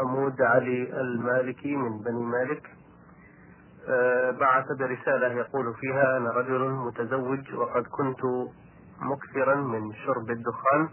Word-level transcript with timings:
عمود 0.00 0.42
علي 0.42 1.00
المالكي 1.00 1.76
من 1.76 1.98
بني 1.98 2.24
مالك. 2.24 2.70
آه، 3.88 4.30
بعث 4.30 4.64
برسالة 4.78 5.32
يقول 5.32 5.74
فيها 5.74 6.16
أنا 6.16 6.30
رجل 6.30 6.70
متزوج 6.70 7.54
وقد 7.54 7.82
كنت 7.86 8.20
مكثرا 9.00 9.54
من 9.54 9.92
شرب 9.92 10.30
الدخان 10.30 10.88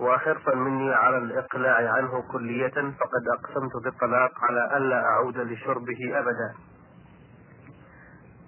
وحرصا 0.00 0.54
مني 0.54 0.94
على 0.94 1.18
الإقلاع 1.18 1.92
عنه 1.92 2.22
كلية 2.32 2.74
فقد 2.74 3.22
أقسمت 3.38 3.84
بالطلاق 3.84 4.30
على 4.42 4.76
ألا 4.76 5.04
أعود 5.04 5.38
لشربه 5.38 6.18
أبدا. 6.18 6.54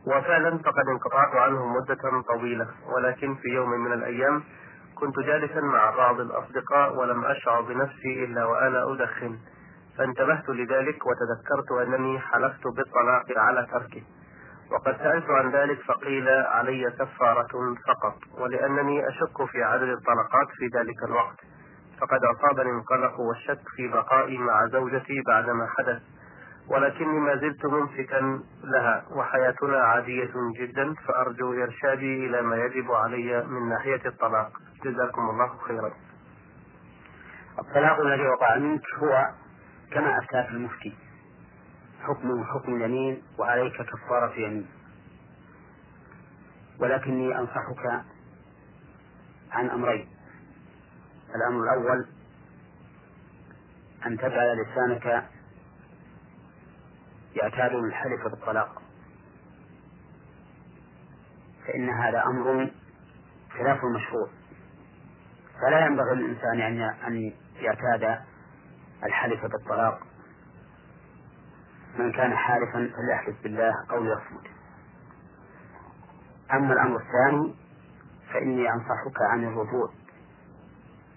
وفعلا 0.07 0.59
فقد 0.59 0.89
انقطعت 0.89 1.35
عنه 1.35 1.67
مدة 1.67 2.23
طويلة 2.29 2.69
ولكن 2.95 3.35
في 3.35 3.49
يوم 3.49 3.71
من 3.71 3.93
الأيام 3.93 4.43
كنت 4.95 5.19
جالسا 5.19 5.61
مع 5.61 5.91
بعض 5.91 6.21
الأصدقاء 6.21 6.99
ولم 6.99 7.25
أشعر 7.25 7.63
بنفسي 7.63 8.25
إلا 8.25 8.45
وأنا 8.45 8.93
أدخن. 8.93 9.39
فانتبهت 10.01 10.49
لذلك 10.49 11.07
وتذكرت 11.07 11.73
أنني 11.73 12.19
حلفت 12.19 12.67
بالطلاق 12.67 13.39
على 13.39 13.67
تركه. 13.73 14.03
وقد 14.71 14.97
سألت 14.97 15.31
عن 15.31 15.51
ذلك 15.51 15.83
فقيل 15.83 16.29
علي 16.29 16.91
كفارة 16.91 17.75
فقط 17.87 18.17
ولأنني 18.39 19.09
أشك 19.09 19.45
في 19.51 19.63
عدد 19.63 19.89
الطلقات 19.89 20.49
في 20.59 20.79
ذلك 20.79 21.03
الوقت. 21.09 21.37
فقد 22.01 22.21
أصابني 22.25 22.71
القلق 22.71 23.21
والشك 23.21 23.69
في 23.77 23.89
بقائي 23.89 24.39
مع 24.39 24.67
زوجتي 24.67 25.23
بعدما 25.27 25.67
حدث 25.79 26.03
ولكني 26.69 27.21
ما 27.21 27.37
زلت 27.37 27.67
ممسكا 27.67 28.41
لها 28.65 29.05
وحياتنا 29.11 29.79
عادية 29.79 30.33
جدا 30.61 30.95
فأرجو 30.95 31.53
إرشادي 31.53 32.27
إلى 32.27 32.43
ما 32.43 32.57
يجب 32.57 32.93
علي 32.93 33.45
من 33.47 33.69
ناحية 33.69 34.01
الطلاق. 34.07 34.53
جزاكم 34.85 35.31
الله 35.31 35.57
خيرا. 35.69 35.93
الطلاق 37.59 38.01
الذي 38.01 38.29
وقع 38.29 38.57
منك 38.57 38.83
هو 38.99 39.29
كما 39.91 40.19
أفتاك 40.19 40.49
المفتي. 40.49 40.97
حكم 42.03 42.45
حكم 42.45 42.75
اليمين 42.77 43.23
وعليك 43.39 43.83
كفارة 43.83 44.35
يمين 44.41 44.67
ولكني 46.79 47.39
أنصحك 47.39 48.05
عن 49.53 49.71
أمرين. 49.71 50.09
الأمر 51.37 51.63
الأول 51.63 52.07
أن 54.07 54.17
تجعل 54.19 54.57
لسانك 54.63 55.29
يعتاد 57.35 57.75
الحلف 57.75 58.23
بالطلاق. 58.31 58.83
فإن 61.67 61.89
هذا 61.89 62.23
أمر 62.27 62.71
خلاف 63.59 63.85
المشروع 63.85 64.29
فلا 65.61 65.87
ينبغي 65.87 66.15
للإنسان 66.15 66.61
أن 67.07 67.33
يعتاد 67.57 68.19
الحلف 69.05 69.47
بالطلاق. 69.47 70.01
من 71.99 72.13
كان 72.13 72.37
حالفا 72.37 72.91
فليحلف 72.97 73.43
بالله 73.43 73.75
أو 73.91 74.05
ليصمت. 74.05 74.47
أما 76.53 76.73
الأمر 76.73 76.97
الثاني 76.97 77.55
فإني 78.33 78.73
أنصحك 78.73 79.23
عن 79.31 79.45
الرجوع 79.45 79.91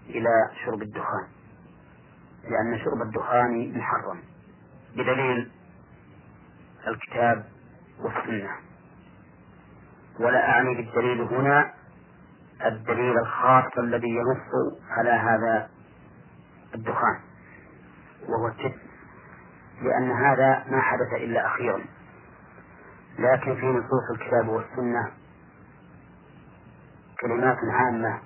إلى 0.06 0.50
شرب 0.66 0.81
الدخان. 0.81 1.28
لأن 2.44 2.80
شرب 2.80 3.02
الدخان 3.02 3.78
محرم 3.78 4.20
بدليل 4.95 5.52
الكتاب 6.88 7.45
والسنة. 8.00 8.50
ولا 10.20 10.50
أعني 10.50 10.76
بالدليل 10.76 11.22
هنا 11.22 11.73
الدليل 12.66 13.17
الخاص 13.17 13.78
الذي 13.78 14.09
ينص 14.09 14.78
على 14.89 15.09
هذا 15.09 15.70
الدخان. 16.76 17.33
وهو 18.29 18.47
التب 18.47 18.73
لأن 19.81 20.11
هذا 20.11 20.63
ما 20.69 20.81
حدث 20.81 21.13
إلا 21.13 21.45
أخيرا. 21.47 21.81
لكن 23.19 23.55
في 23.55 23.65
نصوص 23.65 24.11
الكتاب 24.19 24.47
والسنة 24.49 25.11
كلمات 27.21 27.58
عامة 27.71 28.20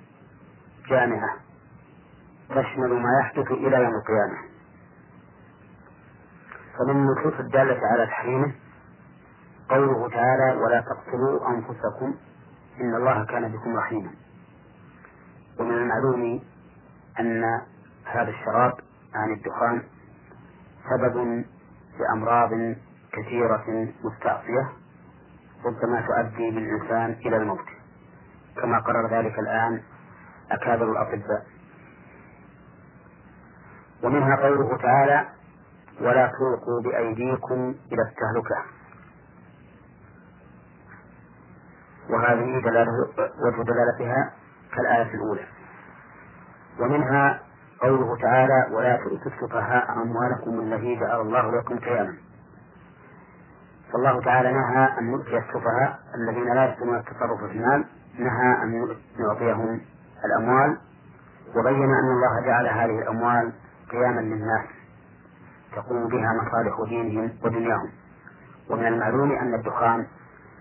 جامعة 0.88 1.36
تشمل 2.48 3.02
ما 3.02 3.20
يحدث 3.20 3.50
إلى 3.50 3.76
يوم 3.76 3.94
القيامة. 3.94 4.38
فمن 6.78 6.90
النصوص 6.90 7.40
الدالة 7.40 7.80
على 7.86 8.06
تحريمه 8.06 8.52
قوله 9.70 10.08
تعالى 10.08 10.56
ولا 10.60 10.80
تقتلوا 10.80 11.48
أنفسكم 11.50 12.14
إن 12.80 12.94
الله 12.94 13.24
كان 13.24 13.52
بكم 13.52 13.76
رحيما 13.76 14.10
ومن 15.58 15.74
المعلوم 15.74 16.40
أن 17.20 17.44
هذا 18.04 18.30
الشراب 18.30 18.72
عن 19.18 19.32
الدخان 19.32 19.82
سبب 20.90 21.44
لأمراض 21.98 22.50
كثيرة 23.12 23.88
مستعصية 24.04 24.68
ربما 25.64 26.00
تؤدي 26.06 26.50
بالإنسان 26.50 27.10
إلى 27.26 27.36
الموت. 27.36 27.66
كما 28.62 28.78
قرر 28.78 29.10
ذلك 29.10 29.38
الآن 29.38 29.82
أكابر 30.50 30.92
الأطباء. 30.92 31.46
ومنها 34.02 34.36
قوله 34.36 34.76
تعالى 34.76 35.28
ولا 36.00 36.26
تلقوا 36.26 36.82
بأيديكم 36.84 37.74
إلى 37.92 38.02
التهلكة 38.02 38.64
وهذه 42.10 42.60
دلالة 42.60 42.92
وجه 43.44 43.62
دلالتها 43.62 44.32
كالآية 44.76 45.14
الأولى. 45.14 45.46
ومنها 46.80 47.47
قوله 47.80 48.16
تعالى 48.16 48.66
ولا 48.72 48.96
تؤتوا 48.96 49.32
السفهاء 49.32 49.92
أموالكم 49.92 50.60
التي 50.60 50.96
جعل 50.96 51.20
الله 51.20 51.58
لكم 51.58 51.78
قياما. 51.78 52.14
فالله 53.92 54.20
تعالى 54.20 54.52
نهى 54.52 54.98
أن 54.98 55.10
نؤتي 55.10 55.38
السفهاء 55.38 55.98
الذين 56.14 56.54
لا 56.54 56.64
يحسنون 56.64 56.96
التصرف 56.96 57.38
في 57.44 57.52
المال 57.52 57.84
نهى 58.18 58.62
أن 58.62 58.96
نعطيهم 59.18 59.80
الأموال 60.24 60.78
وبين 61.56 61.90
أن 61.94 62.10
الله 62.10 62.46
جعل 62.46 62.66
هذه 62.66 62.98
الأموال 63.02 63.52
قياما 63.90 64.20
للناس 64.20 64.66
تقوم 65.76 66.08
بها 66.08 66.32
مصالح 66.42 66.88
دينهم 66.88 67.30
ودنياهم. 67.44 67.90
ومن 68.70 68.86
المعلوم 68.86 69.32
أن 69.32 69.54
الدخان 69.54 70.06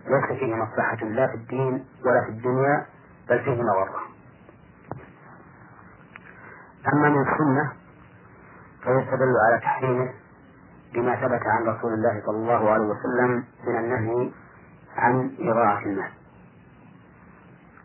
ليس 0.07 0.39
فيه 0.39 0.55
مصلحة 0.55 1.05
لا 1.05 1.27
في 1.27 1.35
الدين 1.35 1.85
ولا 2.05 2.21
في 2.21 2.29
الدنيا 2.29 2.85
بل 3.29 3.39
فيه 3.39 3.51
مضرة. 3.61 4.16
أما 6.93 7.09
من 7.09 7.21
السنة 7.21 7.71
فيستدل 8.83 9.33
على 9.47 9.59
تحريمه 9.61 10.09
بما 10.93 11.15
ثبت 11.15 11.41
عن 11.47 11.63
رسول 11.67 11.93
الله 11.93 12.21
صلى 12.25 12.35
الله 12.37 12.69
عليه 12.71 12.85
وسلم 12.85 13.43
من 13.67 13.75
النهي 13.77 14.31
عن 14.97 15.31
إضاعة 15.39 15.79
المال. 15.79 16.11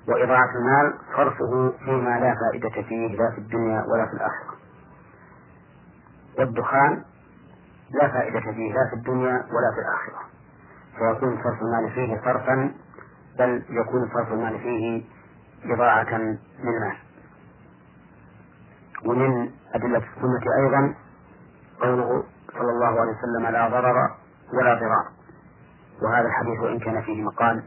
وإضاعة 0.09 0.51
المال 0.55 0.95
صرفه 1.17 1.73
فيما 1.85 2.21
لا 2.21 2.35
فائدة 2.35 2.83
فيه 2.83 3.17
لا 3.17 3.31
في 3.31 3.39
الدنيا 3.39 3.85
ولا 3.93 4.07
في 4.07 4.13
الآخرة. 4.13 4.55
والدخان 6.39 7.03
لا 7.91 8.09
فائدة 8.09 8.41
فيه 8.41 8.73
لا 8.73 8.91
في 8.91 8.97
الدنيا 8.97 9.33
ولا 9.33 9.71
في 9.75 9.81
الآخرة. 9.81 10.23
فيكون 10.99 11.43
صرف 11.45 11.63
المال 11.63 11.91
فيه 11.91 12.21
صرفا 12.25 12.73
بل 13.39 13.63
يكون 13.71 14.09
صرف 14.15 14.33
المال 14.33 14.59
فيه 14.59 15.05
إضاعة 15.75 16.19
للمال 16.19 16.97
ومن 19.07 19.51
أدلة 19.75 19.99
السنة 19.99 20.45
أيضا 20.65 20.95
قوله 21.81 22.25
صلى 22.53 22.71
الله 22.71 23.01
عليه 23.01 23.13
وسلم 23.13 23.47
لا 23.53 23.69
ضرر 23.69 23.97
ولا 24.53 24.75
ضرار. 24.75 25.07
وهذا 26.03 26.27
الحديث 26.27 26.61
وإن 26.61 26.79
كان 26.79 27.03
فيه 27.03 27.23
مقال 27.23 27.63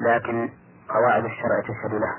لكن 0.00 0.48
قواعد 0.88 1.24
الشرع 1.24 1.60
تشهد 1.60 1.94
له. 1.94 2.14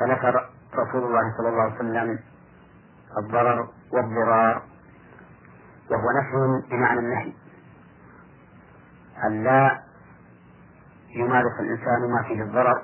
فنفر 0.00 0.48
رسول 0.74 1.04
الله 1.04 1.36
صلى 1.38 1.48
الله 1.48 1.62
عليه 1.62 1.74
وسلم 1.74 2.18
الضرر 3.18 3.68
والضرار 3.92 4.62
وهو 5.90 6.06
نفي 6.20 6.68
بمعنى 6.70 7.00
النهي. 7.00 7.32
أن 9.24 9.44
لا 9.44 9.82
يمارس 11.16 11.60
الإنسان 11.60 12.10
ما 12.10 12.22
فيه 12.28 12.42
الضرر 12.42 12.82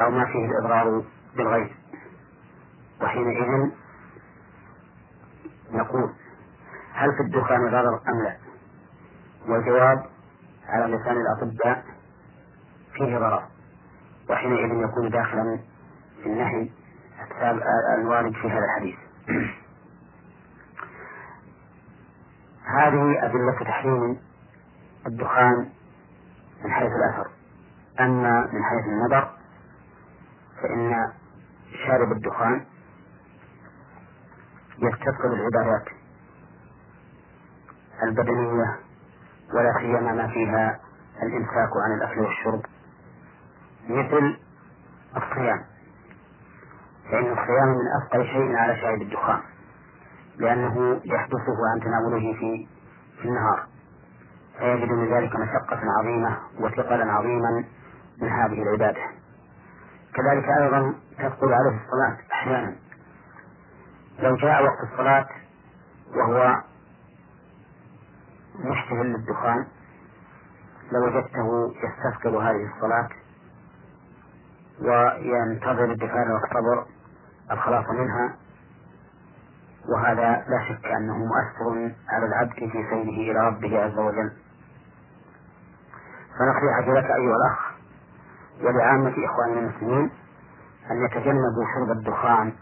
أو 0.00 0.10
ما 0.10 0.24
فيه 0.24 0.46
الإضرار 0.46 1.02
بالغير 1.36 1.76
وحينئذ 3.02 3.70
نقول 5.72 6.12
هل 6.92 7.12
في 7.16 7.20
الدخان 7.20 7.70
ضرر 7.70 8.00
أم 8.08 8.22
لا؟ 8.22 8.36
والجواب 9.48 10.06
على 10.68 10.96
لسان 10.96 11.16
الأطباء 11.16 11.84
فيه 12.94 13.18
ضرر 13.18 13.42
وحينئذ 14.30 14.90
يكون 14.90 15.10
داخلا 15.10 15.58
في 16.22 16.26
النهي 16.26 16.70
الوارد 17.98 18.32
في 18.32 18.48
هذا 18.48 18.64
الحديث. 18.64 18.96
هذه 22.78 23.24
أدلة 23.24 23.58
تحريم 23.60 24.18
الدخان 25.06 25.68
من 26.64 26.70
حيث 26.70 26.92
الأثر. 26.92 27.30
أما 28.00 28.48
من 28.52 28.64
حيث 28.64 28.84
النظر 28.84 29.30
فإن 30.62 31.12
شارب 31.86 32.12
الدخان 32.12 32.64
يستثقل 34.78 35.32
العبادات 35.32 35.88
البدنية 38.02 38.78
ولا 39.54 39.72
سيما 39.78 40.12
ما 40.12 40.28
فيها 40.28 40.80
الإمساك 41.22 41.70
عن 41.84 41.94
الأكل 41.98 42.20
والشرب 42.20 42.62
مثل 43.88 44.38
الصيام. 45.16 45.64
فإن 47.10 47.32
الصيام 47.32 47.68
من 47.68 48.02
أثقل 48.02 48.24
شيء 48.24 48.56
على 48.56 48.76
شاهد 48.76 49.00
الدخان 49.00 49.40
لأنه 50.36 51.00
يحدثه 51.04 51.56
عن 51.72 51.80
تناوله 51.80 52.32
في 52.32 52.68
في 53.22 53.28
النهار. 53.28 53.66
فيجد 54.58 54.88
من 54.88 55.14
ذلك 55.14 55.36
مشقة 55.36 55.80
عظيمة 55.98 56.38
وثقلا 56.60 57.12
عظيما 57.12 57.64
من 58.22 58.28
هذه 58.28 58.62
العبادة. 58.62 59.02
كذلك 60.14 60.44
أيضا 60.62 60.94
تثقل 61.18 61.52
عليه 61.52 61.80
الصلاة 61.84 62.16
أحيانا. 62.32 62.76
لو 64.18 64.36
جاء 64.36 64.62
وقت 64.64 64.92
الصلاة 64.92 65.26
وهو 66.14 66.60
مشتهل 68.58 69.06
للدخان. 69.12 69.66
لوجدته 70.92 71.74
يستثقل 71.84 72.34
هذه 72.36 72.70
الصلاة 72.76 73.08
وينتظر 74.80 75.92
الدخان 75.92 76.30
والصبر 76.30 76.86
الخلاص 77.50 77.90
منها. 77.90 78.36
وهذا 79.88 80.44
لا 80.48 80.64
شك 80.68 80.86
أنه 80.86 81.16
مؤثر 81.18 81.94
على 82.08 82.26
العبد 82.26 82.52
في 82.54 82.70
سيره 82.90 83.32
إلى 83.32 83.46
ربه 83.48 83.84
عز 83.84 83.98
وجل. 83.98 84.32
فنصيحتي 86.38 86.90
لك 86.90 87.04
أيها 87.04 87.36
الأخ 87.36 87.58
ولعامة 88.62 89.14
إخواننا 89.24 89.60
المسلمين 89.60 90.10
أن 90.90 91.04
يتجنبوا 91.04 91.64
شرب 91.74 91.90
الدخان 91.98 92.52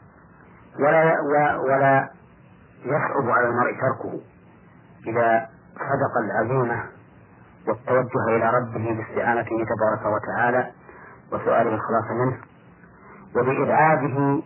ولا 0.80 1.20
ولا 1.58 2.10
يصعب 2.84 3.30
على 3.30 3.48
المرء 3.48 3.72
تركه 3.80 4.20
إذا 5.06 5.48
صدق 5.74 6.18
العزيمة 6.24 6.84
والتوجه 7.68 8.36
إلى 8.36 8.50
ربه 8.50 8.94
باستعانته 8.94 9.56
تبارك 9.64 10.14
وتعالى 10.14 10.70
وسؤاله 11.32 11.74
الخلاص 11.74 12.10
منه 12.10 12.38
وبإبعاده 13.36 14.42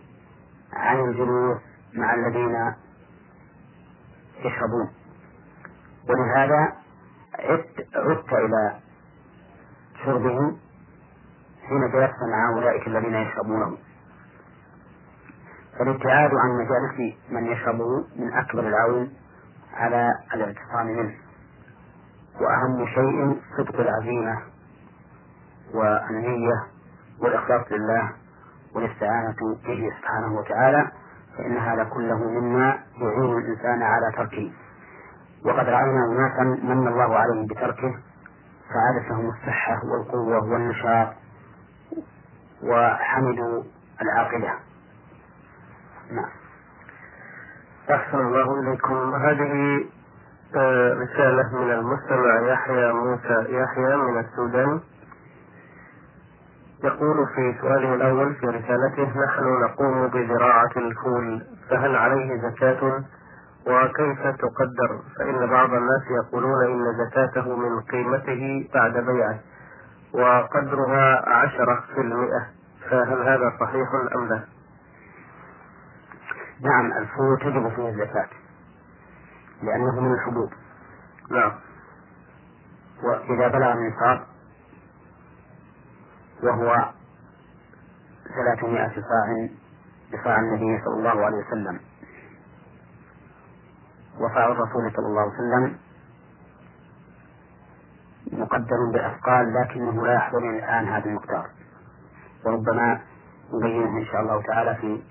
عن 0.73 0.99
الجلوس 0.99 1.57
مع 1.93 2.13
الذين 2.13 2.73
يشربون. 4.39 4.89
ولهذا 6.09 6.73
عدت, 7.39 7.87
عدت 7.95 8.33
إلى 8.33 8.79
شربه 10.05 10.57
حين 11.67 11.91
جلست 11.91 12.15
مع 12.31 12.49
أولئك 12.55 12.87
الذين 12.87 13.15
يشربونه. 13.15 13.77
فالابتعاد 15.79 16.31
عن 16.35 16.49
مجالس 16.49 17.15
من 17.31 17.45
يشربه 17.45 18.05
من 18.15 18.33
أكبر 18.33 18.59
العون 18.67 19.13
على 19.73 20.11
الاعتصام 20.33 20.85
منه. 20.87 21.15
وأهم 22.41 22.85
شيء 22.87 23.41
صدق 23.57 23.79
العزيمة 23.79 24.37
والنية 25.73 26.63
والإخلاص 27.21 27.65
لله 27.71 28.11
والاستعانة 28.75 29.35
به 29.67 29.89
سبحانه 29.99 30.33
وتعالى 30.39 30.91
فإن 31.37 31.57
هذا 31.57 31.83
كله 31.83 32.17
مما 32.17 32.79
يعين 33.01 33.37
الإنسان 33.37 33.81
على 33.83 34.11
تركه. 34.17 34.51
وقد 35.45 35.65
رأينا 35.69 36.05
أناسا 36.05 36.43
من 36.65 36.87
الله 36.87 37.15
عليهم 37.17 37.45
بتركه 37.45 37.95
فعادت 38.69 39.09
لهم 39.09 39.29
الصحة 39.29 39.81
والقوة 39.85 40.51
والنشاط 40.51 41.07
وحمدوا 42.63 43.63
العاقبة 44.01 44.49
نعم. 46.11 46.29
أحسن 47.89 48.19
الله 48.19 48.59
إليكم. 48.59 49.15
هذه 49.15 49.85
آه، 50.55 50.93
رسالة 50.93 51.57
من 51.61 51.71
المستمع 51.71 52.41
يحيى 52.53 52.93
موسى 52.93 53.45
يحيى 53.49 53.95
من 53.95 54.19
السودان. 54.19 54.79
يقول 56.83 57.27
في 57.35 57.55
سؤاله 57.61 57.93
الأول 57.93 58.35
في 58.35 58.45
رسالته 58.45 59.03
نحن 59.03 59.43
نقوم 59.63 60.07
بزراعة 60.07 60.71
الفول 60.77 61.41
فهل 61.69 61.95
عليه 61.95 62.41
زكاة؟ 62.41 63.03
وكيف 63.67 64.21
تقدر؟ 64.21 65.01
فإن 65.19 65.49
بعض 65.49 65.69
الناس 65.73 66.01
يقولون 66.23 66.65
إن 66.65 66.83
زكاته 67.05 67.55
من 67.55 67.81
قيمته 67.81 68.69
بعد 68.73 68.93
بيعه 68.93 69.39
وقدرها 70.13 71.29
عشرة 71.29 71.83
في 71.95 72.01
المئة 72.01 72.45
فهل 72.89 73.21
هذا 73.27 73.53
صحيح 73.59 73.87
أم 74.15 74.29
لا؟ 74.29 74.56
نعم 76.61 76.91
الفول 76.93 77.39
تجب 77.39 77.75
فيه 77.75 77.89
الزكاة 77.89 78.29
لأنه 79.63 80.01
من 80.01 80.13
الحبوب 80.13 80.49
نعم. 81.31 81.51
وإذا 83.03 83.47
بلغ 83.47 83.71
النصاب 83.73 84.23
وهو 86.43 86.89
ثلاثمائة 88.35 88.93
صاع 88.93 89.49
بصاع 90.13 90.39
النبي 90.39 90.83
صلى 90.85 90.93
الله 90.97 91.25
عليه 91.25 91.37
وسلم 91.37 91.79
وصاع 94.19 94.45
الرسول 94.51 94.91
صلى 94.95 95.05
الله 95.05 95.21
عليه 95.21 95.31
وسلم 95.33 95.77
مقدر 98.31 98.91
بأثقال 98.93 99.53
لكنه 99.53 100.05
لا 100.05 100.13
يحضرني 100.13 100.59
الآن 100.59 100.87
هذا 100.87 101.05
المقدار. 101.05 101.49
وربما 102.45 103.01
نبينه 103.53 103.97
إن 103.97 104.05
شاء 104.05 104.21
الله 104.21 104.41
تعالى 104.41 104.75
في 104.75 105.01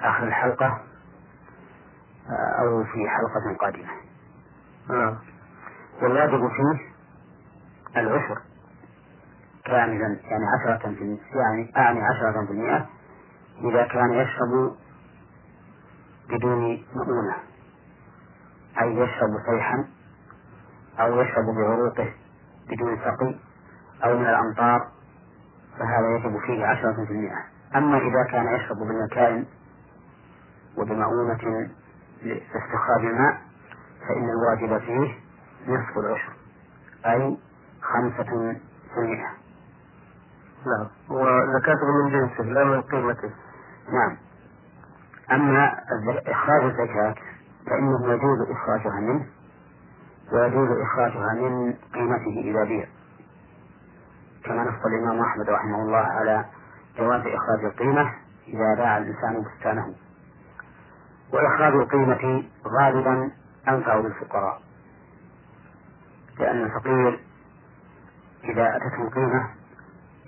آخر 0.00 0.24
الحلقة 0.24 0.80
أو 2.60 2.84
في 2.84 3.08
حلقة 3.08 3.56
قادمة. 3.60 3.90
نعم 4.88 5.16
والواجب 6.02 6.48
فيه 6.48 6.90
العشر. 8.00 8.38
كاملا 9.64 10.18
يعني 10.24 10.44
عشرة 10.46 10.94
في 10.94 11.18
يعني 11.34 11.72
أعني 11.76 12.00
عشرة 12.02 12.46
في 12.46 12.52
المئة 12.52 12.86
إذا 13.64 13.86
كان 13.86 14.12
يشرب 14.12 14.76
بدون 16.28 16.84
مؤونة. 16.94 17.36
أي 18.80 18.96
يشرب 18.96 19.30
صيحا 19.50 19.88
أو 21.00 21.20
يشرب 21.20 21.44
بعروقه 21.44 22.12
بدون 22.68 22.98
سقي 22.98 23.34
أو 24.04 24.18
من 24.18 24.26
الأمطار 24.26 24.88
فهذا 25.78 26.16
يجب 26.16 26.38
فيه 26.46 26.66
عشرة 26.66 27.04
في 27.06 27.12
المئة. 27.12 27.44
أما 27.76 27.98
إذا 27.98 28.30
كان 28.30 28.54
يشرب 28.54 28.76
بالمكائن 28.76 29.46
وبمؤونة 30.76 31.68
لاستخراج 32.22 33.04
الماء 33.04 33.40
فإن 34.08 34.30
الواجب 34.30 34.78
فيه 34.78 35.14
نصف 35.68 35.98
العشر 35.98 36.32
أي 37.06 37.38
خمسة 37.82 38.56
في 38.94 39.00
المئة 39.00 39.40
نعم. 40.66 40.86
وزكاته 41.10 41.86
من 41.86 42.10
جنسه 42.10 42.44
لا 42.44 42.64
من 42.64 42.82
قيمته. 42.82 43.30
نعم. 43.92 44.16
أما 45.32 45.74
إخراج 46.26 46.64
الزكاة 46.64 47.14
فإنه 47.66 48.12
يجوز 48.12 48.38
إخراجها 48.50 49.00
منه 49.00 49.26
ويجوز 50.32 50.68
إخراجها 50.78 51.34
من 51.34 51.72
قيمته 51.94 52.40
إذا 52.50 52.64
بيع. 52.64 52.86
كما 54.44 54.64
نص 54.64 54.86
الإمام 54.86 55.20
أحمد 55.20 55.50
رحمه 55.50 55.82
الله 55.82 55.98
على 55.98 56.44
جواز 56.98 57.20
إخراج 57.20 57.64
القيمة 57.64 58.12
إذا 58.48 58.74
باع 58.74 58.98
الإنسان 58.98 59.44
بستانه. 59.44 59.94
وإخراج 61.32 61.72
القيمة 61.72 62.44
غالبا 62.66 63.30
أنفع 63.68 63.94
للفقراء 63.94 64.62
لأن 66.38 66.64
الفقير 66.64 67.20
إذا 68.44 68.76
أتته 68.76 69.02
القيمة 69.02 69.50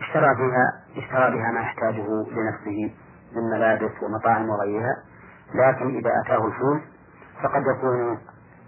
اشترى 0.01 0.35
بها 0.35 0.83
اشترى 0.97 1.31
بها 1.31 1.53
ما 1.53 1.61
يحتاجه 1.61 2.07
لنفسه 2.07 2.95
من 3.37 3.51
ملابس 3.51 4.03
ومطاعم 4.03 4.49
وغيرها 4.49 4.97
لكن 5.55 5.97
إذا 5.99 6.11
أتاه 6.25 6.47
الفول 6.47 6.81
فقد 7.43 7.63
يكون 7.77 8.19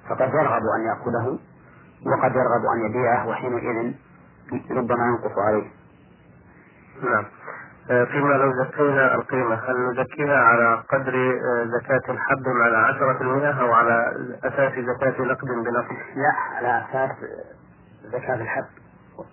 فقد 0.08 0.28
يرغب 0.34 0.62
أن 0.76 0.86
يأكله 0.86 1.38
وقد 2.06 2.32
يرغب 2.34 2.64
أن 2.76 2.90
يبيعه 2.90 3.28
وحينئذ 3.28 3.94
ربما 4.70 5.06
ينقص 5.06 5.38
عليه. 5.38 5.70
نعم. 7.02 7.24
آه، 7.90 8.04
فيما 8.04 8.34
لو 8.34 8.52
زكينا 8.64 9.14
القيمة 9.14 9.54
هل 9.54 9.76
نزكيها 9.90 10.36
على 10.36 10.82
قدر 10.88 11.14
آه، 11.14 11.64
زكاة 11.64 12.12
الحب 12.12 12.42
على 12.64 12.76
عشرة 12.76 13.20
المئة 13.22 13.60
أو 13.60 13.72
على 13.72 14.12
أساس 14.44 14.72
زكاة 14.72 15.22
نقد 15.24 15.46
بنقد؟ 15.46 15.96
لا 16.16 16.32
على 16.56 16.84
أساس 16.90 17.10
زكاة 18.12 18.34
الحب 18.34 18.64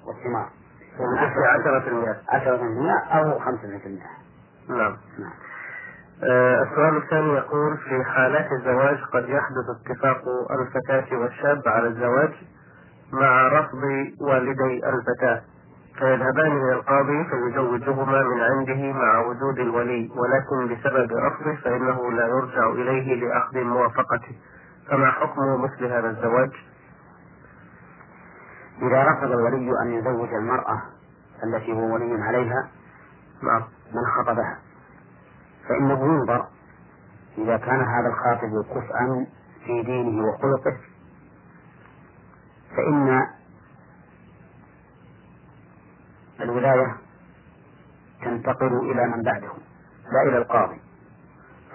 والثمار. 0.05 0.49
في 0.97 1.47
عشرة 1.47 1.87
المئة. 1.87 2.15
عشرة 2.29 2.55
المئة 2.55 2.97
أو 2.99 3.39
خمسة 3.39 3.63
المئة. 3.85 4.09
نعم. 4.69 4.97
نعم. 5.19 5.31
آه 6.23 6.63
السؤال 6.63 6.97
الثاني 6.97 7.33
يقول 7.33 7.77
في 7.77 8.03
حالات 8.03 8.51
الزواج 8.51 8.97
قد 9.13 9.29
يحدث 9.29 9.65
اتفاق 9.81 10.21
الفتاة 10.51 11.17
والشاب 11.17 11.61
على 11.65 11.87
الزواج 11.87 12.31
مع 13.13 13.47
رفض 13.47 13.83
والدي 14.21 14.81
الفتاة 14.89 15.41
فيذهبان 15.99 16.51
إلى 16.51 16.73
القاضي 16.73 17.23
فيزوجهما 17.23 18.23
من 18.23 18.41
عنده 18.41 18.93
مع 18.93 19.19
وجود 19.19 19.59
الولي 19.59 20.09
ولكن 20.15 20.73
بسبب 20.75 21.11
رفضه 21.11 21.55
فإنه 21.55 22.11
لا 22.11 22.27
يرجع 22.27 22.69
إليه 22.69 23.15
لأخذ 23.15 23.57
موافقته. 23.63 24.35
فما 24.89 25.11
حكم 25.11 25.41
مثل 25.63 25.85
هذا 25.85 26.09
الزواج؟ 26.09 26.51
إذا 28.81 29.03
رفض 29.03 29.31
الولي 29.31 29.81
أن 29.81 29.91
يزوج 29.93 30.33
المرأة 30.33 30.81
التي 31.43 31.73
هو 31.73 31.93
ولي 31.93 32.23
عليها 32.23 32.69
نعم. 33.43 33.61
من 33.93 34.05
خطبها. 34.17 34.59
فإنه 35.69 36.05
ينظر 36.05 36.45
إذا 37.37 37.57
كان 37.57 37.81
هذا 37.81 38.07
الخاطب 38.07 38.65
كفءا 38.69 39.25
في 39.65 39.83
دينه 39.83 40.27
وخلقه 40.27 40.77
فإن 42.75 43.27
الولاية 46.43 46.95
تنتقل 48.21 48.91
إلى 48.91 49.07
من 49.07 49.23
بعده 49.23 49.51
لا 50.11 50.21
إلى 50.29 50.37
القاضي. 50.37 50.81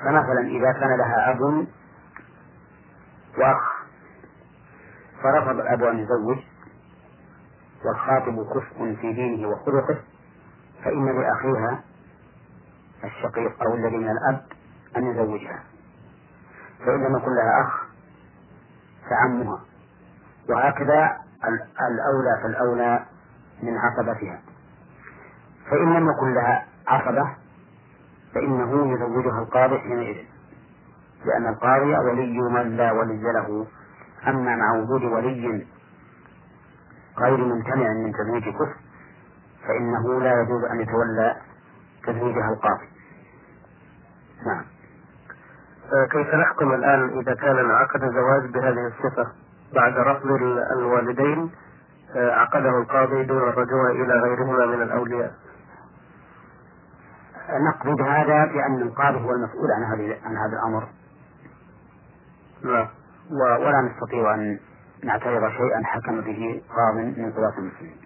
فمثلا 0.02 0.40
إذا 0.40 0.72
كان 0.72 0.98
لها 0.98 1.30
أب 1.30 1.40
وأخ 3.38 3.76
فرفض 5.22 5.60
الأب 5.60 5.82
أن 5.82 5.98
يزوج 5.98 6.38
والخاطب 7.84 8.46
كفء 8.54 8.96
في 9.00 9.12
دينه 9.12 9.48
وخلقه 9.48 9.98
فإن 10.84 11.20
لأخيها 11.20 11.80
الشقيق 13.04 13.62
أو 13.62 13.74
الذي 13.74 13.96
من 13.96 14.10
الأب 14.10 14.42
أن 14.96 15.06
يزوجها. 15.10 15.62
فإن 16.78 17.04
لم 17.04 17.16
يكن 17.16 17.34
لها 17.34 17.62
أخ 17.62 17.82
فعمها. 19.10 19.60
وهكذا 20.48 21.16
الأولى 21.90 22.40
فالأولى 22.42 23.04
من 23.62 23.78
عصبتها 23.78 24.40
فإن 25.70 25.94
لم 25.94 26.10
يكن 26.10 26.34
لها 26.34 26.66
عصبة 26.88 27.34
فإنه 28.34 28.92
يزوجها 28.92 29.38
القاضي 29.42 29.78
حينئذ. 29.78 30.16
لأن 31.24 31.48
القاضي 31.48 31.96
ولي 31.96 32.40
من 32.40 32.76
لا 32.76 32.92
ولي 32.92 33.22
له. 33.32 33.66
أما 34.28 34.56
مع 34.56 34.72
وجود 34.72 35.04
ولي 35.04 35.66
غير 37.18 37.36
ممتنع 37.36 37.92
من 37.92 38.12
تزويج 38.12 38.48
كفر 38.48 38.76
فإنه 39.68 40.20
لا 40.20 40.42
يجوز 40.42 40.64
أن 40.64 40.80
يتولى 40.80 41.36
تزويجها 42.06 42.48
القاضي. 42.48 42.86
نعم. 44.46 44.64
كيف 46.10 46.34
نحكم 46.34 46.72
الآن 46.74 47.18
إذا 47.18 47.34
كان 47.34 47.58
انعقد 47.58 48.00
زواج 48.00 48.50
بهذه 48.52 48.86
الصفة؟ 48.86 49.32
بعد 49.74 49.92
رفض 49.98 50.26
الوالدين 50.72 51.50
آه، 52.16 52.30
عقده 52.30 52.78
القاضي 52.78 53.24
دون 53.24 53.38
الرجوع 53.38 53.90
إلى 53.90 54.20
غيرهما 54.20 54.66
من 54.66 54.82
الأولياء. 54.82 55.34
نقصد 57.50 58.00
هذا 58.00 58.44
بأن 58.44 58.82
القاضي 58.82 59.18
هو 59.18 59.30
المسؤول 59.30 59.70
عن 59.76 59.82
هذا 59.82 60.16
عن 60.24 60.36
هذا 60.36 60.52
الأمر. 60.52 60.88
نعم. 62.64 62.88
ولا 63.60 63.80
نستطيع 63.80 64.34
أن 64.34 64.58
نعترض 65.04 65.50
شيئا 65.50 65.82
حكم 65.84 66.20
به 66.20 66.62
قاض 66.76 66.94
من 66.94 67.32
قضاة 67.32 67.58
المسلمين. 67.58 67.96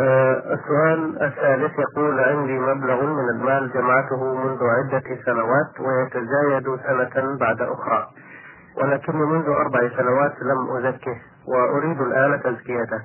آه 0.00 0.54
السؤال 0.54 1.22
الثالث 1.22 1.72
يقول 1.78 2.20
عندي 2.20 2.58
مبلغ 2.58 3.06
من 3.06 3.28
المال 3.28 3.72
جمعته 3.72 4.34
منذ 4.34 4.58
عدة 4.64 5.22
سنوات 5.26 5.80
ويتزايد 5.80 6.80
سنة 6.86 7.38
بعد 7.38 7.60
أخرى 7.60 8.06
ولكني 8.76 9.26
منذ 9.26 9.46
أربع 9.48 9.88
سنوات 9.96 10.34
لم 10.42 10.76
أزكه 10.76 11.16
وأريد 11.46 12.00
الآن 12.00 12.42
تزكيته. 12.42 13.00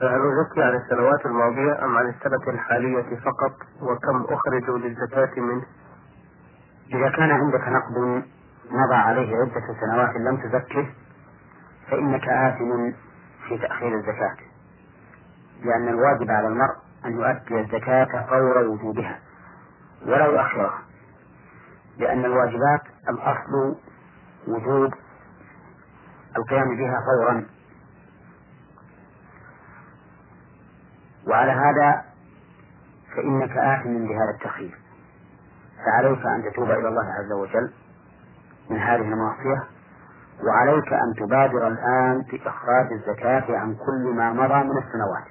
فهل 0.00 0.20
أزكي 0.20 0.62
عن 0.62 0.74
السنوات 0.76 1.26
الماضية 1.26 1.84
أم 1.84 1.96
عن 1.96 2.08
السنة 2.08 2.54
الحالية 2.54 3.16
فقط 3.16 3.52
وكم 3.82 4.24
أخرج 4.34 4.70
للزكاة 4.70 5.40
منه؟ 5.40 5.64
إذا 6.94 7.08
كان 7.16 7.30
عندك 7.30 7.68
نقد 7.68 8.24
مضى 8.70 8.94
عليه 8.94 9.36
عدة 9.36 9.74
سنوات 9.80 10.16
لم 10.16 10.36
تزكه 10.36 10.86
فإنك 11.90 12.28
آثم 12.28 12.92
في 13.48 13.58
تأخير 13.58 13.94
الزكاة 13.94 14.36
لأن 15.64 15.88
الواجب 15.88 16.30
على 16.30 16.48
المرء 16.48 16.74
أن 17.04 17.12
يؤدي 17.12 17.60
الزكاة 17.60 18.26
فور 18.28 18.58
وجوبها 18.58 19.18
ولا 20.06 20.24
يؤخرها 20.26 20.78
لأن 21.98 22.24
الواجبات 22.24 22.80
الأصل 23.08 23.76
وجوب 24.48 24.94
القيام 26.36 26.76
بها 26.76 27.00
فورا 27.06 27.46
وعلى 31.28 31.52
هذا 31.52 32.04
فإنك 33.16 33.50
آثم 33.50 34.06
بهذا 34.06 34.30
التخيير. 34.34 34.78
فعليك 35.86 36.26
أن 36.26 36.50
تتوب 36.50 36.70
إلى 36.70 36.88
الله 36.88 37.04
عز 37.04 37.32
وجل 37.32 37.72
من 38.70 38.76
هذه 38.76 39.12
المعصية 39.12 39.64
وعليك 40.46 40.92
أن 40.92 41.14
تبادر 41.16 41.68
الآن 41.68 42.22
في 42.22 42.48
إخراج 42.48 42.92
الزكاة 42.92 43.58
عن 43.58 43.74
كل 43.74 44.14
ما 44.16 44.32
مضى 44.32 44.64
من 44.64 44.78
السنوات. 44.78 45.24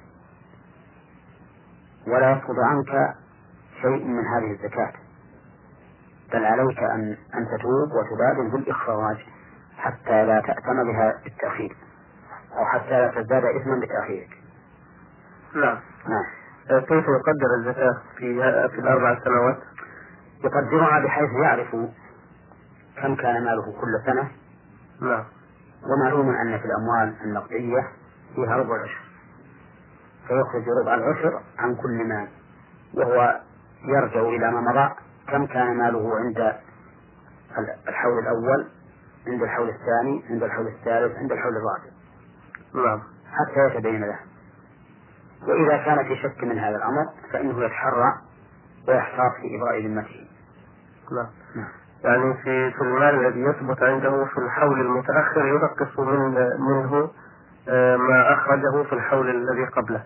ولا 2.06 2.30
يسقط 2.32 2.56
عنك 2.58 3.14
شيء 3.82 4.04
من 4.04 4.26
هذه 4.26 4.50
الزكاة. 4.52 4.92
بل 6.32 6.44
عليك 6.44 6.78
أن 6.78 7.16
أن 7.34 7.46
تتوب 7.46 7.88
وتبادر 7.92 8.56
بالإخراج 8.56 9.16
حتى 9.76 10.24
لا 10.24 10.40
تأتم 10.40 10.84
بها 10.92 11.20
بالتأخير 11.24 11.76
أو 12.56 12.64
حتى 12.64 12.90
لا 12.90 13.08
تزداد 13.08 13.44
إثما 13.44 13.80
بتأخيرك. 13.80 14.43
نعم. 15.54 15.78
نعم. 16.08 16.24
آه، 16.70 16.80
كيف 16.80 17.04
يقدر 17.04 17.54
الزكاة 17.58 18.02
في 18.16 18.34
في 18.68 18.78
الأربع 18.78 19.18
سنوات؟ 19.24 19.58
يقدرها 20.44 21.00
بحيث 21.00 21.30
يعرف 21.42 21.76
كم 22.96 23.14
كان 23.16 23.44
ماله 23.44 23.80
كل 23.80 24.02
سنة. 24.06 24.30
نعم. 25.00 25.24
ومعلوم 25.82 26.28
أن 26.28 26.58
في 26.58 26.64
الأموال 26.64 27.14
النقدية 27.24 27.88
فيها 28.34 28.56
ربع 28.56 28.76
العشر 28.76 29.00
فيخرج 30.28 30.64
ربع 30.82 30.94
العشر 30.94 31.40
عن 31.58 31.74
كل 31.74 32.08
مال. 32.08 32.28
وهو 32.94 33.40
يرجع 33.84 34.20
إلى 34.20 34.50
ما 34.50 34.60
مضى 34.60 34.94
كم 35.28 35.46
كان 35.46 35.76
ماله 35.76 36.16
عند 36.16 36.56
الحول 37.88 38.18
الأول 38.18 38.68
عند 39.26 39.42
الحول 39.42 39.68
الثاني 39.68 40.24
عند 40.30 40.42
الحول 40.42 40.66
الثالث 40.66 41.18
عند 41.18 41.32
الحول 41.32 41.52
الرابع. 41.56 41.94
نعم. 42.88 43.02
حتى 43.32 43.60
يتبين 43.66 44.00
له. 44.00 44.18
وإذا 45.48 45.76
كان 45.76 46.04
في 46.04 46.16
شك 46.16 46.44
من 46.44 46.58
هذا 46.58 46.76
الأمر 46.76 47.06
فإنه 47.32 47.64
يتحرى 47.64 48.12
ويحتاط 48.88 49.32
في 49.40 49.56
إبراء 49.56 49.86
ذمته 49.86 50.28
نعم 51.12 51.26
نعم 51.56 51.68
يعني 52.04 52.34
في 52.34 52.70
في 52.70 52.80
المال 52.80 53.26
الذي 53.26 53.40
يثبت 53.40 53.82
عنده 53.82 54.24
في 54.24 54.38
الحول 54.38 54.80
المتأخر 54.80 55.46
ينقص 55.46 55.98
من 55.98 56.34
منه 56.58 57.10
آه، 57.68 57.96
ما 57.96 58.32
أخرجه 58.32 58.82
في 58.82 58.92
الحول 58.92 59.30
الذي 59.30 59.64
قبله. 59.64 60.04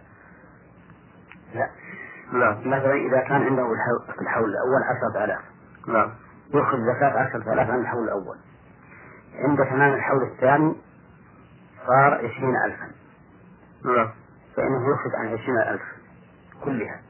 لا. 1.54 1.71
نعم. 2.33 2.59
مثلا 2.61 2.92
إذا 2.92 3.21
كان 3.21 3.42
عنده 3.42 3.68
في 4.14 4.21
الحول 4.23 4.50
الأول 4.50 4.83
عشرة 4.83 5.25
آلاف. 5.25 5.40
نعم. 5.88 6.11
يخرج 6.54 6.80
زكاة 6.80 7.18
عشرة 7.18 7.52
آلاف 7.52 7.71
عن 7.71 7.80
الحول 7.80 8.04
الأول. 8.04 8.37
عند 9.35 9.59
تمام 9.59 9.95
الحول 9.95 10.23
الثاني 10.23 10.76
صار 11.87 12.14
عشرين 12.14 12.57
ألفا. 12.64 12.90
نعم. 13.85 14.11
فإنه 14.57 14.93
يخرج 14.93 15.14
عن 15.14 15.26
عشرين 15.26 15.59
ألف 15.59 15.83
كلها. 16.64 17.00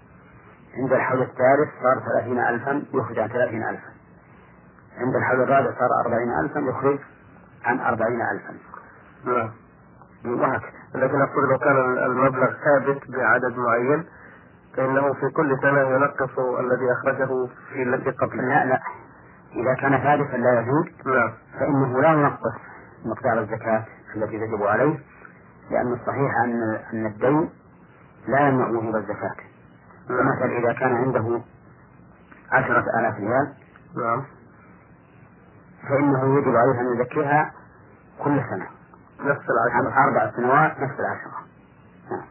عند 0.78 0.92
الحول 0.92 1.22
الثالث 1.22 1.68
صار 1.82 2.02
ثلاثين 2.12 2.38
ألفا 2.38 2.82
يخرج 2.94 3.18
عن 3.18 3.28
ثلاثين 3.28 3.62
ألفا. 3.62 3.88
عند 4.98 5.16
الحول 5.16 5.40
الرابع 5.40 5.70
صار 5.78 5.88
أربعين 6.04 6.30
ألفا 6.44 6.58
يخرج 6.58 6.98
عن 7.64 7.80
أربعين 7.80 8.20
ألفا. 8.22 8.54
نعم. 9.24 9.50
وهكذا 10.24 10.78
لكن 10.94 11.20
أقول 11.20 11.48
لو 11.50 11.58
كان 11.58 11.76
المبلغ 12.06 12.52
ثابت 12.64 13.10
بعدد 13.10 13.56
معين 13.56 14.04
فإنه 14.76 15.12
في 15.12 15.28
كل 15.36 15.58
سنة 15.62 15.80
ينقص 15.80 16.38
الذي 16.38 16.92
أخرجه 16.92 17.48
في 17.72 17.82
التي 17.82 18.10
قبل 18.10 18.36
لا 18.36 18.64
لا. 18.64 18.80
إذا 19.54 19.74
كان 19.74 19.98
ثابتا 19.98 20.36
لا 20.36 20.60
يزول. 20.60 20.92
نعم. 21.06 21.32
فإنه 21.60 22.00
لا 22.00 22.12
ينقص 22.12 22.54
مقدار 23.04 23.38
الزكاة 23.38 23.84
التي 24.16 24.38
تجب 24.38 24.62
عليه. 24.62 24.98
لأن 25.70 25.92
الصحيح 25.92 26.30
أن 26.44 26.78
أن 26.92 27.06
الدين 27.06 27.50
لا 28.28 28.48
يمنع 28.48 28.68
وجوب 28.68 28.96
الزكاة. 28.96 29.36
فمثلا. 30.08 30.58
إذا 30.58 30.72
كان 30.72 30.94
عنده 30.94 31.40
عشرة 32.52 32.84
آلاف 33.00 33.14
ريال 33.14 33.52
نعم. 33.96 34.24
فإنه 35.88 36.38
يجب 36.38 36.56
عليه 36.56 36.80
أن 36.80 37.00
يزكيها 37.00 37.52
كل 38.18 38.40
سنة. 38.50 38.66
نفس 39.20 39.44
العشرة. 39.50 40.04
أربع 40.04 40.30
سنوات 40.36 40.80
نفس 40.80 41.00
العشرة. 41.00 41.38
نعم. 42.10 42.24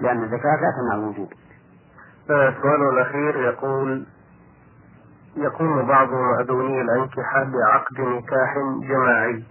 لأن 0.00 0.24
الزكاة 0.24 0.56
لا 0.56 0.72
تمنع 0.76 0.94
الوجوب 0.94 1.32
السؤال 2.30 2.82
آه، 2.82 2.90
الأخير 2.90 3.36
يقول 3.36 4.06
يقوم 5.36 5.86
بعض 5.86 6.08
مأذوني 6.12 6.80
الأنكحة 6.80 7.44
بعقد 7.44 8.00
نكاح 8.00 8.54
جماعي. 8.88 9.44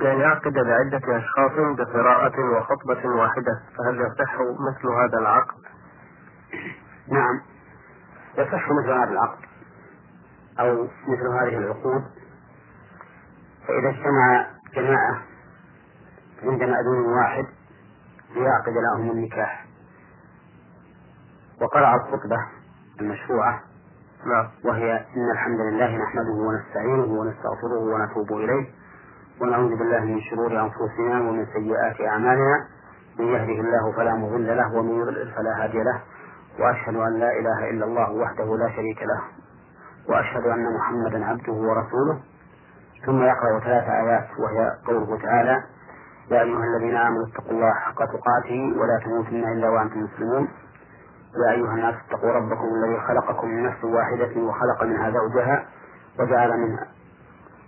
بأن 0.00 0.20
يعقد 0.20 0.58
لعدة 0.58 1.16
أشخاص 1.16 1.76
بقراءة 1.78 2.40
وخطبة 2.56 3.08
واحدة 3.08 3.62
فهل 3.78 4.00
يصح 4.00 4.34
مثل 4.40 4.88
هذا 4.88 5.18
العقد؟ 5.18 5.58
نعم. 7.08 7.40
يصح 8.38 8.70
مثل 8.70 8.90
هذا 8.90 9.10
العقد 9.10 9.38
أو 10.60 10.88
مثل 11.08 11.26
هذه 11.26 11.58
العقود. 11.58 12.02
فإذا 13.68 13.88
اجتمع 13.88 14.46
جماعة 14.74 15.22
عند 16.42 16.62
مأذون 16.62 17.12
واحد 17.18 17.46
ليعقد 18.34 18.72
لهم 18.72 19.10
النكاح 19.10 19.66
وقرأ 21.60 21.94
الخطبة 21.94 22.46
المشروعة 23.00 23.60
نعم. 24.26 24.48
وهي 24.64 24.92
إن 24.92 25.30
الحمد 25.32 25.60
لله 25.60 25.96
نحمده 25.96 26.32
ونستعينه 26.32 27.04
ونستغفره 27.20 27.78
ونتوب 27.78 28.32
إليه 28.32 28.79
ونعوذ 29.40 29.76
بالله 29.78 30.00
من 30.00 30.20
شرور 30.20 30.60
أنفسنا 30.60 31.20
ومن 31.20 31.46
سيئات 31.46 32.00
أعمالنا. 32.00 32.66
من 33.18 33.24
يهده 33.24 33.60
الله 33.60 33.92
فلا 33.96 34.14
مضل 34.14 34.56
له 34.56 34.74
ومن 34.74 35.00
يضلل 35.00 35.32
فلا 35.36 35.64
هادي 35.64 35.78
له. 35.78 36.00
وأشهد 36.60 36.96
أن 36.96 37.12
لا 37.18 37.30
إله 37.38 37.70
إلا 37.70 37.84
الله 37.84 38.12
وحده 38.12 38.56
لا 38.56 38.68
شريك 38.76 39.02
له. 39.02 39.20
وأشهد 40.08 40.46
أن 40.46 40.64
محمدا 40.76 41.24
عبده 41.24 41.52
ورسوله. 41.52 42.20
ثم 43.06 43.22
يقرأ 43.22 43.60
ثلاث 43.60 43.88
آيات 43.88 44.28
وهي 44.38 44.76
قوله 44.86 45.22
تعالى 45.22 45.62
يا 46.30 46.42
أيها 46.42 46.64
الذين 46.64 46.96
آمنوا 46.96 47.26
اتقوا 47.26 47.50
الله 47.50 47.72
حق 47.74 48.04
تقاته 48.04 48.74
ولا 48.80 49.00
تموتن 49.04 49.52
إلا 49.52 49.68
وأنتم 49.68 50.00
مسلمون. 50.00 50.48
يا 51.46 51.52
أيها 51.52 51.74
الناس 51.74 51.94
اتقوا 52.08 52.32
ربكم 52.32 52.68
الذي 52.74 53.00
خلقكم 53.00 53.48
من 53.48 53.62
نفس 53.66 53.84
واحدة 53.84 54.40
وخلق 54.40 54.82
منها 54.84 55.10
زوجها 55.10 55.66
وجعل 56.18 56.58
منها 56.58 56.86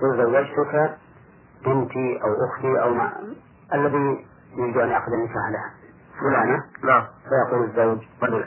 قل 0.00 0.16
زوجتك 0.16 0.96
بنتي 1.64 2.22
أو 2.22 2.44
أختي 2.44 2.82
أو 2.82 2.94
ما 2.94 3.12
الذي 3.74 4.26
يريد 4.56 4.76
أن 4.76 4.88
يعقد 4.88 5.12
النكاح 5.12 5.48
لها. 5.50 5.70
فلانة. 6.20 6.64
نعم 6.84 7.04
فيقول 7.28 7.64
الزوج 7.64 7.98
رجل 8.22 8.44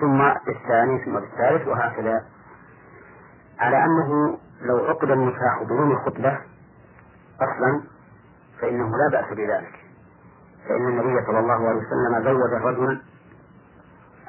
ثم 0.00 0.20
الثاني 0.22 1.04
ثم 1.04 1.16
الثالث 1.16 1.68
وهكذا. 1.68 2.24
على 3.58 3.84
أنه 3.84 4.38
لو 4.62 4.84
عقد 4.84 5.10
النكاح 5.10 5.62
بدون 5.62 5.96
خطبة 5.96 6.38
أصلا 7.40 7.82
فإنه 8.60 8.90
لا 8.96 9.08
بأس 9.12 9.32
بذلك. 9.32 9.74
فإن 10.68 10.88
النبي 10.88 11.26
صلى 11.26 11.38
الله 11.38 11.68
عليه 11.68 11.78
وسلم 11.78 12.24
زوج 12.24 12.52
الرجل 12.52 13.02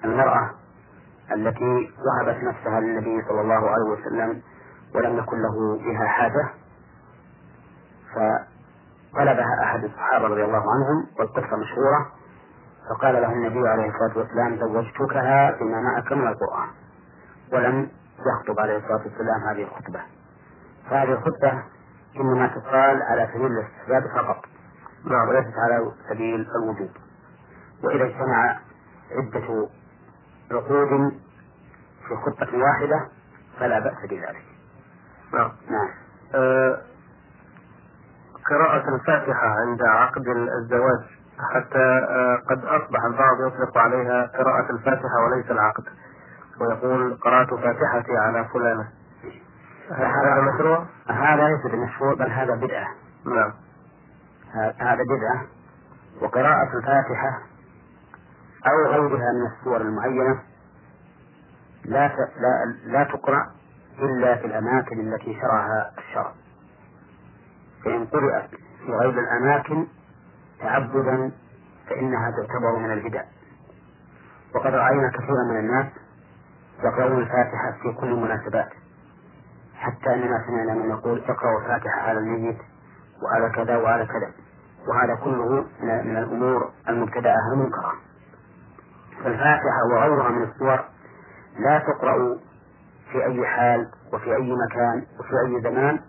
المرأة 0.05 0.49
التي 1.31 1.91
وهبت 2.05 2.43
نفسها 2.43 2.79
للنبي 2.79 3.25
صلى 3.27 3.41
الله 3.41 3.69
عليه 3.69 3.91
وسلم 3.91 4.41
ولم 4.95 5.17
يكن 5.17 5.41
له 5.41 5.77
بها 5.77 6.07
حاجة 6.07 6.49
فطلبها 8.13 9.63
أحد 9.63 9.83
الصحابة 9.83 10.25
رضي 10.27 10.43
الله 10.43 10.63
عنهم 10.73 11.07
والقصة 11.19 11.57
مشهورة 11.57 12.11
فقال 12.89 13.13
له 13.13 13.31
النبي 13.33 13.67
عليه 13.67 13.89
الصلاة 13.89 14.17
والسلام 14.17 14.59
زوجتكها 14.59 15.51
بما 15.59 15.81
معك 15.81 16.11
من 16.11 16.27
القرآن. 16.27 16.67
ولم 17.53 17.89
يخطب 18.19 18.59
عليه 18.59 18.77
الصلاة 18.77 19.01
والسلام 19.03 19.41
هذه 19.49 19.63
الخطبة. 19.63 20.01
فهذه 20.89 21.11
الخطبة 21.11 21.63
إنما 22.15 22.47
تقال 22.47 23.01
على 23.01 23.29
سبيل 23.33 23.45
الاستحباب 23.45 24.03
فقط 24.15 24.45
نعم 25.05 25.27
وليست 25.29 25.53
على 25.57 25.91
سبيل 26.09 26.47
الوجوب 26.55 26.89
وإذا 27.83 28.03
اجتمع 28.03 28.59
عدة 29.11 29.67
عقود 30.51 31.11
في 32.07 32.15
خطة 32.15 32.57
واحدة 32.57 33.07
فلا 33.59 33.79
بأس 33.79 34.09
بذلك. 34.09 34.45
نعم. 35.33 35.51
نعم. 35.69 35.89
آه، 36.35 36.81
قراءة 38.49 38.95
الفاتحة 38.95 39.47
عند 39.47 39.81
عقد 39.81 40.27
الزواج 40.27 41.03
حتى 41.53 42.05
آه، 42.09 42.41
قد 42.49 42.65
أصبح 42.65 43.03
البعض 43.05 43.37
يطلق 43.47 43.77
عليها 43.77 44.25
قراءة 44.25 44.71
الفاتحة 44.71 45.23
وليس 45.25 45.51
العقد. 45.51 45.83
ويقول 46.61 47.17
قرأت 47.21 47.49
فاتحتي 47.49 48.17
على 48.17 48.45
فلانة. 48.53 48.87
هذا 49.91 50.41
مشروع؟ 50.41 50.85
هذا 51.09 51.47
ليس 51.47 51.71
بمشروع 51.73 52.13
بل 52.13 52.31
هذا 52.31 52.55
بدعة. 52.55 52.87
نعم. 53.25 53.53
هذا 54.79 55.03
بدعة. 55.03 55.45
وقراءة 56.21 56.77
الفاتحة 56.77 57.41
أو 58.67 58.91
غيرها 58.91 59.31
من 59.33 59.47
السور 59.51 59.81
المعينة 59.81 60.39
لا 61.85 62.07
لا 62.17 62.75
لا 62.85 63.03
تقرأ 63.03 63.51
إلا 63.99 64.35
في 64.35 64.45
الأماكن 64.45 64.99
التي 64.99 65.33
شرعها 65.41 65.91
الشرع. 65.97 66.31
فإن 67.85 68.05
قرأت 68.05 68.49
في 68.85 68.91
غير 68.91 69.19
الأماكن 69.19 69.87
تعبدا 70.59 71.31
فإنها 71.89 72.31
تعتبر 72.31 72.75
من 72.79 72.91
البدع. 72.91 73.23
وقد 74.55 74.73
رأينا 74.73 75.09
كثيرا 75.09 75.43
من 75.51 75.59
الناس 75.59 75.85
يقرؤون 76.83 77.21
الفاتحة 77.21 77.71
في 77.81 77.91
كل 78.01 78.07
المناسبات 78.07 78.69
حتى 79.75 80.13
أننا 80.13 80.43
سمعنا 80.47 80.73
من 80.73 80.89
يقول 80.89 81.23
اقرأوا 81.27 81.61
الفاتحة 81.61 82.01
على 82.01 82.19
الميت 82.19 82.57
وعلى 83.23 83.49
كذا 83.49 83.77
وعلى 83.77 84.05
كذا 84.05 84.31
وهذا 84.87 85.15
كله 85.15 85.65
من 85.81 86.17
الأمور 86.17 86.71
المبتدعة 86.89 87.53
المنكرة. 87.53 87.93
فالفاتحة 89.23 89.83
وغيرها 89.91 90.29
من 90.29 90.43
السور 90.43 90.83
لا 91.59 91.79
تقرأ 91.79 92.37
في 93.13 93.25
أي 93.25 93.45
حال 93.45 93.87
وفي 94.13 94.35
أي 94.35 94.55
مكان 94.67 95.05
وفي 95.19 95.33
أي 95.45 95.61
زمان 95.61 95.99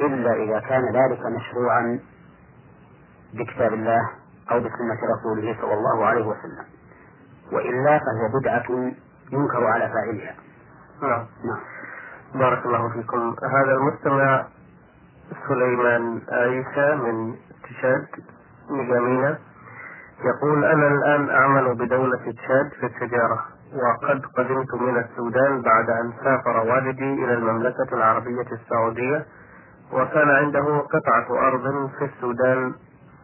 إلا 0.00 0.32
إذا 0.32 0.60
كان 0.60 0.82
ذلك 0.94 1.20
مشروعا 1.26 2.00
بكتاب 3.34 3.72
الله 3.74 4.10
أو 4.50 4.60
بسنة 4.60 4.98
رسوله 5.18 5.56
صلى 5.60 5.74
الله 5.74 6.06
عليه 6.06 6.26
وسلم. 6.26 6.64
وإلا 7.52 7.98
فهي 7.98 8.40
بدعة 8.40 8.92
ينكر 9.32 9.66
على 9.66 9.88
فاعلها. 9.88 10.34
نعم. 11.02 11.26
نعم. 11.44 11.60
بارك 12.34 12.66
الله 12.66 12.88
فيكم. 12.88 13.36
هذا 13.42 13.72
المستمع 13.72 14.46
سليمان 15.48 16.22
عيسى 16.28 16.94
من 16.94 17.34
تشاد 17.64 18.06
نجامينا 18.70 19.38
يقول 20.24 20.64
أنا 20.64 20.88
الآن 20.88 21.30
أعمل 21.30 21.74
بدولة 21.74 22.18
تشاد 22.18 22.70
في 22.80 22.86
التجارة. 22.86 23.44
وقد 23.72 24.26
قدمت 24.36 24.74
من 24.74 24.96
السودان 24.98 25.62
بعد 25.62 25.90
أن 25.90 26.12
سافر 26.24 26.56
والدي 26.56 27.14
إلى 27.24 27.34
المملكة 27.34 27.88
العربية 27.92 28.46
السعودية 28.52 29.26
وكان 29.92 30.28
عنده 30.30 30.78
قطعة 30.78 31.48
أرض 31.48 31.90
في 31.98 32.04
السودان 32.04 32.74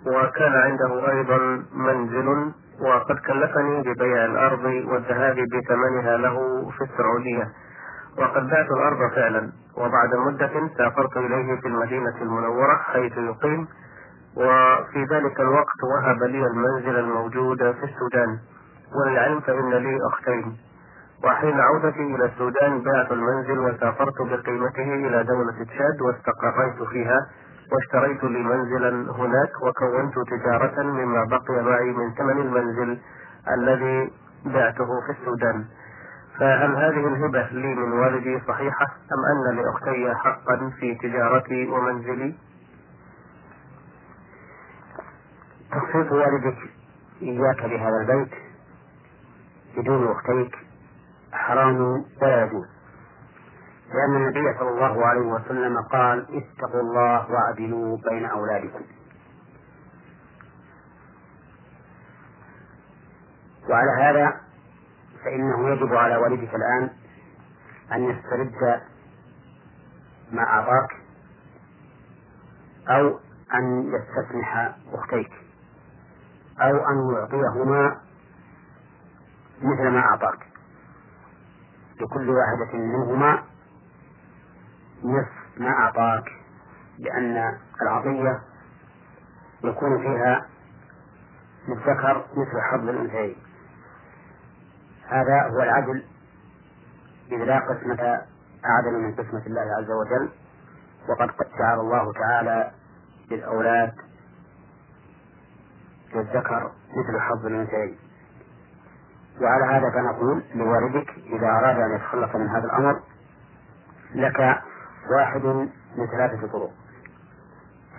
وكان 0.06 0.52
عنده 0.52 1.10
أيضا 1.12 1.62
منزل 1.74 2.52
وقد 2.80 3.18
كلفني 3.18 3.82
ببيع 3.82 4.24
الأرض 4.24 4.64
والذهاب 4.64 5.36
بثمنها 5.36 6.16
له 6.16 6.68
في 6.70 6.84
السعودية. 6.84 7.48
وقد 8.18 8.50
بعت 8.50 8.70
الأرض 8.70 9.10
فعلا 9.14 9.52
وبعد 9.76 10.14
مدة 10.14 10.68
سافرت 10.78 11.16
إليه 11.16 11.60
في 11.60 11.68
المدينة 11.68 12.16
المنورة 12.22 12.76
حيث 12.76 13.16
يقيم 13.18 13.68
وفي 14.36 15.04
ذلك 15.10 15.40
الوقت 15.40 15.80
وهب 15.84 16.22
لي 16.22 16.46
المنزل 16.46 16.98
الموجود 16.98 17.58
في 17.58 17.84
السودان. 17.84 18.38
وللعلم 18.94 19.40
فإن 19.40 19.70
لي 19.74 19.98
أختين. 20.12 20.56
وحين 21.24 21.60
عودتي 21.60 22.02
إلى 22.14 22.24
السودان 22.24 22.82
بعت 22.82 23.12
المنزل 23.12 23.58
وسافرت 23.58 24.22
بقيمته 24.22 24.94
إلى 24.94 25.24
دولة 25.24 25.64
تشاد 25.64 26.00
واستقريت 26.00 26.82
فيها 26.90 27.26
واشتريت 27.72 28.24
لي 28.24 28.42
منزلا 28.42 28.90
هناك 29.12 29.62
وكونت 29.62 30.14
تجارة 30.28 30.82
مما 30.82 31.24
بقي 31.24 31.62
معي 31.64 31.90
من 31.92 32.14
ثمن 32.14 32.40
المنزل 32.40 32.98
الذي 33.56 34.12
بعته 34.44 34.86
في 35.06 35.12
السودان. 35.20 35.64
فهل 36.38 36.76
هذه 36.76 37.06
الهبة 37.08 37.48
لي 37.52 37.74
من 37.74 37.92
والدي 37.92 38.40
صحيحة 38.48 38.86
أم 39.12 39.48
أن 39.50 39.56
لأختي 39.56 40.14
حقا 40.14 40.70
في 40.80 40.94
تجارتي 40.94 41.66
ومنزلي؟ 41.68 42.34
تخصيص 45.72 46.12
والدك 46.12 46.58
إياك 47.22 47.64
بهذا 47.64 47.96
البيت. 48.00 48.43
بدون 49.76 50.10
أختيك 50.12 50.56
حرام 51.32 51.80
ولا 52.22 52.44
يجوز 52.44 52.66
لأن 53.94 54.16
النبي 54.16 54.58
صلى 54.58 54.68
الله 54.70 55.06
عليه 55.06 55.20
وسلم 55.26 55.80
قال 55.92 56.18
اتقوا 56.20 56.80
الله 56.80 57.30
واعدلوا 57.30 57.98
بين 58.10 58.24
أولادكم. 58.26 58.82
وعلى 63.70 63.90
هذا 64.02 64.40
فإنه 65.24 65.68
يجب 65.70 65.94
على 65.94 66.16
والدك 66.16 66.54
الآن 66.54 66.90
أن 67.92 68.04
يسترد 68.10 68.80
ما 70.32 70.42
أعطاك 70.42 70.90
أو 72.88 73.18
أن 73.54 73.92
يستسمح 73.94 74.74
أختيك 74.92 75.30
أو 76.60 76.76
أن 76.88 77.14
يعطيهما 77.14 78.00
مثل 79.62 79.88
ما 79.88 80.00
أعطاك. 80.00 80.38
لكل 82.00 82.30
واحدة 82.30 82.78
منهما 82.78 83.42
نصف 85.04 85.60
ما 85.60 85.70
أعطاك 85.70 86.24
لأن 86.98 87.58
العطية 87.82 88.40
يكون 89.64 89.98
فيها 89.98 90.46
للذكر 91.68 92.26
مثل 92.36 92.60
حظ 92.70 92.88
الأنثيين. 92.88 93.36
هذا 95.08 95.42
هو 95.50 95.62
العدل 95.62 96.04
إذ 97.32 97.36
لا 97.36 97.58
قسمة 97.58 98.22
أعدل 98.64 98.98
من 98.98 99.14
قسمة 99.14 99.46
الله 99.46 99.60
عز 99.78 99.90
وجل 99.90 100.30
وقد 101.08 101.30
جعل 101.58 101.80
الله 101.80 102.12
تعالى 102.12 102.70
للأولاد 103.30 103.92
للذكر 106.14 106.72
مثل 106.96 107.20
حظ 107.20 107.46
الأنثيين. 107.46 107.98
وعلى 109.40 109.64
هذا 109.64 109.90
فنقول 109.90 110.42
لوالدك 110.54 111.10
إذا 111.10 111.46
أراد 111.46 111.76
أن 111.80 111.96
يتخلص 111.96 112.34
من 112.34 112.48
هذا 112.48 112.64
الأمر 112.64 113.00
لك 114.14 114.62
واحد 115.10 115.44
من 115.96 116.06
ثلاثة 116.06 116.46
طرق. 116.46 116.70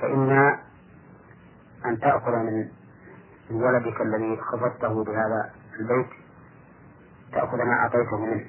فإما 0.01 0.59
أن 1.85 1.99
تأخذ 1.99 2.31
من 2.31 2.67
ولدك 3.51 4.01
الذي 4.01 4.37
خفضته 4.41 5.03
بهذا 5.03 5.51
البيت 5.79 6.09
تأخذ 7.33 7.57
ما 7.57 7.73
أعطيته 7.73 8.17
منه. 8.17 8.45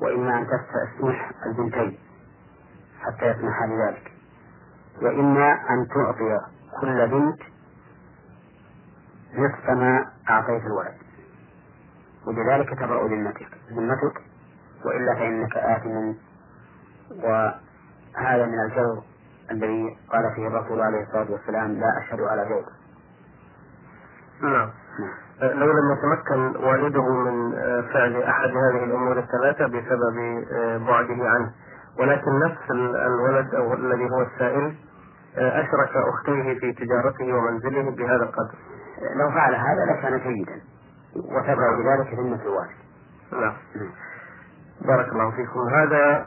وإما 0.00 0.38
أن 0.38 0.46
تستسمح 0.46 1.30
البنتين 1.46 1.98
حتى 3.00 3.26
يسمح 3.26 3.66
بذلك 3.66 4.12
وإما 5.02 5.52
أن 5.70 5.88
تعطي 5.88 6.38
كل 6.80 7.08
بنت 7.08 7.42
نصف 9.34 9.70
ما 9.70 10.10
أعطيت 10.30 10.62
الولد. 10.66 11.07
وبذلك 12.28 12.68
تبرأ 12.78 13.08
ذمتك 13.08 13.48
ذمتك 13.72 14.20
وإلا 14.84 15.14
فإنك 15.14 15.56
آثم. 15.56 16.14
وهذا 17.24 18.46
من 18.46 18.60
الجور 18.60 19.02
الذي 19.50 19.96
قال 20.12 20.32
فيه 20.34 20.46
الرسول 20.46 20.80
عليه 20.80 21.02
الصلاة 21.02 21.30
والسلام 21.30 21.72
لا 21.72 21.98
أشهد 21.98 22.20
على 22.20 22.48
جور 22.48 22.64
نعم. 24.42 24.70
لو 25.40 25.72
لم 25.72 25.92
يتمكن 25.92 26.64
والده 26.64 27.08
من 27.08 27.52
فعل 27.92 28.22
أحد 28.22 28.48
هذه 28.48 28.84
الأمور 28.84 29.18
الثلاثة 29.18 29.66
بسبب 29.66 30.44
بعده 30.86 31.28
عنه. 31.28 31.52
ولكن 31.98 32.38
نفس 32.38 32.70
الولد 33.06 33.54
أو 33.54 33.74
الذي 33.74 34.10
هو 34.10 34.22
السائل 34.22 34.74
أشرك 35.36 35.96
أختيه 35.96 36.58
في 36.60 36.72
تجارته 36.72 37.32
ومنزله 37.34 37.90
بهذا 37.90 38.22
القدر. 38.22 38.54
لو 39.16 39.30
فعل 39.30 39.54
هذا 39.54 39.84
لكان 39.92 40.18
جيدا. 40.18 40.60
وتبع 41.16 41.76
بذلك 41.78 42.14
ذمة 42.14 42.42
الوالد 42.42 42.78
نعم. 43.32 43.56
بارك 44.80 45.12
الله 45.12 45.30
فيكم. 45.30 45.60
هذا 45.60 46.26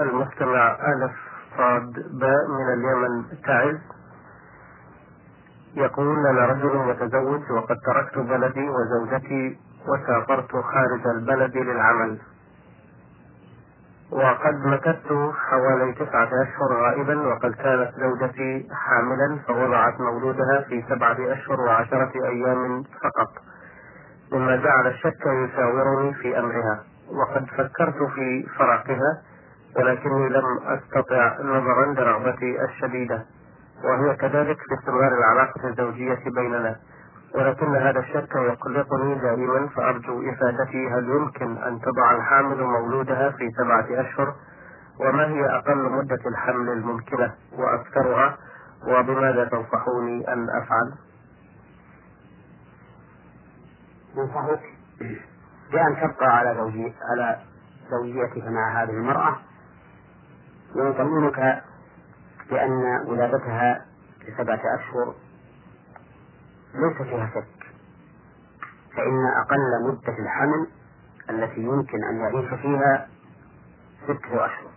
المستمع 0.00 0.78
ألف 0.92 1.12
صاد 1.56 1.92
باء 1.92 2.48
من 2.48 2.72
اليمن 2.72 3.24
تعز. 3.46 3.78
يقول 5.74 6.26
أنا 6.26 6.46
رجل 6.46 6.76
متزوج 6.76 7.50
وقد 7.50 7.76
تركت 7.86 8.18
بلدي 8.18 8.68
وزوجتي 8.68 9.58
وسافرت 9.88 10.52
خارج 10.52 11.06
البلد 11.06 11.56
للعمل. 11.56 12.18
وقد 14.12 14.66
مكثت 14.66 15.12
حوالي 15.50 15.92
تسعة 15.92 16.28
أشهر 16.42 16.82
غائبا 16.82 17.20
وقد 17.28 17.54
كانت 17.54 17.90
زوجتي 17.96 18.68
حاملا 18.72 19.38
فوضعت 19.46 20.00
مولودها 20.00 20.64
في 20.68 20.84
سبعة 20.88 21.16
أشهر 21.32 21.60
وعشرة 21.60 22.12
أيام 22.24 22.82
فقط. 22.82 23.28
مما 24.32 24.56
جعل 24.56 24.86
الشك 24.86 25.26
يساورني 25.26 26.14
في 26.14 26.38
أمرها. 26.38 26.84
وقد 27.10 27.46
فكرت 27.46 28.02
في 28.14 28.46
فراقها 28.58 29.22
ولكني 29.76 30.28
لم 30.28 30.44
أستطع 30.64 31.36
نظرا 31.42 31.86
لرغبتي 31.86 32.64
الشديدة. 32.64 33.24
وهي 33.84 34.16
كذلك 34.16 34.56
في 34.56 34.74
استمرار 34.80 35.12
العلاقة 35.18 35.68
الزوجية 35.68 36.24
بيننا. 36.34 36.76
ولكن 37.34 37.76
هذا 37.76 37.98
الشك 37.98 38.34
يقلقني 38.36 39.14
دائما 39.14 39.68
فأرجو 39.68 40.22
إفادتي. 40.30 40.88
هل 40.88 41.08
يمكن 41.08 41.56
أن 41.56 41.80
تضع 41.80 42.16
الحامل 42.16 42.62
مولودها 42.64 43.30
في 43.30 43.50
سبعة 43.50 43.86
أشهر؟ 44.00 44.34
وما 45.00 45.26
هي 45.26 45.56
أقل 45.56 45.90
مدة 45.92 46.20
الحمل 46.26 46.68
الممكنة 46.68 47.34
وأكثرها؟ 47.58 48.36
وبماذا 48.88 49.44
تنصحوني 49.44 50.32
أن 50.32 50.46
أفعل؟ 50.50 51.09
ننصحك 54.16 54.60
بأن 55.72 55.96
تبقى 55.96 56.36
على 56.38 56.54
زوجي 56.56 56.94
على 57.10 57.38
زوجيتك 57.90 58.44
مع 58.48 58.82
هذه 58.82 58.90
المرأة. 58.90 59.36
ويطمئنك 60.76 61.62
بأن 62.50 63.04
ولادتها 63.06 63.86
لسبعة 64.28 64.60
أشهر 64.78 65.14
ليس 66.74 67.02
فيها 67.02 67.30
شك. 67.34 67.66
فإن 68.96 69.26
أقل 69.40 69.88
مدة 69.88 70.18
الحمل 70.18 70.66
التي 71.30 71.60
يمكن 71.60 72.04
أن 72.04 72.16
يعيش 72.20 72.54
فيها 72.60 73.08
ستة 74.04 74.46
أشهر. 74.46 74.70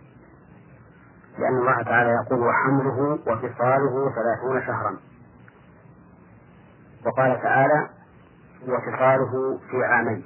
لأن 1.38 1.56
الله 1.56 1.82
تعالى 1.82 2.10
يقول 2.10 2.40
وحمله 2.40 3.18
وفصاله 3.26 4.12
ثلاثون 4.14 4.66
شهرا 4.66 4.96
وقال 7.06 7.42
تعالى 7.42 7.88
وفصاله 8.68 9.58
في 9.70 9.84
عامين. 9.84 10.24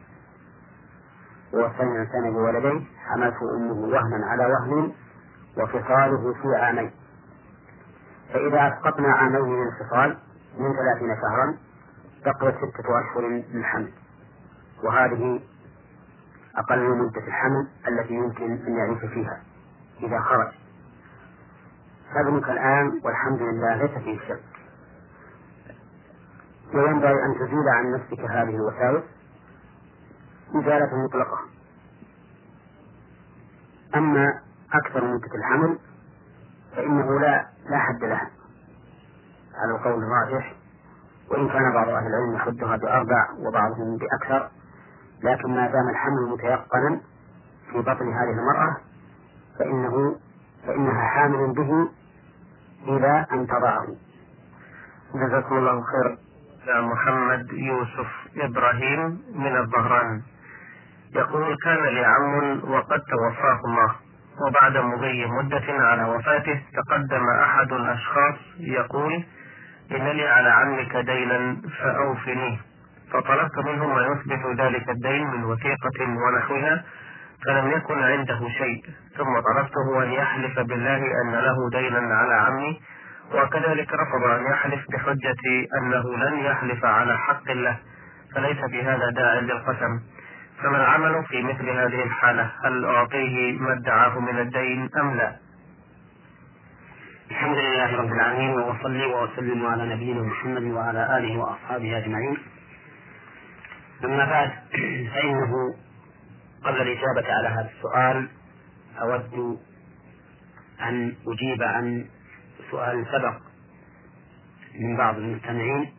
ووصينا 1.52 1.92
الإنسان 1.92 2.32
بولديه 2.32 2.84
حملته 3.06 3.56
أمه 3.56 3.72
وهنا 3.72 4.26
على 4.26 4.46
وهن 4.46 4.92
وفصاله 5.56 6.34
في 6.42 6.56
عامين. 6.56 6.90
فإذا 8.32 8.68
أسقطنا 8.68 9.08
عامين 9.08 9.42
من 9.42 9.68
الفصال 9.68 10.18
من 10.58 10.72
ثلاثين 10.72 11.16
شهرا 11.16 11.56
بقيت 12.24 12.54
ستة 12.56 13.00
أشهر 13.00 13.28
للحمل 13.28 13.92
وهذه 14.84 15.40
أقل 16.56 16.98
مدة 16.98 17.20
الحمل 17.26 17.68
التي 17.88 18.14
يمكن 18.14 18.52
أن 18.66 18.76
يعيش 18.76 19.12
فيها 19.12 19.42
إذا 20.02 20.20
خرج. 20.20 20.52
فابنك 22.14 22.50
الآن 22.50 23.00
والحمد 23.04 23.42
لله 23.42 23.74
ليس 23.82 23.90
فيه 23.90 24.18
شك. 24.28 24.57
وينبغي 26.74 27.24
أن 27.24 27.34
تزيل 27.34 27.68
عن 27.68 27.92
نفسك 27.92 28.20
هذه 28.20 28.56
الوساوس 28.56 29.02
إزالة 30.54 31.04
مطلقة. 31.04 31.38
أما 33.94 34.40
أكثر 34.72 35.04
مدة 35.04 35.34
الحمل 35.34 35.78
فإنه 36.76 37.20
لا 37.20 37.46
لا 37.70 37.78
حد 37.78 38.04
لها 38.04 38.30
على 39.54 39.72
القول 39.72 40.02
الراجح 40.02 40.54
وإن 41.30 41.48
كان 41.48 41.72
بعض 41.72 41.88
أهل 41.88 42.06
العلم 42.06 42.34
يحدها 42.34 42.76
بأربع 42.76 43.28
وبعضهم 43.38 43.96
بأكثر 43.96 44.50
لكن 45.22 45.48
ما 45.54 45.66
دام 45.66 45.88
الحمل 45.88 46.22
متيقنا 46.28 47.00
في 47.72 47.78
بطن 47.78 48.12
هذه 48.12 48.30
المرأة 48.30 48.76
فإنه 49.58 50.16
فإنها 50.66 51.02
حامل 51.02 51.52
به 51.52 51.88
إلى 52.88 53.26
أن 53.32 53.46
تضعه. 53.46 53.86
جزاكم 55.14 55.56
الله 55.58 55.82
خير 55.82 56.08
يا 56.08 56.27
محمد 56.70 57.52
يوسف 57.52 58.06
إبراهيم 58.36 59.00
من 59.34 59.56
الظهران 59.56 60.22
يقول 61.14 61.56
كان 61.64 61.84
لي 61.94 62.04
عم 62.04 62.60
وقد 62.70 63.00
توفاه 63.00 63.60
الله 63.64 63.94
وبعد 64.46 64.76
مضي 64.76 65.26
مدة 65.26 65.64
على 65.68 66.04
وفاته 66.04 66.60
تقدم 66.74 67.28
أحد 67.42 67.72
الأشخاص 67.72 68.34
يقول 68.60 69.24
إن 69.92 70.08
لي 70.08 70.26
على 70.28 70.48
عمك 70.48 70.96
دينا 70.96 71.56
فأوفنيه 71.82 72.58
فطلبت 73.12 73.58
منه 73.58 73.86
ما 73.86 74.02
يثبت 74.02 74.60
ذلك 74.60 74.88
الدين 74.90 75.26
من 75.26 75.44
وثيقة 75.44 76.00
ونحوها 76.00 76.84
فلم 77.46 77.70
يكن 77.70 78.02
عنده 78.02 78.48
شيء 78.48 78.84
ثم 79.16 79.40
طلبته 79.40 80.02
أن 80.02 80.12
يحلف 80.12 80.58
بالله 80.60 80.96
أن 81.22 81.32
له 81.32 81.70
دينا 81.70 82.14
على 82.14 82.34
عمي 82.34 82.80
وكذلك 83.34 83.92
رفض 83.92 84.22
أن 84.24 84.52
يحلف 84.52 84.80
بحجة 84.92 85.66
أنه 85.78 86.16
لن 86.16 86.38
يحلف 86.38 86.84
على 86.84 87.18
حق 87.18 87.50
له 87.52 87.78
فليس 88.34 88.58
في 88.70 88.82
هذا 88.82 89.10
داع 89.10 89.34
للقسم. 89.34 90.00
فما 90.62 90.76
العمل 90.76 91.24
في 91.28 91.42
مثل 91.42 91.70
هذه 91.70 92.02
الحالة؟ 92.02 92.50
هل 92.64 92.84
أعطيه 92.84 93.58
ما 93.58 93.72
ادعاه 93.72 94.18
من 94.20 94.38
الدين 94.38 94.88
أم 95.00 95.16
لا؟ 95.16 95.36
الحمد 97.30 97.58
لله 97.58 97.96
رب 97.96 98.12
العالمين 98.12 98.50
وأصلي 98.50 99.06
وأسلم 99.06 99.66
على 99.66 99.94
نبينا 99.94 100.22
محمد 100.22 100.62
وعلى 100.62 101.18
آله 101.18 101.38
وأصحابه 101.38 101.98
أجمعين. 101.98 102.38
أما 104.04 104.24
بعد 104.24 104.50
فإنه 105.14 105.74
قبل 106.64 106.80
الإجابة 106.82 107.32
على 107.34 107.48
هذا 107.48 107.70
السؤال 107.76 108.28
أود 109.00 109.58
أن 110.82 111.14
أجيب 111.26 111.62
عن 111.62 112.04
سؤال 112.70 113.06
سبق 113.12 113.34
من 114.80 114.96
بعض 114.96 115.16
المستمعين 115.16 115.92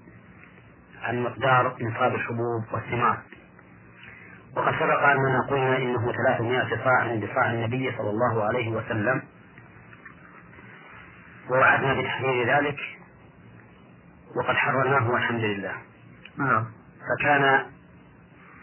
عن 1.03 1.23
مقدار 1.23 1.77
نصاب 1.81 2.15
الحبوب 2.15 2.63
والثمار. 2.73 3.17
وقد 4.57 4.73
سبق 4.73 5.03
أننا 5.03 5.47
قلنا 5.49 5.77
إنه 5.77 6.11
300 6.11 6.83
صاع 6.83 7.15
بصاع 7.15 7.51
النبي 7.51 7.91
صلى 7.97 8.09
الله 8.09 8.43
عليه 8.43 8.69
وسلم. 8.69 9.21
ووعدنا 11.49 12.01
بتحرير 12.01 12.57
ذلك 12.57 12.79
وقد 14.35 14.55
حررناه 14.55 15.11
والحمد 15.11 15.41
لله. 15.41 15.73
نعم. 16.37 16.65
فكان 17.09 17.65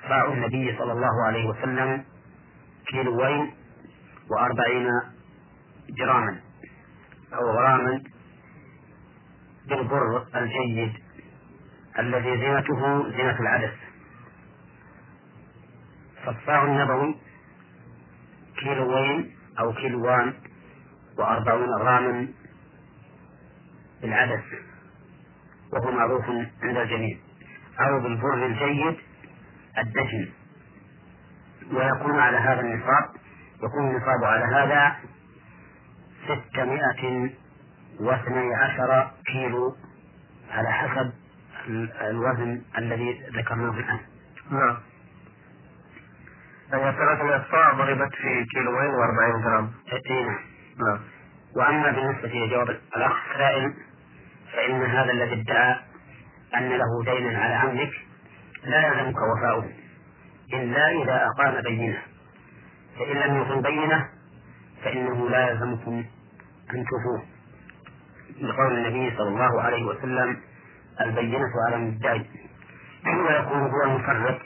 صاع 0.09 0.33
النبي 0.33 0.77
صلى 0.79 0.93
الله 0.93 1.27
عليه 1.27 1.47
وسلم 1.49 2.05
كيلوين 2.87 3.55
وأربعين 4.31 4.89
جراما. 5.99 6.46
أو 7.35 7.51
غراما 7.51 8.03
بالبر 9.69 10.27
الجيد 10.35 10.93
الذي 11.99 12.39
زينته 12.39 13.11
زينة 13.11 13.41
العدس. 13.41 13.75
فالصاع 16.25 16.65
النبوي 16.65 17.17
كيلوين 18.59 19.37
أو 19.59 19.73
كيلوان 19.73 20.35
وأربعون 21.19 21.69
غراما 21.69 22.29
بالعدس 24.03 24.45
وهو 25.73 25.91
معروف 25.91 26.25
عند 26.63 26.77
الجميع. 26.77 27.19
أو 27.81 28.01
بالبر 28.01 28.47
الجيد 28.47 28.97
الدجن. 29.79 30.29
ويكون 31.73 32.19
على 32.19 32.37
هذا 32.37 32.61
النصاب 32.61 33.05
يكون 33.57 33.91
النصاب 33.91 34.25
على 34.25 34.45
هذا 34.45 34.97
ستمائة 36.27 37.31
واثني 38.01 38.55
عشر 38.55 39.11
كيلو 39.27 39.77
على 40.51 40.73
حسب 40.73 41.13
الوزن 42.01 42.63
الذي 42.79 43.23
ذكرناه 43.37 43.71
الآن. 43.71 43.99
نعم. 44.51 44.77
يعني 46.73 46.97
ثلاثمائة 46.97 47.45
صاع 47.51 47.73
ضربت 47.73 48.15
في 48.15 48.45
كيلوين 48.45 48.91
وأربعين 48.91 49.43
جرام. 49.43 49.73
اي 49.93 50.25
نعم. 50.25 50.39
نعم 50.87 51.01
وأما 51.57 51.91
بالنسبة 51.91 52.29
لجواب 52.29 52.71
الأخ 52.97 53.13
السائل 53.33 53.75
فإن 54.53 54.83
هذا 54.83 55.13
الذي 55.13 55.43
ادعى 55.43 55.77
أن 56.57 56.69
له 56.69 57.05
دينا 57.05 57.39
على 57.39 57.55
عمك 57.55 57.93
لا 58.65 58.87
يلزمك 58.87 59.17
وفاؤه 59.17 59.71
إلا 60.53 60.89
إذا 61.03 61.27
أقام 61.27 61.63
بينة. 61.63 62.03
فإن 62.99 63.17
لم 63.17 63.37
يقم 63.37 63.61
بينة 63.63 64.16
فإنه 64.85 65.29
لا 65.31 65.51
يلزمكم 65.51 66.05
أن 66.75 66.85
توفوه 66.85 67.27
لقول 68.41 68.73
النبي 68.79 69.17
صلى 69.17 69.29
الله 69.29 69.61
عليه 69.63 69.85
وسلم 69.85 70.37
البينة 71.01 71.51
على 71.67 71.77
المدعي. 71.77 72.27
ويكون 73.07 73.61
هو 73.61 73.83
المفرط 73.85 74.39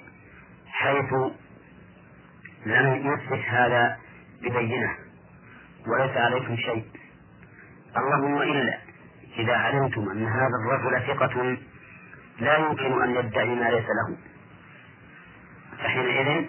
حيث 0.66 1.12
لم 2.66 3.12
يثبت 3.12 3.44
هذا 3.48 3.96
ببينة 4.42 4.96
وليس 5.86 6.16
عليكم 6.16 6.56
شيء. 6.56 6.84
اللهم 7.96 8.42
إلا 8.42 8.78
إذا 9.38 9.56
علمتم 9.56 10.10
أن 10.10 10.26
هذا 10.26 10.56
الرجل 10.64 11.06
ثقة 11.06 11.56
لا 12.40 12.56
يمكن 12.56 13.02
أن 13.02 13.10
يدعي 13.10 13.54
ما 13.54 13.70
ليس 13.70 13.84
له. 13.84 14.16
فحينئذ 15.78 16.44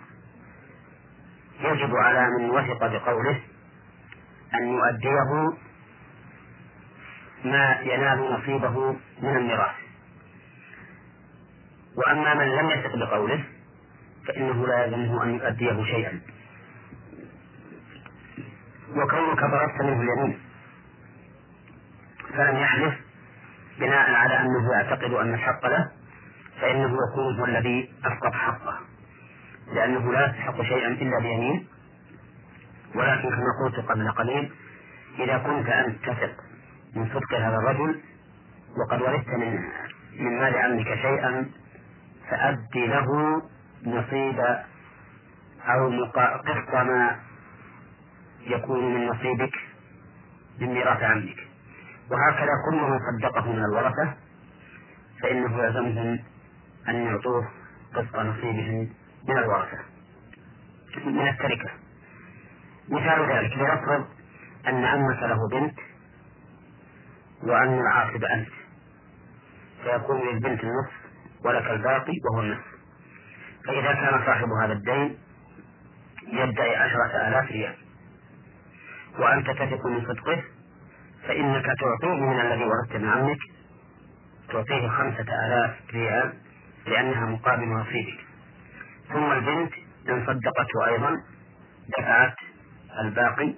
يجب 1.60 1.96
على 1.96 2.28
من 2.40 2.50
وثق 2.50 2.88
بقوله 2.88 3.42
أن 4.56 4.68
يؤديه 4.68 5.58
ما 7.46 7.80
ينال 7.82 8.32
نصيبه 8.34 8.92
من 9.22 9.38
الميراث. 9.38 9.76
وأما 11.96 12.34
من 12.34 12.48
لم 12.48 12.70
يثق 12.70 12.96
بقوله 12.96 13.44
فإنه 14.28 14.68
لا 14.68 14.86
يلزمه 14.86 15.24
أن 15.24 15.30
يؤديه 15.36 15.84
شيئا. 15.84 16.22
وكونك 18.96 19.40
ضربت 19.40 19.82
منه 19.82 20.02
اليمين 20.02 20.40
فلم 22.34 22.58
يحلف 22.58 22.94
بناء 23.80 24.12
على 24.14 24.40
أنه 24.40 24.72
يعتقد 24.72 25.12
أن 25.14 25.34
الحق 25.34 25.66
له 25.66 25.92
فإنه 26.62 26.98
يكون 27.10 27.40
هو 27.40 27.46
الذي 27.46 27.94
أسقط 28.06 28.34
حقه 28.34 28.80
لأنه 29.74 30.12
لا 30.14 30.26
يستحق 30.30 30.62
شيئا 30.62 30.88
إلا 30.88 31.20
بيمين. 31.20 31.68
ولكن 32.96 33.30
كما 33.30 33.66
قلت 33.66 33.90
قبل 33.90 34.12
قليل 34.12 34.52
إذا 35.20 35.38
كنت 35.38 35.70
أنت 35.70 36.06
تثق 36.06 36.36
من 36.96 37.10
صدق 37.14 37.34
هذا 37.34 37.56
الرجل 37.58 38.02
وقد 38.78 39.02
ورثت 39.02 39.30
من 39.30 39.60
من 40.20 40.40
مال 40.40 40.58
عمك 40.58 40.86
شيئا 40.86 41.52
فأدي 42.30 42.88
له 42.88 43.42
نصيب 43.86 44.40
أو 45.66 46.06
قسط 46.46 46.74
ما 46.76 47.20
يكون 48.42 48.94
من 48.94 49.08
نصيبك 49.08 49.56
من 50.60 50.68
ميراث 50.68 51.04
عمك. 51.04 51.48
وهكذا 52.12 52.52
كل 52.70 52.76
من 52.76 53.00
صدقه 53.00 53.52
من 53.52 53.64
الورثة 53.66 54.14
فإنه 55.22 55.64
يلزمهم 55.64 56.20
أن 56.90 56.96
يعطوه 56.96 57.48
قسط 57.96 58.16
نصيبهم 58.16 58.90
من 59.30 59.38
الورثة 59.38 59.78
من 61.06 61.28
التركة. 61.28 61.81
مثال 62.90 63.32
ذلك 63.32 63.58
لنفرض 63.58 64.06
أن 64.68 64.86
عمك 64.86 65.24
له 65.24 65.48
بنت 65.52 65.80
وأن 67.44 67.80
العاقب 67.80 68.24
أنت. 68.24 68.50
فيكون 69.84 70.20
للبنت 70.28 70.64
النصف 70.64 70.94
ولك 71.46 71.72
الباقي 71.72 72.14
وهو 72.32 72.42
النصف. 72.42 72.72
فإذا 73.68 73.94
كان 73.94 74.26
صاحب 74.26 74.48
هذا 74.64 74.74
الدين 74.74 75.18
يدعي 76.28 76.76
عشرة 76.76 77.28
آلاف 77.28 77.52
ريال. 77.52 77.76
وأنت 79.20 79.50
تثق 79.50 79.86
من 79.86 80.02
صدقه 80.06 80.44
فإنك 81.28 81.66
تعطيه 81.66 82.26
من 82.26 82.40
الذي 82.40 82.64
ورثت 82.64 82.96
من 82.96 83.10
عمك 83.10 83.38
تعطيه 84.50 84.88
خمسة 84.88 85.26
آلاف 85.46 85.76
ريال 85.94 86.34
لأنها 86.88 87.26
مقابل 87.26 87.68
نصيبك 87.68 88.26
ثم 89.14 89.32
البنت 89.32 89.74
إن 90.10 90.26
صدقته 90.28 90.86
أيضا 90.88 91.22
دفعت 91.98 92.36
الباقي 93.00 93.54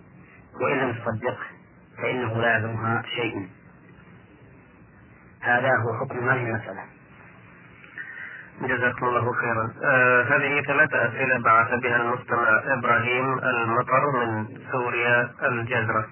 وإن 0.61 0.77
لم 0.77 0.93
تصدقه 0.93 1.45
فإنه 1.97 2.41
لا 2.41 2.55
يلزمها 2.55 3.01
شيء. 3.15 3.49
هذا 5.41 5.69
هو 5.77 5.99
حكم 5.99 6.29
هذه 6.29 6.43
المسألة. 6.43 6.83
جزاكم 8.61 9.05
الله 9.05 9.33
خيرا. 9.33 9.73
آه 9.83 10.23
هذه 10.23 10.61
ثلاثة 10.61 11.07
أسئلة 11.07 11.43
بعث 11.43 11.73
بها 11.83 11.95
المستمع 11.95 12.61
إبراهيم 12.65 13.39
المطر 13.39 14.25
من 14.25 14.47
سوريا 14.71 15.31
الجزرة. 15.43 16.07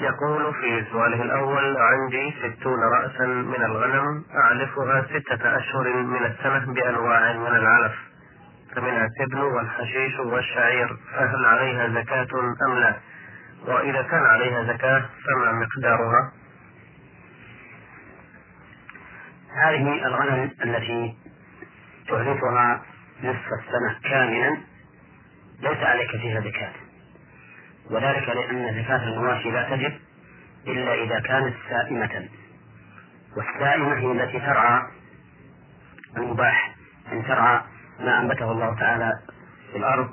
يقول 0.00 0.54
في 0.54 0.84
سؤاله 0.92 1.22
الأول 1.22 1.76
عندي 1.76 2.34
ستون 2.42 2.80
رأسا 2.80 3.26
من 3.26 3.64
الغنم 3.64 4.24
أعلفها 4.34 5.02
ستة 5.02 5.56
أشهر 5.56 5.92
من 6.02 6.26
السنة 6.26 6.72
بأنواع 6.72 7.32
من 7.32 7.56
العلف. 7.56 8.05
فمنها 8.76 9.06
التبن 9.06 9.38
والحشيش 9.38 10.18
والشعير 10.18 10.96
فهل 11.12 11.44
عليها 11.44 11.88
زكاة 11.88 12.28
أم 12.68 12.78
لا؟ 12.78 12.96
وإذا 13.66 14.02
كان 14.02 14.22
عليها 14.22 14.62
زكاة 14.62 15.00
فما 15.00 15.52
مقدارها؟ 15.52 16.32
هذه 19.64 20.06
الغنم 20.06 20.50
التي 20.64 21.16
تعرفها 22.08 22.82
نصف 23.22 23.48
السنة 23.52 24.10
كاملا 24.10 24.56
ليس 25.60 25.78
عليك 25.78 26.10
فيها 26.10 26.40
زكاة 26.40 26.72
وذلك 27.90 28.28
لأن 28.28 28.82
زكاة 28.82 29.04
المواشي 29.08 29.50
لا 29.50 29.76
تجب 29.76 29.92
إلا 30.66 30.94
إذا 30.94 31.20
كانت 31.20 31.54
سائمة 31.70 32.28
والسائمة 33.36 33.94
هي 33.94 34.12
التي 34.12 34.38
ترعى 34.40 34.82
المباح 36.16 36.74
أن 37.12 37.24
ترعى 37.24 37.60
ما 38.00 38.20
أنبته 38.20 38.52
الله 38.52 38.74
تعالى 38.74 39.18
في 39.72 39.78
الأرض 39.78 40.10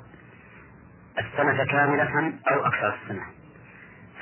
السنة 1.18 1.64
كاملة 1.64 2.32
أو 2.50 2.66
أكثر 2.66 2.94
السنة. 3.02 3.22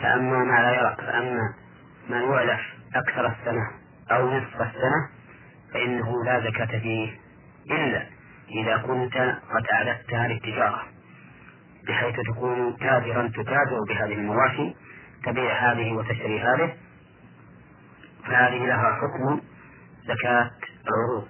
فأما 0.00 0.44
ما 0.44 0.60
لا 0.62 0.70
يرى 0.74 0.96
فأما 0.98 1.54
ما 2.08 2.20
يعلف 2.20 2.60
أكثر 2.94 3.26
السنة 3.26 3.70
أو 4.10 4.30
نصف 4.30 4.62
السنة 4.62 5.08
فإنه 5.74 6.24
لا 6.24 6.40
زكاة 6.40 6.78
فيه 6.78 7.18
إلا 7.70 8.06
إذا 8.50 8.76
كنت 8.76 9.14
قد 9.54 9.66
أعددتها 9.72 10.28
للتجارة 10.28 10.82
بحيث 11.88 12.16
تكون 12.26 12.76
تاجرا 12.78 13.28
تتاجر 13.28 13.78
بهذه 13.88 14.14
المواشي 14.14 14.74
تبيع 15.24 15.72
هذه 15.72 15.92
وتشتري 15.92 16.40
هذه. 16.40 16.74
فهذه 18.26 18.66
لها 18.66 18.98
حكم 19.00 19.40
زكاة 20.04 20.50
العروض. 20.88 21.28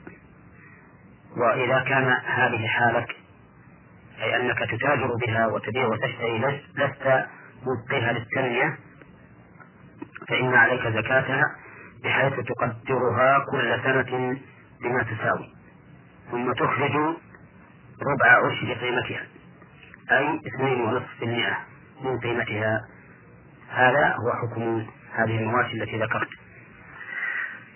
وإذا 1.37 1.85
كان 1.89 2.17
هذه 2.27 2.67
حالك 2.67 3.17
أي 4.23 4.37
أنك 4.37 4.59
تتاجر 4.59 5.17
بها 5.27 5.47
وتبيع 5.47 5.87
وتشتري 5.87 6.39
لست 6.77 7.27
مبقيها 7.67 8.13
للتنمية 8.13 8.79
فإن 10.29 10.55
عليك 10.55 10.87
زكاتها 10.87 11.57
بحيث 12.05 12.33
تقدرها 12.33 13.45
كل 13.51 13.83
سنة 13.83 14.41
بما 14.83 15.03
تساوي 15.03 15.55
ثم 16.31 16.53
تخرج 16.53 16.97
ربع 18.03 18.47
عشر 18.47 18.73
قيمتها 18.73 19.27
أي 20.11 20.41
اثنين 20.47 20.81
ونصف 20.81 21.09
في 21.19 21.25
المئة 21.25 21.59
من 22.05 22.19
قيمتها. 22.19 22.81
هذا 23.71 24.17
هو 24.17 24.33
حكم 24.33 24.87
هذه 25.13 25.39
المواشي 25.39 25.83
التي 25.83 25.99
ذكرت. 25.99 26.29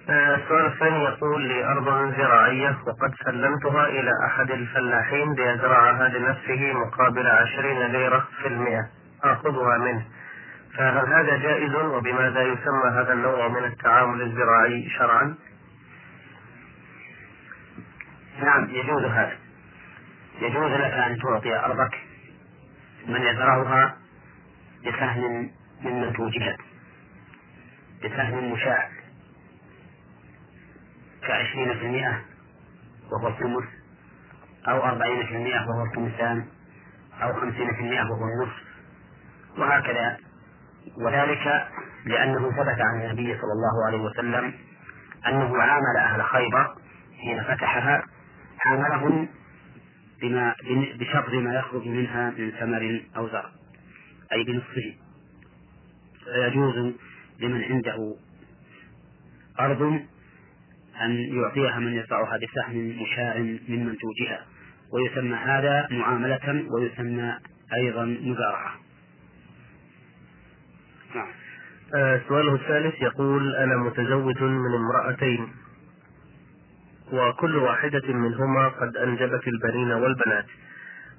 السؤال 0.08 0.66
الثاني 0.66 1.04
يقول 1.04 1.48
لي 1.48 1.64
أرض 1.64 2.14
زراعية 2.16 2.78
وقد 2.86 3.14
سلمتها 3.24 3.86
إلى 3.86 4.10
أحد 4.26 4.50
الفلاحين 4.50 5.32
ليزرعها 5.32 6.08
لنفسه 6.08 6.72
مقابل 6.72 7.26
عشرين 7.26 7.86
ليرة 7.86 8.28
في 8.42 8.48
المئة. 8.48 8.88
آخذها 9.24 9.78
منه. 9.78 10.04
فهل 10.76 11.12
هذا 11.12 11.36
جائز 11.36 11.74
وبماذا 11.74 12.42
يسمى 12.42 12.90
هذا 12.92 13.12
النوع 13.12 13.48
من 13.48 13.64
التعامل 13.64 14.22
الزراعي 14.22 14.88
شرعا؟ 14.98 15.34
نعم 18.42 18.68
يجوز 18.70 19.04
هذا. 19.04 19.36
يجوز 20.40 20.72
لك 20.72 20.92
أن 20.92 21.18
تعطي 21.18 21.58
أرضك 21.58 21.94
من 23.08 23.22
يزرعها 23.22 23.96
بسهم 24.86 25.50
من 25.84 26.00
منتوجها 26.00 26.56
بسهم 28.04 28.52
مشاع. 28.52 28.95
كعشرين 31.26 31.78
في 31.78 31.86
المئة 31.86 32.20
وهو 33.12 33.28
الثمث 33.28 33.64
أو 34.68 34.84
أربعين 34.84 35.26
في 35.26 35.36
المئة 35.36 35.66
وهو 35.68 35.84
الثمثان 35.86 36.46
أو 37.22 37.32
خمسين 37.40 37.74
في 37.74 37.80
المئة 37.80 38.02
وهو 38.02 38.24
النصف. 38.24 38.62
وهكذا. 39.58 40.16
وذلك 40.96 41.68
لأنه 42.04 42.50
ثبت 42.50 42.80
عن 42.80 43.00
النبي 43.02 43.38
صلى 43.38 43.52
الله 43.52 43.86
عليه 43.86 44.00
وسلم 44.00 44.54
أنه 45.28 45.62
عامل 45.62 45.96
أهل 45.98 46.22
خيبر 46.22 46.74
حين 47.20 47.42
فتحها 47.42 48.02
عاملهم 48.66 49.28
بما 50.22 50.54
بشطر 51.00 51.40
ما 51.40 51.54
يخرج 51.54 51.88
منها 51.88 52.30
من 52.30 52.50
ثمر 52.50 53.00
أو 53.16 53.28
زرع 53.28 53.50
أي 54.32 54.44
بنصفه. 54.44 54.94
فيجوز 56.24 56.94
لمن 57.40 57.64
عنده 57.64 58.16
أرض 59.60 60.00
أن 61.02 61.10
يعطيها 61.12 61.78
من 61.78 61.92
يزرعها 61.92 62.38
بسهم 62.38 63.02
مشاع 63.02 63.38
من 63.68 63.86
منتوجها 63.86 64.40
ويسمى 64.92 65.36
هذا 65.36 65.88
معاملة 65.90 66.64
ويسمى 66.70 67.34
أيضا 67.74 68.04
مزارعة 68.04 68.74
نعم. 71.14 71.28
آه 71.94 72.20
سؤاله 72.28 72.54
الثالث 72.54 73.02
يقول 73.02 73.56
أنا 73.56 73.76
متزوج 73.76 74.42
من 74.42 74.74
امرأتين 74.74 75.48
وكل 77.12 77.56
واحدة 77.56 78.12
منهما 78.12 78.68
قد 78.68 78.96
أنجبت 78.96 79.48
البنين 79.48 79.92
والبنات 79.92 80.46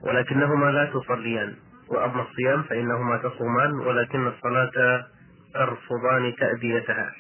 ولكنهما 0.04 0.72
لا 0.72 0.86
تصليان 0.86 1.54
وأما 1.88 2.22
الصيام 2.22 2.64
فإنهما 2.64 3.18
تصومان 3.18 3.72
ولكن 3.72 4.28
الصلاة 4.28 5.06
ترفضان 5.54 6.36
تأديتها 6.36 7.14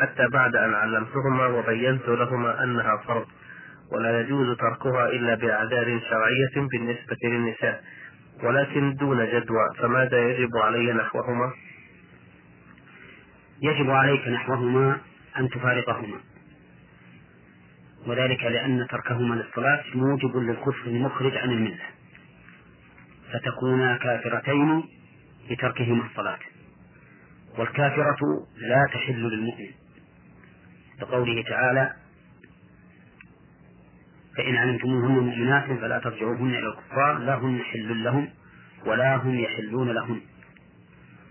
حتى 0.00 0.28
بعد 0.28 0.56
أن 0.56 0.74
علمتهما 0.74 1.46
وبينت 1.46 2.08
لهما 2.08 2.64
أنها 2.64 2.96
فرض 3.06 3.26
ولا 3.92 4.20
يجوز 4.20 4.56
تركها 4.56 5.06
إلا 5.08 5.34
بأعذار 5.34 6.00
شرعية 6.10 6.68
بالنسبة 6.70 7.16
للنساء 7.24 7.84
ولكن 8.42 8.94
دون 8.94 9.26
جدوى 9.26 9.66
فماذا 9.78 10.18
يجب 10.28 10.56
علي 10.56 10.92
نحوهما؟ 10.92 11.52
يجب 13.62 13.90
عليك 13.90 14.28
نحوهما 14.28 14.98
أن 15.38 15.48
تفارقهما 15.48 16.20
وذلك 18.06 18.42
لأن 18.42 18.86
تركهما 18.90 19.34
للصلاة 19.34 19.84
موجب 19.94 20.36
للكفر 20.36 20.86
المخرج 20.86 21.36
عن 21.36 21.50
الملة 21.50 21.84
فتكونا 23.32 23.96
كافرتين 23.96 24.84
بتركهما 25.50 26.06
الصلاة 26.06 26.38
والكافرة 27.58 28.46
لا 28.56 28.86
تحل 28.92 29.22
للمؤمن 29.22 29.70
لقوله 31.00 31.42
تعالى 31.42 31.92
فإن 34.36 34.56
علمتموهن 34.56 35.12
مؤمنات 35.12 35.64
فلا 35.64 35.98
ترجعوهن 35.98 36.50
إلى 36.50 36.68
الكفار 36.68 37.18
لا 37.18 37.34
هن 37.34 37.60
حل 37.62 38.04
لهم 38.04 38.30
ولا 38.86 39.16
هم 39.16 39.38
يحلون 39.38 39.90
لهن 39.90 40.20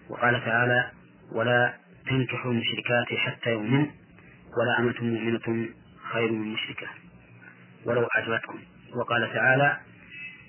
وقال 0.10 0.46
تعالى 0.46 0.92
ولا 1.32 1.74
تنكحوا 2.08 2.52
المشركات 2.52 3.08
حتى 3.18 3.52
يؤمن 3.52 3.88
ولا 4.58 4.80
أمة 4.80 4.96
مؤمنة 5.02 5.70
خير 6.12 6.32
من 6.32 6.54
مشركة. 6.54 6.88
ولو 7.86 8.08
أعجبتكم. 8.16 8.60
وقال 8.96 9.34
تعالى 9.34 9.78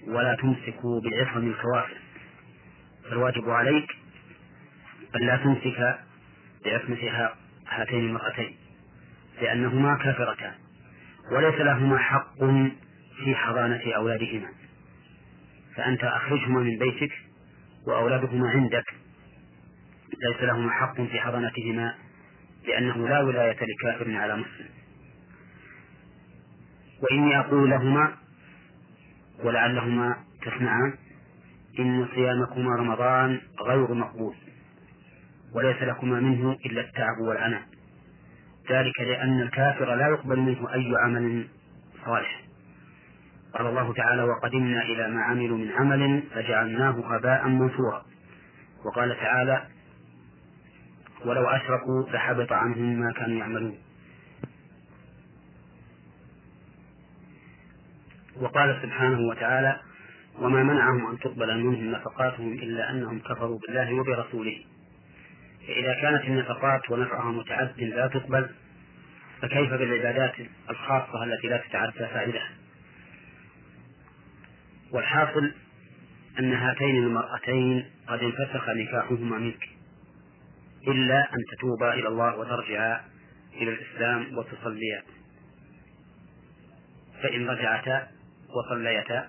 ولا 0.06 0.34
تمسكوا 0.34 1.00
بالعصم 1.00 1.46
الكوافر. 1.46 1.96
فالواجب 3.04 3.50
عليك 3.50 3.96
ألا 5.14 5.36
تمسك 5.36 5.98
بعصمة 6.64 7.30
هاتين 7.68 8.04
المرأتين. 8.04 8.56
لأنهما 9.40 9.96
كافرتان. 9.96 10.54
وليس 11.32 11.54
لهما 11.54 11.98
حق 11.98 12.38
في 13.24 13.34
حضانة 13.34 13.80
أولادهما. 13.96 14.48
فأنت 15.76 16.04
أخرجهما 16.04 16.60
من 16.60 16.78
بيتك 16.78 17.12
وأولادهما 17.86 18.50
عندك. 18.50 18.94
ليس 20.28 20.42
لهما 20.42 20.70
حق 20.70 21.00
في 21.00 21.20
حضانتهما 21.20 21.94
لأنه 22.66 23.08
لا 23.08 23.20
ولاية 23.20 23.58
لكافر 23.60 24.16
على 24.16 24.36
مسلم. 24.36 24.68
وإني 27.02 27.38
أقول 27.38 27.70
لهما 27.70 28.14
ولعلهما 29.44 30.16
تسمعان 30.42 30.94
إن 31.78 32.08
صيامكما 32.14 32.76
رمضان 32.76 33.40
غير 33.60 33.94
مقبول 33.94 34.34
وليس 35.54 35.82
لكما 35.82 36.20
منه 36.20 36.56
إلا 36.66 36.80
التعب 36.80 37.18
والعناء 37.20 37.62
ذلك 38.70 39.00
لأن 39.00 39.40
الكافر 39.40 39.94
لا 39.94 40.08
يقبل 40.08 40.38
منه 40.38 40.74
أي 40.74 40.92
عمل 41.04 41.48
صالح. 42.04 42.42
قال 43.54 43.66
الله 43.66 43.92
تعالى 43.92 44.22
وقدمنا 44.22 44.82
إلى 44.82 45.08
ما 45.08 45.22
عملوا 45.22 45.58
من 45.58 45.70
عمل 45.72 46.22
فجعلناه 46.34 47.14
هباء 47.14 47.48
منثورا. 47.48 48.04
وقال 48.84 49.16
تعالى 49.20 49.62
ولو 51.24 51.46
أشركوا 51.46 52.02
لحبط 52.10 52.52
عنهم 52.52 53.00
ما 53.00 53.12
كانوا 53.12 53.38
يعملون. 53.38 53.78
وقال 58.40 58.78
سبحانه 58.82 59.20
وتعالى 59.28 59.80
وما 60.38 60.62
منعهم 60.62 61.10
أن 61.10 61.18
تقبل 61.18 61.58
منهم 61.58 61.90
نفقاتهم 61.90 62.52
إلا 62.52 62.90
أنهم 62.90 63.18
كفروا 63.18 63.58
بالله 63.58 63.94
وبرسوله. 63.94 64.58
فإذا 65.68 65.94
كانت 65.94 66.24
النفقات 66.24 66.90
ونفعها 66.90 67.32
متعد 67.32 67.80
لا 67.80 68.06
تقبل 68.06 68.50
فكيف 69.42 69.70
بالعبادات 69.70 70.34
الخاصة 70.70 71.24
التي 71.24 71.48
لا 71.48 71.56
تتعدى 71.56 71.92
فائدة؟ 71.98 72.40
والحاصل 74.92 75.52
أن 76.38 76.52
هاتين 76.52 76.96
المرأتين 76.96 77.90
قد 78.06 78.18
انفسخ 78.18 78.68
نكاحهما 78.68 79.38
منك 79.38 79.68
إلا 80.88 81.34
أن 81.34 81.38
تتوبا 81.52 81.94
إلى 81.94 82.08
الله 82.08 82.36
وترجعا 82.38 83.04
إلى 83.54 83.70
الإسلام 83.70 84.38
وتصليا. 84.38 85.02
فإن 87.22 87.48
رجعتا 87.50 88.08
وصليتا 88.48 89.28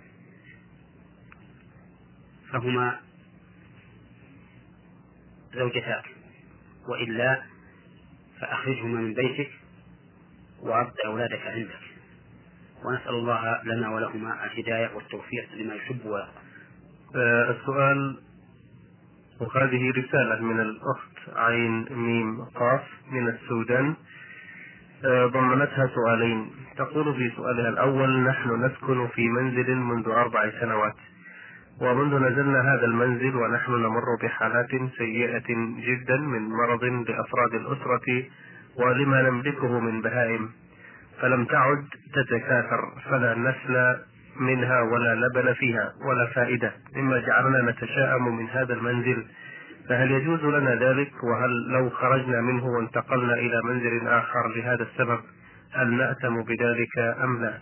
فهما 2.51 2.99
زوجتاك. 5.53 6.18
وإلا 6.89 7.41
فأخرجهما 8.41 9.01
من 9.01 9.13
بيتك 9.13 9.51
وأرض 10.61 10.93
أولادك 11.05 11.41
عندك. 11.47 11.79
ونسأل 12.85 13.09
الله 13.09 13.63
لنا 13.63 13.89
ولهما 13.89 14.45
الهداية 14.45 14.95
والتوفيق 14.95 15.47
لما 15.55 15.73
يحب 15.73 16.05
ويرضى. 16.05 16.31
آه 17.15 17.51
السؤال 17.51 18.19
وهذه 19.39 19.91
رسالة 19.91 20.41
من 20.41 20.59
الأخت 20.59 21.37
عين 21.37 21.85
ميم 21.91 22.45
قاف 22.45 22.83
من 23.11 23.27
السودان. 23.27 23.95
آه، 25.05 25.25
ضمنتها 25.25 25.87
سؤالين. 25.95 26.51
تقول 26.77 27.15
في 27.15 27.35
سؤالها 27.35 27.69
الأول 27.69 28.23
نحن 28.23 28.65
نسكن 28.65 29.07
في 29.07 29.29
منزل 29.29 29.75
منذ 29.75 30.07
أربع 30.07 30.51
سنوات. 30.59 30.95
ومنذ 31.81 32.15
نزلنا 32.15 32.61
هذا 32.73 32.85
المنزل 32.85 33.35
ونحن 33.35 33.71
نمر 33.71 34.15
بحالات 34.23 34.71
سيئة 34.97 35.47
جدا 35.79 36.17
من 36.17 36.49
مرض 36.49 36.83
لأفراد 36.83 37.53
الأسرة 37.53 38.23
ولما 38.75 39.21
نملكه 39.21 39.79
من 39.79 40.01
بهائم. 40.01 40.49
فلم 41.21 41.45
تعد 41.45 41.85
تتكاثر 42.13 42.91
فلا 43.09 43.35
نسل 43.35 43.95
منها 44.39 44.81
ولا 44.81 45.15
لبن 45.15 45.53
فيها 45.53 45.93
ولا 46.05 46.25
فائدة. 46.25 46.71
مما 46.95 47.19
جعلنا 47.19 47.71
نتشاءم 47.71 48.37
من 48.37 48.49
هذا 48.49 48.73
المنزل. 48.73 49.25
فهل 49.89 50.11
يجوز 50.11 50.43
لنا 50.43 50.75
ذلك؟ 50.75 51.23
وهل 51.23 51.71
لو 51.71 51.89
خرجنا 51.89 52.41
منه 52.41 52.65
وانتقلنا 52.65 53.33
إلى 53.33 53.61
منزل 53.63 54.07
آخر 54.07 54.47
لهذا 54.55 54.83
السبب 54.83 55.19
هل 55.73 55.93
نأتم 55.93 56.43
بذلك 56.43 56.97
أم 57.23 57.41
لا؟ 57.41 57.53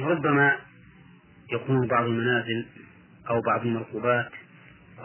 ربما 0.00 0.69
يكون 1.52 1.86
بعض 1.86 2.04
المنازل 2.04 2.66
أو 3.30 3.40
بعض 3.40 3.60
المركوبات 3.60 4.30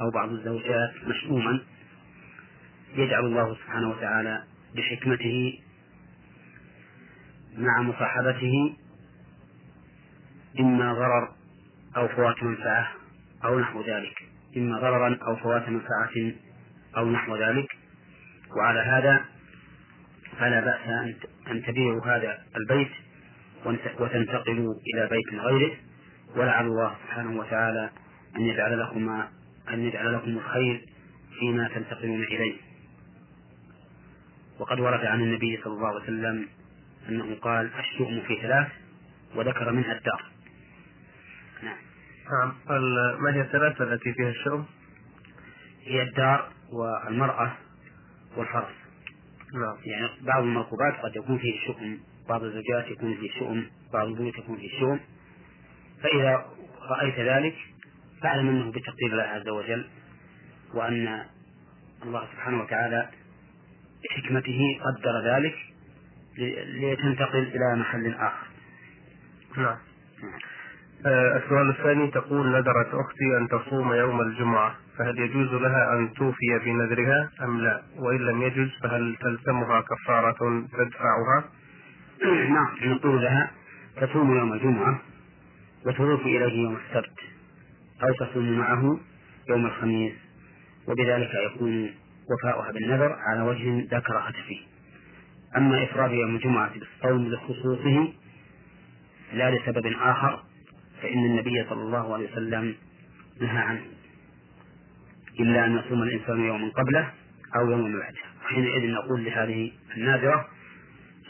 أو 0.01 0.11
بعض 0.11 0.29
الزوجات 0.29 0.93
مشؤوما 1.07 1.61
يجعل 2.95 3.25
الله 3.25 3.55
سبحانه 3.55 3.89
وتعالى 3.89 4.43
بحكمته 4.75 5.59
مع 7.57 7.81
مصاحبته 7.81 8.75
إما 10.59 10.93
ضرر 10.93 11.29
أو 11.97 12.07
فوات 12.07 12.43
منفعة 12.43 12.91
أو 13.43 13.59
نحو 13.59 13.81
ذلك. 13.81 14.23
إما 14.57 14.79
ضررا 14.79 15.17
أو 15.27 15.35
فوات 15.35 15.69
منفعة 15.69 16.33
أو 16.97 17.09
نحو 17.09 17.35
ذلك. 17.35 17.67
وعلى 18.57 18.79
هذا 18.79 19.25
فلا 20.39 20.59
بأس 20.59 21.15
أن 21.47 21.63
تبيعوا 21.63 22.05
هذا 22.05 22.37
البيت 22.55 22.91
وتنتقلوا 23.99 24.73
إلى 24.93 25.09
بيت 25.09 25.41
غيره. 25.41 25.71
ولعل 26.35 26.65
الله 26.65 26.95
سبحانه 27.03 27.39
وتعالى 27.39 27.89
أن 28.35 28.41
يجعل 28.41 28.79
لكم 28.79 29.09
أن 29.69 29.79
يجعل 29.79 30.13
لكم 30.13 30.37
الخير 30.37 30.85
فيما 31.39 31.67
تنتقلون 31.67 32.23
إليه. 32.23 32.55
وقد 34.59 34.79
ورد 34.79 35.05
عن 35.05 35.21
النبي 35.21 35.59
صلى 35.63 35.73
الله 35.73 35.87
عليه 35.87 36.03
وسلم 36.03 36.47
أنه 37.09 37.35
قال 37.35 37.71
الشؤم 37.79 38.21
في 38.27 38.41
ثلاث 38.41 38.67
وذكر 39.35 39.71
منها 39.71 39.97
الدار. 39.97 40.23
نعم. 41.63 41.77
نعم. 42.31 42.53
ما 43.23 43.33
هي 43.33 43.41
الثلاثة 43.41 43.83
التي 43.83 44.13
فيها 44.13 44.29
الشؤم؟ 44.29 44.65
هي 45.85 46.01
الدار 46.01 46.49
والمرأة 46.71 47.57
والفرس 48.37 48.73
نعم. 49.53 49.77
يعني 49.85 50.09
بعض 50.21 50.43
المركوبات 50.43 50.93
قد 51.03 51.15
يكون 51.15 51.37
فيه 51.37 51.67
شؤم 51.67 51.99
بعض 52.29 52.43
الزوجات 52.43 52.87
يكون 52.87 53.15
فيه 53.15 53.39
شؤم 53.39 53.65
بعض 53.93 54.07
البيوت 54.07 54.37
يكون 54.37 54.57
فيه 54.57 54.79
شؤم. 54.79 54.99
فإذا 56.05 56.45
رأيت 56.89 57.19
ذلك 57.19 57.55
فأعلم 58.21 58.49
أنه 58.49 58.71
بتقدير 58.71 59.11
الله 59.11 59.23
عز 59.23 59.47
وجل 59.47 59.85
وأن 60.73 61.25
الله 62.03 62.27
سبحانه 62.33 62.63
وتعالى 62.63 63.09
بحكمته 64.03 64.79
قدر 64.85 65.35
ذلك 65.35 65.55
لتنتقل 66.67 67.51
إلى 67.55 67.75
محل 67.79 68.13
آخر. 68.13 68.47
نعم. 69.57 69.77
آه، 71.05 71.37
السؤال 71.37 71.69
الثاني 71.69 72.11
تقول 72.11 72.47
نذرت 72.51 72.93
أختي 72.93 73.37
أن 73.37 73.47
تصوم 73.47 73.93
يوم 73.93 74.21
الجمعة 74.21 74.75
فهل 74.97 75.19
يجوز 75.19 75.53
لها 75.53 75.93
أن 75.93 76.13
توفي 76.13 76.59
بنذرها 76.65 77.29
أم 77.41 77.61
لا؟ 77.61 77.81
وإن 77.97 78.17
لم 78.17 78.41
يجوز 78.41 78.69
فهل 78.83 79.15
تلزمها 79.21 79.81
كفارة 79.81 80.67
تدفعها؟ 80.77 81.43
نعم 82.49 82.91
نقول 82.93 83.21
لها 83.21 83.51
تصوم 84.01 84.37
يوم 84.37 84.53
الجمعة. 84.53 85.01
وتضيف 85.85 86.21
إليه 86.21 86.63
يوم 86.63 86.75
السبت 86.75 87.19
أو 88.03 88.25
تصوم 88.25 88.57
معه 88.59 88.99
يوم 89.49 89.65
الخميس. 89.65 90.13
وبذلك 90.87 91.29
يكون 91.45 91.91
وفاؤها 92.31 92.71
بالنذر 92.71 93.13
على 93.13 93.41
وجه 93.41 93.81
لا 93.91 93.99
كراهة 93.99 94.33
فيه. 94.47 94.59
أما 95.57 95.83
إفراد 95.83 96.11
يوم 96.11 96.35
الجمعة 96.35 96.71
بالصوم 96.73 97.27
لخصوصه 97.27 98.13
لا 99.33 99.55
لسبب 99.55 99.85
آخر 100.01 100.43
فإن 101.01 101.25
النبي 101.25 101.65
صلى 101.69 101.81
الله 101.81 102.13
عليه 102.13 102.31
وسلم 102.31 102.75
نهى 103.41 103.57
عنه. 103.57 103.85
إلا 105.39 105.65
أن 105.65 105.77
يصوم 105.77 106.03
الإنسان 106.03 106.45
يوما 106.45 106.69
قبله 106.69 107.11
أو 107.55 107.71
يوما 107.71 107.99
بعده. 107.99 108.21
وحينئذ 108.45 108.91
نقول 108.91 109.25
لهذه 109.25 109.71
النادرة 109.97 110.47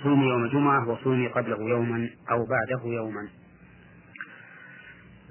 صومي 0.04 0.26
يوم 0.28 0.44
الجمعة 0.46 0.90
وصومي 0.90 1.28
قبله 1.28 1.70
يوما 1.70 2.10
أو 2.32 2.46
بعده 2.46 2.82
يوما. 2.86 3.28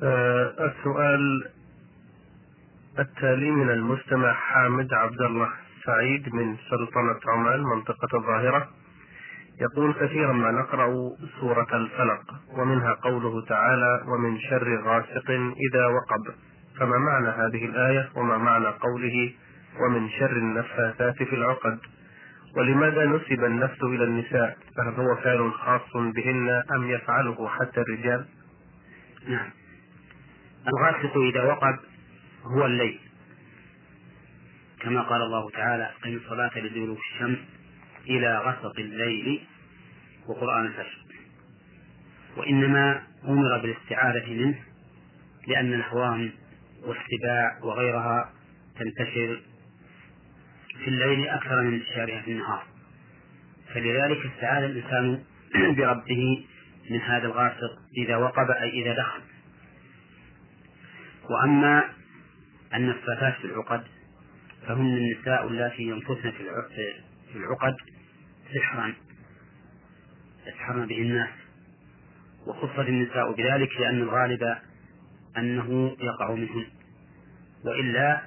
السؤال 0.03 1.51
التالي 2.99 3.51
من 3.51 3.71
المستمع 3.71 4.33
حامد 4.33 4.95
عبد 4.95 5.21
الله 5.21 5.49
سعيد 5.87 6.35
من 6.35 6.57
سلطنة 6.71 7.21
عمان 7.29 7.61
منطقة 7.61 8.19
الظاهرة. 8.19 8.69
يقول 9.61 9.95
كثيرا 9.95 10.33
ما 10.33 10.51
نقرأ 10.51 11.11
سورة 11.41 11.69
الفلق 11.73 12.23
ومنها 12.59 12.93
قوله 12.93 13.45
تعالى 13.47 14.05
ومن 14.09 14.41
شر 14.41 14.83
غاسق 14.85 15.31
إذا 15.71 15.87
وقب 15.87 16.35
فما 16.79 16.99
معنى 16.99 17.29
هذه 17.29 17.65
الآية؟ 17.65 18.09
وما 18.17 18.39
معنى 18.39 18.67
قوله 18.67 19.33
ومن 19.81 20.11
شر 20.11 20.37
النفاثات 20.37 21.23
في 21.23 21.35
العقد 21.35 21.79
ولماذا 22.57 23.05
نسب 23.07 23.45
النفس 23.45 23.83
إلى 23.83 24.05
النساء؟ 24.05 24.57
فهل 24.77 24.95
هو 24.95 25.17
فعل 25.17 25.53
خاص 25.53 25.93
بهن 25.95 26.63
أم 26.77 26.91
يفعله 26.91 27.49
حتى 27.49 27.81
الرجال؟ 27.81 28.25
نعم. 29.29 29.51
الغاسق 30.69 31.17
إذا 31.17 31.43
وقب 31.43 31.79
هو 32.45 32.67
الليل. 32.67 32.99
كما 34.81 35.03
قال 35.03 35.23
الله 35.23 35.51
تعالى 35.51 35.83
أقم 35.85 36.17
الصلاة 36.17 36.59
لدلوك 36.59 36.99
الشمس 36.99 37.39
إلى 38.07 38.39
غسق 38.39 38.79
الليل 38.79 39.41
وقرآن 40.27 40.67
الفجر. 40.67 40.99
وإنما 42.37 43.03
أمر 43.29 43.59
بالاستعاذة 43.59 44.33
منه 44.33 44.59
لأن 45.47 45.75
الهوام 45.75 46.31
والسباع 46.83 47.59
وغيرها 47.63 48.33
تنتشر 48.79 49.41
في 50.85 50.89
الليل 50.89 51.29
أكثر 51.29 51.63
من 51.63 51.75
انتشارها 51.75 52.23
في 52.23 52.31
النهار. 52.33 52.65
فلذلك 53.75 54.27
استعاذ 54.35 54.65
الإنسان 54.65 55.25
بربه 55.77 56.47
من 56.91 57.01
هذا 57.01 57.27
الغاسق 57.27 57.79
إذا 57.97 58.17
وقب 58.17 58.51
أي 58.51 58.83
إذا 58.83 58.95
دخل. 58.95 59.34
وأما 61.31 61.85
النفاثات 62.75 63.35
في 63.35 63.45
العقد 63.45 63.85
فهن 64.67 64.97
النساء 64.97 65.47
اللاتي 65.47 65.83
ينفثن 65.83 66.31
في 67.33 67.37
العقد 67.37 67.77
سحرا 68.55 68.95
يسحرن 70.47 70.87
به 70.87 70.99
الناس 70.99 71.29
وخصت 72.47 72.89
النساء 72.89 73.33
بذلك 73.33 73.81
لأن 73.81 74.03
الغالب 74.03 74.57
أنه 75.37 75.97
يقع 76.01 76.35
منهن. 76.35 76.67
وإلا 77.65 78.23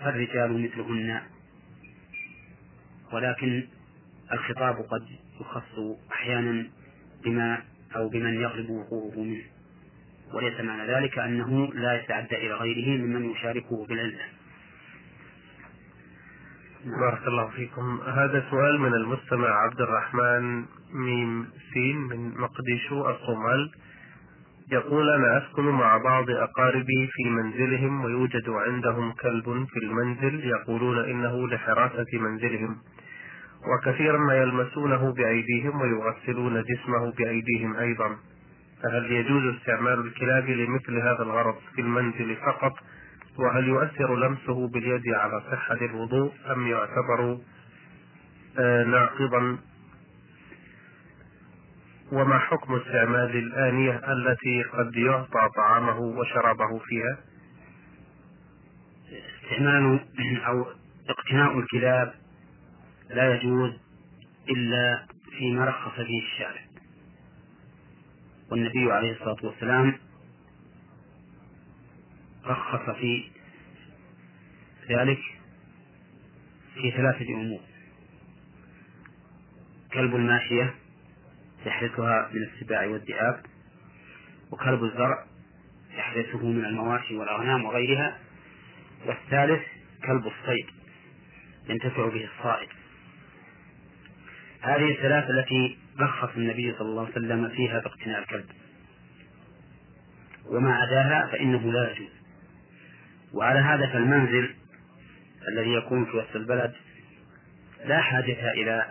فالرجال 0.00 0.62
مثلهن. 0.62 1.20
ولكن 3.12 3.66
الخطاب 4.32 4.76
قد 4.76 5.06
يخص 5.40 5.98
أحيانا 6.12 6.66
بما 7.24 7.62
أو 7.96 8.08
بمن 8.08 8.34
يغلب 8.34 8.70
وقوعه 8.70 9.18
منه. 9.22 9.44
وليس 10.34 10.60
معنى 10.60 10.92
ذلك 10.92 11.18
أنه 11.18 11.72
لا 11.74 12.02
يتعدى 12.02 12.36
إلى 12.36 12.54
غيره 12.54 13.02
ممن 13.02 13.30
يشاركه 13.30 13.86
بالعلة. 13.86 14.24
بارك 16.84 17.26
الله 17.26 17.48
فيكم. 17.48 18.00
هذا 18.06 18.44
سؤال 18.50 18.80
من 18.80 18.94
المستمع 18.94 19.48
عبد 19.48 19.80
الرحمن 19.80 20.64
ميم 20.92 21.46
سين 21.74 21.96
من 21.96 22.40
مقديشو 22.40 23.10
الصومال 23.10 23.70
يقول 24.72 25.10
أنا 25.10 25.38
أسكن 25.38 25.64
مع 25.64 25.96
بعض 25.96 26.30
أقاربي 26.30 27.10
في 27.12 27.30
منزلهم 27.30 28.04
ويوجد 28.04 28.48
عندهم 28.48 29.12
كلب 29.12 29.66
في 29.68 29.78
المنزل 29.78 30.44
يقولون 30.44 30.98
إنه 30.98 31.48
لحراسة 31.48 32.06
منزلهم. 32.12 32.76
وكثيرا 33.66 34.18
ما 34.18 34.34
يلمسونه 34.36 35.12
بأيديهم 35.12 35.80
ويغسلون 35.80 36.62
جسمه 36.62 37.12
بأيديهم 37.18 37.76
أيضا. 37.76 38.16
فهل 38.82 39.12
يجوز 39.12 39.54
استعمال 39.54 40.06
الكلاب 40.06 40.48
لمثل 40.48 40.98
هذا 40.98 41.22
الغرض 41.22 41.54
في 41.74 41.80
المنزل 41.80 42.36
فقط؟ 42.36 42.72
وهل 43.38 43.68
يؤثر 43.68 44.16
لمسه 44.16 44.68
باليد 44.68 45.08
على 45.08 45.42
صحة 45.52 45.74
الوضوء 45.74 46.32
أم 46.52 46.66
يعتبر 46.66 47.38
آه، 48.58 48.84
ناقضا؟ 48.84 49.58
وما 52.12 52.38
حكم 52.38 52.74
استعمال 52.74 53.36
الآنية 53.36 54.12
التي 54.12 54.62
قد 54.62 54.96
يعطى 54.96 55.48
طعامه 55.56 55.98
وشرابه 55.98 56.78
فيها؟ 56.78 57.18
استعمال 59.44 60.00
أو 60.46 60.66
اقتناء 61.08 61.58
الكلاب 61.58 62.14
لا 63.10 63.34
يجوز 63.34 63.72
إلا 64.50 65.06
فيما 65.38 65.64
رخص 65.64 65.94
فيه 65.94 66.22
الشارع. 66.22 66.67
والنبي 68.50 68.92
عليه 68.92 69.12
الصلاة 69.12 69.36
والسلام 69.42 69.98
رخص 72.46 72.90
في 72.96 73.24
ذلك 74.90 75.18
في 76.74 76.90
ثلاثة 76.90 77.34
أمور. 77.34 77.60
كلب 79.92 80.16
الماشية 80.16 80.74
يحرسها 81.66 82.30
من 82.32 82.42
السباع 82.42 82.86
والذئاب 82.86 83.42
وكلب 84.50 84.84
الزرع 84.84 85.24
يحرسه 85.94 86.46
من 86.46 86.64
المواشي 86.64 87.16
والأغنام 87.16 87.64
وغيرها 87.64 88.18
والثالث 89.06 89.62
كلب 90.06 90.26
الصيد 90.26 90.66
ينتفع 91.68 92.08
به 92.08 92.28
الصائد. 92.36 92.68
هذه 94.60 94.90
الثلاثة 94.90 95.30
التي 95.30 95.78
رخص 96.00 96.28
النبي 96.36 96.74
صلى 96.78 96.88
الله 96.88 97.02
عليه 97.02 97.12
وسلم 97.12 97.48
فيها 97.48 97.80
باقتناء 97.80 98.18
الكلب. 98.18 98.46
وما 100.46 100.74
عداها 100.74 101.28
فإنه 101.32 101.72
لا 101.72 101.90
يجوز. 101.90 102.10
وعلى 103.34 103.58
هذا 103.58 103.86
فالمنزل 103.86 104.54
الذي 105.48 105.72
يكون 105.72 106.04
في 106.04 106.16
وسط 106.16 106.36
البلد 106.36 106.72
لا 107.84 108.00
حاجة 108.00 108.52
إلى 108.52 108.90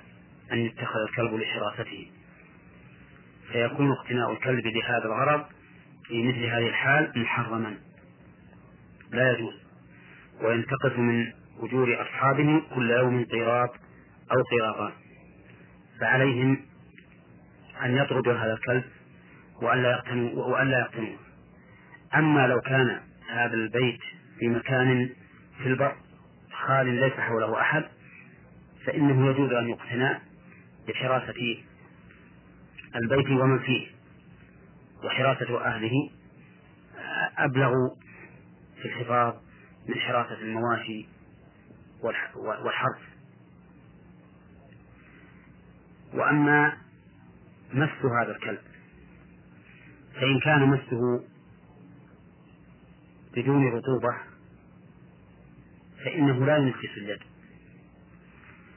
أن 0.52 0.58
يتخذ 0.58 1.00
الكلب 1.10 1.34
لحراسته. 1.34 2.12
فيكون 3.52 3.92
اقتناء 3.92 4.32
الكلب 4.32 4.68
لهذا 4.68 5.06
الغرض 5.06 5.46
في 6.06 6.24
مثل 6.24 6.46
هذه 6.46 6.68
الحال 6.68 7.12
محرما. 7.16 7.78
لا 9.12 9.32
يجوز. 9.32 9.54
وينتقص 10.42 10.92
من 10.98 11.34
أجور 11.60 12.02
أصحابه 12.02 12.62
كل 12.76 12.92
يوم 12.92 13.26
قيراط 13.26 13.76
أو 14.32 14.44
قيراطان 14.52 14.92
فعليهم 16.00 16.67
أن 17.86 17.98
يطردوا 17.98 18.34
هذا 18.34 18.54
الكلب 18.54 18.84
وألا 19.62 19.92
يقتنوا 19.92 20.46
وألا 20.46 20.80
يقتنوه 20.80 21.18
أما 22.16 22.48
لو 22.48 22.62
كان 22.62 23.00
هذا 23.30 23.54
البيت 23.54 24.00
في 24.40 24.48
مكان 24.48 25.10
في 25.58 25.68
البر 25.68 25.96
خال 26.52 26.88
ليس 26.88 27.14
حوله 27.14 27.62
أحد 27.62 27.84
فإنه 28.86 29.30
يجوز 29.30 29.52
أن 29.52 29.70
يقتنى 29.70 30.20
بحراسة 30.88 31.58
البيت 32.96 33.30
ومن 33.30 33.60
فيه 33.60 33.88
وحراسة 35.04 35.66
أهله. 35.66 36.10
أبلغ 37.38 37.72
في 38.82 38.86
الحفاظ 38.86 39.34
من 39.88 39.96
حراسة 39.96 40.42
المواشي 40.42 41.08
والحرث. 42.36 43.02
وأما 46.14 46.78
مس 47.74 48.06
هذا 48.22 48.32
الكلب. 48.32 48.60
فإن 50.16 50.40
كان 50.40 50.70
مسه 50.70 51.24
بدون 53.36 53.68
رطوبة 53.68 54.18
فإنه 56.06 56.46
لا 56.46 56.58
ينكس 56.58 56.98
اليد. 56.98 57.20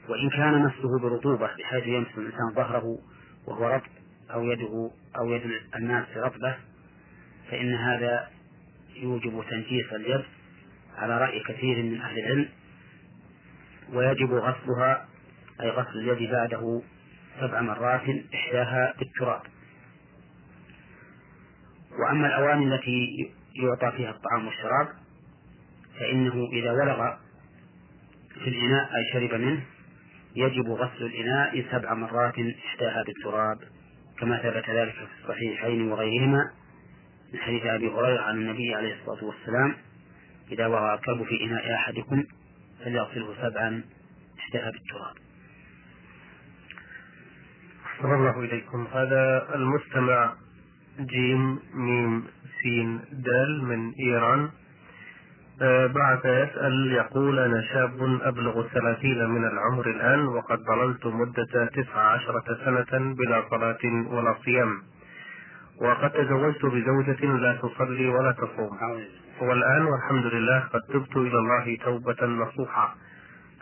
وإن 0.09 0.29
كان 0.29 0.65
مسه 0.65 0.99
برطوبة 0.99 1.47
بحيث 1.47 1.87
يمس 1.87 2.07
الإنسان 2.17 2.53
ظهره 2.55 2.99
وهو 3.47 3.67
رطب 3.67 3.91
أو 4.33 4.43
يده 4.43 4.91
أو 5.17 5.31
يد 5.31 5.41
الناس 5.75 6.05
رطبة 6.17 6.55
فإن 7.51 7.73
هذا 7.73 8.29
يوجب 8.95 9.43
تنجيس 9.49 9.93
اليد 9.93 10.23
على 10.97 11.17
رأي 11.17 11.43
كثير 11.43 11.83
من 11.83 12.01
أهل 12.01 12.19
العلم 12.19 12.49
ويجب 13.93 14.33
غسلها 14.33 15.07
أي 15.61 15.69
غسل 15.69 15.99
اليد 15.99 16.31
بعده 16.31 16.81
سبع 17.39 17.61
مرات 17.61 18.01
إحداها 18.33 18.93
بالتراب. 18.99 19.41
وأما 21.91 22.27
الأواني 22.27 22.75
التي 22.75 23.31
يعطى 23.55 23.97
فيها 23.97 24.09
الطعام 24.09 24.45
والشراب 24.47 24.87
فإنه 25.99 26.49
إذا 26.53 26.71
ولغ 26.71 27.13
في 28.43 28.49
الإناء 28.49 28.89
أي 28.95 29.11
شرب 29.13 29.41
منه 29.41 29.63
يجب 30.35 30.69
غسل 30.69 31.05
الإناء 31.05 31.65
سبع 31.71 31.93
مرات 31.93 32.33
إحداها 32.65 33.03
بالتراب 33.03 33.59
كما 34.19 34.37
ثبت 34.37 34.69
ذلك 34.69 34.93
في 34.93 35.07
الصحيحين 35.23 35.91
وغيرهما 35.91 36.51
من 37.33 37.39
حديث 37.39 37.65
أبي 37.65 37.87
هريرة 37.87 38.21
عن 38.21 38.35
النبي 38.35 38.75
عليه 38.75 38.95
الصلاة 39.01 39.23
والسلام 39.23 39.75
إذا 40.51 40.67
وضع 40.67 40.93
الكلب 40.93 41.23
في 41.23 41.43
إناء 41.43 41.73
أحدكم 41.75 42.23
فليغسله 42.83 43.35
سبعا 43.41 43.83
إحداها 44.39 44.71
بالتراب. 44.71 45.15
أحسن 48.01 48.13
الله 48.13 48.39
إليكم. 48.39 48.87
هذا 48.93 49.55
المستمع 49.55 50.33
جيم 50.99 51.59
ميم 51.73 52.23
سين 52.61 52.99
دال 53.11 53.63
من 53.65 53.93
إيران. 53.99 54.49
آه، 55.61 55.87
بعث 55.87 56.25
يسأل 56.25 56.91
يقول 56.91 57.39
أنا 57.39 57.61
شاب 57.61 58.19
أبلغ 58.21 58.59
الثلاثين 58.59 59.29
من 59.29 59.45
العمر 59.47 59.85
الآن 59.89 60.27
وقد 60.27 60.59
ظللت 60.59 61.05
مدة 61.05 61.65
تسع 61.65 61.99
عشرة 61.99 62.57
سنة 62.65 63.13
بلا 63.13 63.43
صلاة 63.49 63.83
ولا 64.09 64.35
صيام 64.45 64.81
وقد 65.81 66.11
تزوجت 66.11 66.65
بزوجة 66.65 67.25
لا 67.25 67.55
تصلي 67.55 68.07
ولا 68.09 68.31
تصوم. 68.31 68.77
والآن 69.41 69.85
والحمد 69.85 70.25
لله 70.25 70.59
قد 70.59 70.81
تبت 70.93 71.17
إلى 71.17 71.37
الله 71.37 71.77
توبة 71.85 72.25
نصوحا. 72.25 72.95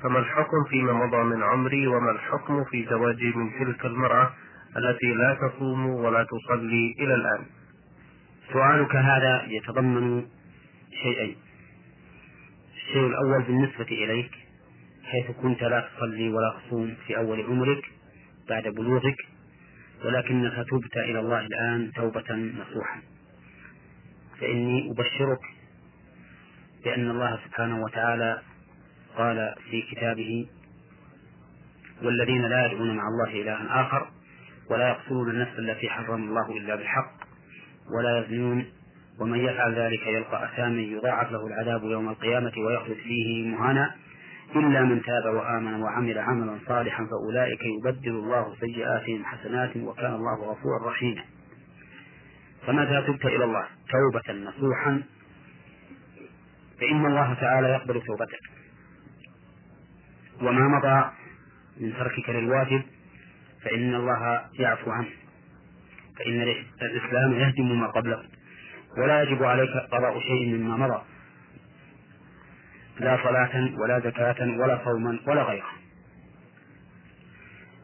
فما 0.04 0.20
الحكم 0.20 0.64
فيما 0.70 0.94
مضى 0.94 1.24
من 1.24 1.44
عمري 1.44 1.88
وما 1.88 2.12
الحكم 2.12 2.64
في 2.64 2.86
زواجي 2.90 3.34
من 3.36 3.52
تلك 3.60 3.86
المرأة 3.86 4.34
التي 4.78 5.14
لا 5.14 5.38
تصوم 5.42 5.86
ولا 5.86 6.24
تصلي 6.24 6.96
إلى 7.00 7.16
الآن؟ 7.16 7.46
سؤالك 8.54 8.96
هذا 8.96 9.46
يتضمن 9.48 10.26
شيئين. 11.04 11.36
الشيء 12.76 13.08
الأول 13.08 13.44
بالنسبة 13.44 13.86
إليك 13.92 14.32
حيث 15.04 15.32
كنت 15.42 15.64
لا 15.64 15.90
تصلي 15.90 16.30
ولا 16.30 16.54
تصوم 16.60 16.96
في 17.08 17.18
أول 17.18 17.42
عمرك 17.42 17.84
بعد 18.50 18.68
بلوغك 18.68 19.18
ولكنك 20.06 20.66
تبت 20.70 20.98
إلى 20.98 21.20
الله 21.20 21.40
الآن 21.40 21.92
توبة 21.96 22.36
نصوحا. 22.36 23.02
فإني 24.42 24.92
أبشرك 24.92 25.40
بأن 26.84 27.10
الله 27.10 27.40
سبحانه 27.46 27.84
وتعالى 27.84 28.42
قال 29.20 29.56
في 29.72 29.82
كتابه 29.82 30.48
والذين 32.04 32.42
لا 32.42 32.66
يدعون 32.66 32.96
مع 32.96 33.04
الله 33.08 33.42
إلها 33.42 33.82
آخر 33.82 34.08
ولا 34.70 34.90
يقتلون 34.90 35.30
النفس 35.30 35.60
التي 35.60 35.90
حرم 35.90 36.24
الله 36.24 36.58
إلا 36.58 36.76
بالحق 36.76 37.12
ولا 37.98 38.20
يزنون 38.20 38.66
ومن 39.20 39.40
يفعل 39.40 39.76
ذلك 39.76 40.08
يلقى 40.08 40.46
أثاما 40.46 40.82
يضاعف 40.82 41.32
له 41.32 41.48
العذاب 41.48 41.84
يوم 41.84 42.10
القيامة 42.10 42.52
ويخلد 42.58 42.98
فيه 42.98 43.48
مهانا 43.48 43.96
إلا 44.56 44.82
من 44.82 45.02
تاب 45.02 45.36
وآمن 45.36 45.82
وعمل 45.82 46.20
عملا 46.20 46.60
صالحا 46.68 47.06
فأولئك 47.06 47.62
يبدل 47.66 48.12
الله 48.12 48.56
سيئاتهم 48.60 49.26
حسنات 49.26 49.78
وكان 49.78 50.14
الله 50.14 50.36
غفورا 50.36 50.90
رحيما. 50.90 51.24
فمتى 52.68 53.04
تبت 53.08 53.26
إلى 53.26 53.44
الله؟ 53.44 53.66
توبة 53.90 54.50
نصوحا. 54.50 55.02
فإن 56.82 57.06
الله 57.06 57.34
تعالى 57.34 57.68
يقبل 57.68 58.02
توبتك. 58.02 58.59
وما 60.42 60.68
مضى 60.68 61.12
من 61.78 61.94
تركك 61.94 62.30
للواجب 62.30 62.82
فإن 63.64 63.96
الله 63.96 64.42
يعفو 64.60 64.92
عنه. 64.92 65.10
فإن 66.18 66.42
الإسلام 66.82 67.34
يهدم 67.34 67.80
ما 67.80 67.88
قبله 67.88 68.24
ولا 68.98 69.24
يجب 69.24 69.44
عليك 69.44 69.70
قضاء 69.92 70.20
شيء 70.20 70.56
مما 70.56 70.78
مضى. 70.78 71.02
لا 73.00 73.18
صلاة 73.24 73.80
ولا 73.80 74.00
زكاة 74.00 74.60
ولا 74.60 74.82
صوما 74.86 75.20
ولا 75.28 75.44
غيره. 75.44 75.70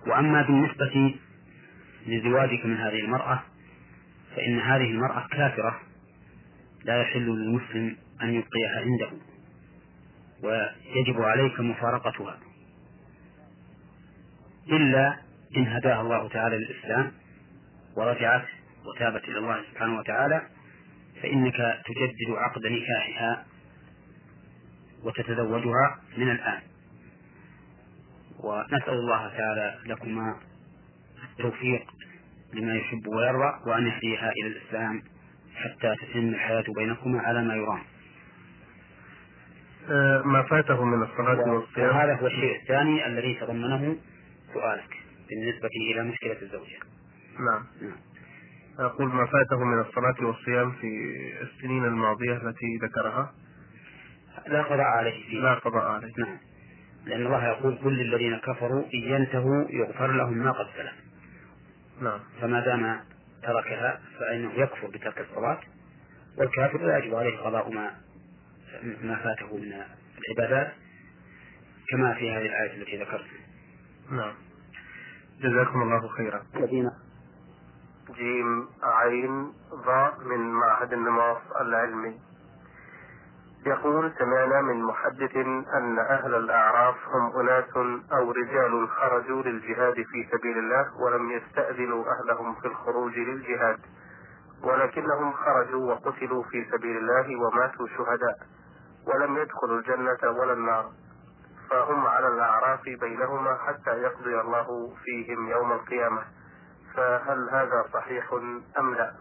وأما 0.08 0.42
بالنسبة 0.42 1.16
لزواجك 2.08 2.66
من 2.66 2.78
هذه 2.78 3.00
المرأة 3.00 3.44
فإن 4.36 4.60
هذه 4.60 4.92
المرأة 4.92 5.28
كافرة 5.32 5.80
لا 6.84 7.02
يحل 7.02 7.26
للمسلم 7.26 7.98
أن 8.22 8.34
يبقيها 8.34 8.80
عنده 8.82 9.10
ويجب 10.44 11.22
عليك 11.22 11.60
مفارقتها. 11.60 12.38
إلا 14.72 15.18
إن 15.58 15.68
هداها 15.68 16.02
الله 16.02 16.30
تعالى 16.30 16.58
للإسلام 16.58 17.12
ورجعت 17.98 18.46
وتابت 18.86 19.24
إلى 19.24 19.38
الله 19.38 19.62
سبحانه 19.72 20.00
وتعالى 20.00 20.42
فإنك 21.22 21.82
تجدد 21.86 22.36
عقد 22.38 22.66
نكاحها 22.66 23.46
وتتزوجها 25.04 26.00
من 26.18 26.30
الآن. 26.32 26.62
ونسأل 28.40 28.94
الله 28.94 29.28
تعالى 29.38 29.76
لكما 29.86 30.36
التوفيق 31.32 31.92
لما 32.54 32.76
يحب 32.76 33.08
ويرضى 33.08 33.70
وأن 33.70 33.88
يهديها 33.88 34.32
إلى 34.32 34.48
الإسلام 34.48 35.04
حتى 35.56 35.96
تتم 35.96 36.30
الحياة 36.30 36.64
بينكما 36.76 37.20
على 37.22 37.44
ما 37.44 37.56
يرام. 37.56 37.82
آه، 39.90 40.22
ما 40.26 40.42
فاته 40.42 40.84
من 40.84 41.04
الصلاة 41.04 41.50
والصيام؟ 41.50 41.90
وهذا 41.90 42.16
هو 42.16 42.28
الشيء 42.28 42.62
الثاني 42.62 43.08
الذي 43.08 43.34
تضمنه 43.34 43.96
سؤالك 44.56 44.98
بالنسبة 45.30 45.70
إلى 45.92 46.04
مشكلة 46.04 46.42
الزوجة. 46.42 46.80
نعم. 47.40 47.66
أقول 48.80 49.08
ما 49.08 49.26
فاته 49.26 49.64
من 49.64 49.80
الصلاة 49.80 50.28
والصيام 50.28 50.72
في 50.72 50.88
السنين 51.42 51.86
الماضية 51.86 52.34
التي 52.34 52.78
ذكرها. 52.82 53.34
لا 54.48 54.64
قضاء 54.64 54.88
عليه 54.88 55.28
فيه 55.28 55.40
لا 55.40 55.54
قضاء 55.54 55.84
عليه. 55.84 56.14
نعم. 56.18 56.38
لأن 57.06 57.26
الله 57.26 57.48
يقول 57.48 57.78
كل 57.84 58.02
الذين 58.02 58.38
كفروا 58.38 58.84
إن 58.94 59.00
ينتهوا 59.00 59.66
يغفر 59.70 60.12
لهم 60.12 60.38
ما 60.38 60.52
قد 60.52 60.66
سلف. 60.78 60.94
نعم. 62.02 62.20
فما 62.42 62.60
دام 62.60 63.00
تركها 63.44 64.02
فإنه 64.20 64.54
يكفر 64.54 64.88
بترك 64.88 65.20
الصلاة 65.30 65.60
والكافر 66.38 66.82
لا 66.82 66.98
يجب 66.98 67.16
عليه 67.16 67.38
قضاء 67.38 67.70
ما 67.70 67.92
ما 69.02 69.16
فاته 69.16 69.58
من 69.58 69.74
العبادات 70.28 70.74
كما 71.90 72.14
في 72.14 72.32
هذه 72.32 72.46
الآية 72.46 72.82
التي 72.82 72.98
ذكرتها 72.98 73.46
نعم. 74.12 74.34
جزاكم 75.44 75.82
الله 75.82 76.08
خيرا. 76.08 76.42
الذين 76.56 76.92
جيم 78.16 78.68
عين 78.84 79.54
ضاء 79.86 80.20
من 80.26 80.52
معهد 80.54 80.94
النماص 80.94 81.38
العلمي. 81.62 82.20
يقول 83.66 84.12
سمعنا 84.20 84.62
من 84.62 84.84
محدث 84.84 85.36
أن 85.78 86.00
أهل 86.00 86.36
الأعراف 86.36 86.96
هم 87.08 87.40
أناس 87.40 87.78
أو 88.14 88.32
رجال 88.32 88.90
خرجوا 88.90 89.42
للجهاد 89.42 89.94
في 89.94 90.28
سبيل 90.32 90.58
الله 90.58 91.02
ولم 91.02 91.32
يستأذنوا 91.32 92.06
أهلهم 92.14 92.56
في 92.56 92.68
الخروج 92.68 93.14
للجهاد 93.18 93.80
ولكنهم 94.64 95.34
خرجوا 95.34 95.94
وقتلوا 95.94 96.44
في 96.44 96.66
سبيل 96.72 96.98
الله 96.98 97.42
وماتوا 97.42 97.88
شهداء 97.88 98.38
ولم 99.08 99.38
يدخلوا 99.38 99.80
الجنة 99.80 100.32
ولا 100.32 100.54
النار. 100.54 100.92
فهم 101.70 102.08
على 102.08 102.28
الأعراف 102.28 102.82
بينهما 102.86 103.58
حتى 103.58 104.02
يقضي 104.02 104.42
الله 104.42 104.94
فيهم 105.04 105.50
يوم 105.50 105.72
القيامة. 105.72 106.24
فهل 106.96 107.50
هذا 107.50 107.86
صحيح 107.94 108.34
أم 108.80 108.94
لا؟ 108.94 109.14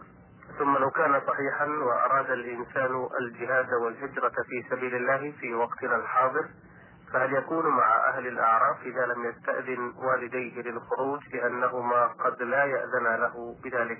ثم 0.59 0.77
لو 0.77 0.91
كان 0.91 1.21
صحيحا 1.27 1.65
وأراد 1.65 2.29
الإنسان 2.31 3.07
الجهاد 3.21 3.73
والهجرة 3.73 4.33
في 4.49 4.63
سبيل 4.69 4.95
الله 4.95 5.33
في 5.39 5.53
وقتنا 5.53 5.95
الحاضر 5.95 6.45
فهل 7.13 7.33
يكون 7.33 7.67
مع 7.67 8.07
أهل 8.07 8.27
الأعراف 8.27 8.81
إذا 8.81 9.05
لم 9.05 9.25
يستأذن 9.25 9.93
والديه 9.97 10.61
للخروج 10.61 11.19
لأنهما 11.33 12.07
قد 12.07 12.41
لا 12.41 12.63
يأذن 12.65 13.15
له 13.15 13.55
بذلك؟ 13.63 13.99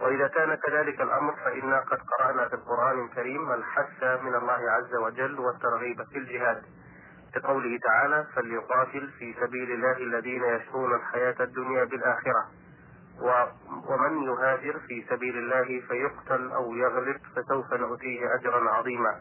وإذا 0.00 0.28
كان 0.28 0.54
كذلك 0.54 1.00
الأمر 1.00 1.36
فإنا 1.44 1.80
قد 1.80 1.98
قرأنا 1.98 2.48
في 2.48 2.54
القرآن 2.54 3.04
الكريم 3.04 3.52
الحث 3.52 4.02
من 4.02 4.34
الله 4.34 4.70
عز 4.70 4.94
وجل 4.94 5.40
والترغيب 5.40 6.02
في 6.12 6.18
الجهاد. 6.18 6.62
كقوله 7.36 7.78
تعالى 7.78 8.26
فليقاتل 8.34 9.10
في 9.18 9.34
سبيل 9.40 9.72
الله 9.72 9.96
الذين 9.96 10.44
يشرون 10.44 10.94
الحياة 10.94 11.34
الدنيا 11.40 11.84
بالآخرة 11.84 12.46
ومن 13.88 14.22
يهاجر 14.22 14.78
في 14.88 15.04
سبيل 15.10 15.38
الله 15.38 15.80
فيقتل 15.88 16.52
أو 16.52 16.74
يغلب 16.74 17.16
فسوف 17.36 17.74
نؤتيه 17.74 18.34
أجرا 18.34 18.70
عظيما. 18.70 19.20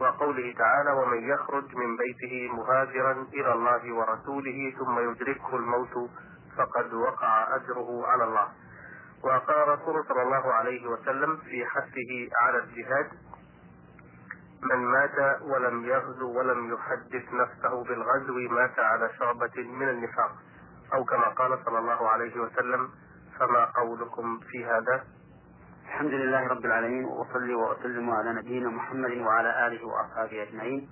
وقوله 0.00 0.54
تعالى 0.58 0.90
ومن 0.92 1.30
يخرج 1.30 1.76
من 1.76 1.96
بيته 1.96 2.52
مهاجرا 2.52 3.26
إلى 3.34 3.52
الله 3.52 3.94
ورسوله 3.94 4.74
ثم 4.78 5.10
يدركه 5.10 5.56
الموت 5.56 6.10
فقد 6.56 6.94
وقع 6.94 7.56
أجره 7.56 8.06
على 8.06 8.24
الله. 8.24 8.48
وقال 9.24 9.68
رسول 9.68 10.04
صلى 10.08 10.22
الله 10.22 10.52
عليه 10.52 10.86
وسلم 10.86 11.36
في 11.36 11.66
حثه 11.66 12.28
على 12.40 12.58
الجهاد 12.58 13.08
من 14.62 14.76
مات 14.76 15.40
ولم 15.42 15.84
يغزو 15.84 16.38
ولم 16.38 16.74
يحدث 16.74 17.32
نفسه 17.32 17.84
بالغزو 17.84 18.34
مات 18.34 18.78
على 18.78 19.10
شعبة 19.18 19.56
من 19.56 19.88
النفاق. 19.88 20.32
أو 20.94 21.04
كما 21.04 21.28
قال 21.28 21.58
صلى 21.64 21.78
الله 21.78 22.08
عليه 22.08 22.40
وسلم 22.40 22.90
فما 23.38 23.64
قولكم 23.64 24.40
في 24.40 24.64
هذا؟ 24.64 25.04
الحمد 25.84 26.10
لله 26.10 26.46
رب 26.46 26.64
العالمين 26.64 27.04
وأصلي 27.04 27.54
وأسلم 27.54 28.10
على 28.10 28.32
نبينا 28.32 28.68
محمد 28.68 29.10
وعلى 29.10 29.66
آله 29.66 29.86
وأصحابه 29.86 30.42
أجمعين. 30.42 30.90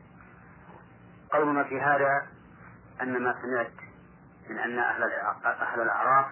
قولنا 1.33 1.65
في 1.65 1.81
هذا 1.81 2.27
أن 3.03 3.23
ما 3.23 3.35
سمعت 3.43 3.73
من 4.51 4.59
أن 4.59 4.79
أهل 4.79 5.03
أهل 5.45 5.81
الأعراف 5.81 6.27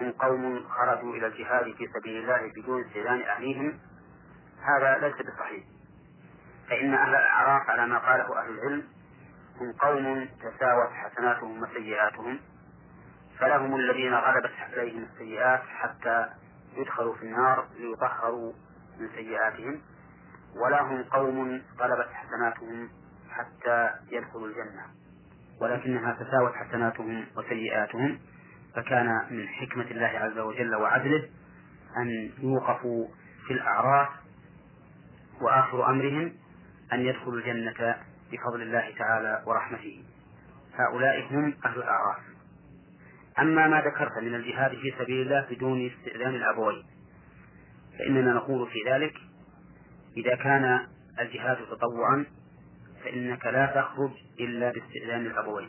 هم 0.00 0.12
قوم 0.12 0.64
خرجوا 0.68 1.14
إلى 1.14 1.26
الجهاد 1.26 1.64
في 1.64 1.88
سبيل 1.94 2.22
الله 2.22 2.52
بدون 2.56 2.84
استئذان 2.84 3.20
أهليهم 3.20 3.78
هذا 4.62 4.98
ليس 4.98 5.14
بصحيح. 5.26 5.64
فإن 6.70 6.94
أهل 6.94 7.08
الأعراف 7.14 7.70
على 7.70 7.86
ما 7.86 7.98
قاله 7.98 8.40
أهل 8.40 8.50
العلم 8.50 8.82
هم 9.60 9.72
قوم 9.72 10.28
تساوت 10.40 10.90
حسناتهم 10.92 11.62
وسيئاتهم 11.62 12.40
فلهم 13.38 13.74
الذين 13.76 14.14
غلبت 14.14 14.52
عليهم 14.60 15.02
السيئات 15.02 15.60
حتى 15.60 16.26
يدخلوا 16.76 17.14
في 17.14 17.22
النار 17.22 17.66
ليطهروا 17.78 18.52
من 19.00 19.08
سيئاتهم 19.14 19.80
ولهم 20.56 21.02
قوم 21.02 21.62
غلبت 21.80 22.08
حسناتهم 22.12 22.88
حتى 23.30 23.90
يدخلوا 24.10 24.46
الجنة. 24.46 24.82
ولكنها 25.60 26.12
تساوت 26.12 26.54
حسناتهم 26.54 27.26
وسيئاتهم 27.36 28.18
فكان 28.76 29.06
من 29.30 29.48
حكمة 29.48 29.84
الله 29.90 30.06
عز 30.06 30.38
وجل 30.38 30.74
وعدله 30.74 31.28
أن 31.96 32.30
يوقفوا 32.38 33.08
في 33.46 33.52
الأعراف 33.52 34.08
وآخر 35.40 35.90
أمرهم 35.90 36.32
أن 36.92 37.00
يدخلوا 37.06 37.38
الجنة 37.38 37.96
بفضل 38.32 38.62
الله 38.62 38.94
تعالى 38.98 39.42
ورحمته. 39.46 40.04
هؤلاء 40.74 41.26
هم 41.30 41.54
أهل 41.64 41.78
الأعراف. 41.78 42.22
أما 43.38 43.68
ما 43.68 43.80
ذكرت 43.80 44.18
من 44.22 44.34
الجهاد 44.34 44.70
في 44.70 44.94
سبيل 44.98 45.22
الله 45.22 45.46
بدون 45.50 45.86
استئذان 45.86 46.34
الأبوين 46.34 46.84
فإننا 47.98 48.32
نقول 48.32 48.68
في 48.68 48.78
ذلك 48.90 49.14
إذا 50.16 50.36
كان 50.36 50.86
الجهاد 51.20 51.56
تطوعا 51.56 52.26
فإنك 53.04 53.46
لا 53.46 53.66
تخرج 53.66 54.10
إلا 54.40 54.72
باستئذان 54.72 55.26
الأبوين. 55.26 55.68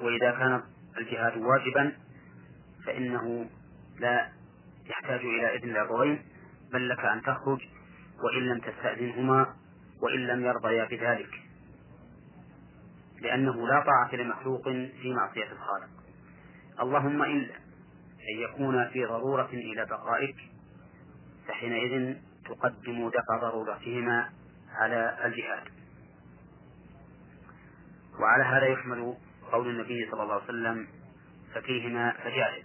وإذا 0.00 0.30
كان 0.30 0.62
الجهاد 0.98 1.36
واجبا 1.36 1.92
فإنه 2.86 3.46
لا 3.98 4.28
يحتاج 4.86 5.20
إلى 5.20 5.56
إذن 5.56 5.70
الأبوين 5.70 6.22
بل 6.72 6.88
لك 6.88 7.04
أن 7.04 7.22
تخرج 7.22 7.60
وإن 8.24 8.42
لم 8.42 8.58
تستأذنهما 8.58 9.54
وإن 10.02 10.26
لم 10.26 10.44
يرضيا 10.44 10.84
بذلك. 10.84 11.42
لأنه 13.20 13.68
لا 13.68 13.84
طاعة 13.86 14.14
لمخلوق 14.14 14.64
في 15.02 15.14
معصية 15.14 15.52
الخالق. 15.52 15.90
اللهم 16.80 17.22
إلا 17.22 17.54
أن 18.30 18.38
يكون 18.38 18.88
في 18.88 19.04
ضرورة 19.04 19.50
إلى 19.52 19.86
بقائك 19.86 20.36
فحينئذ 21.48 22.16
تقدم 22.44 23.08
دفع 23.08 23.36
ضرورتهما 23.40 24.30
على 24.74 25.18
الجهاد. 25.24 25.68
وعلى 28.20 28.44
هذا 28.44 28.66
يحمل 28.66 29.14
قول 29.52 29.68
النبي 29.68 30.08
صلى 30.10 30.22
الله 30.22 30.34
عليه 30.34 30.44
وسلم 30.44 30.86
ففيهما 31.54 32.12
فجاهد 32.12 32.64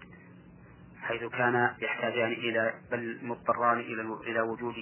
حيث 1.01 1.23
كان 1.23 1.73
يحتاجان 1.81 2.31
إلى 2.31 2.73
بل 2.91 3.19
مضطران 3.23 3.79
إلى 3.79 4.01
إلى 4.01 4.41
وجود 4.41 4.75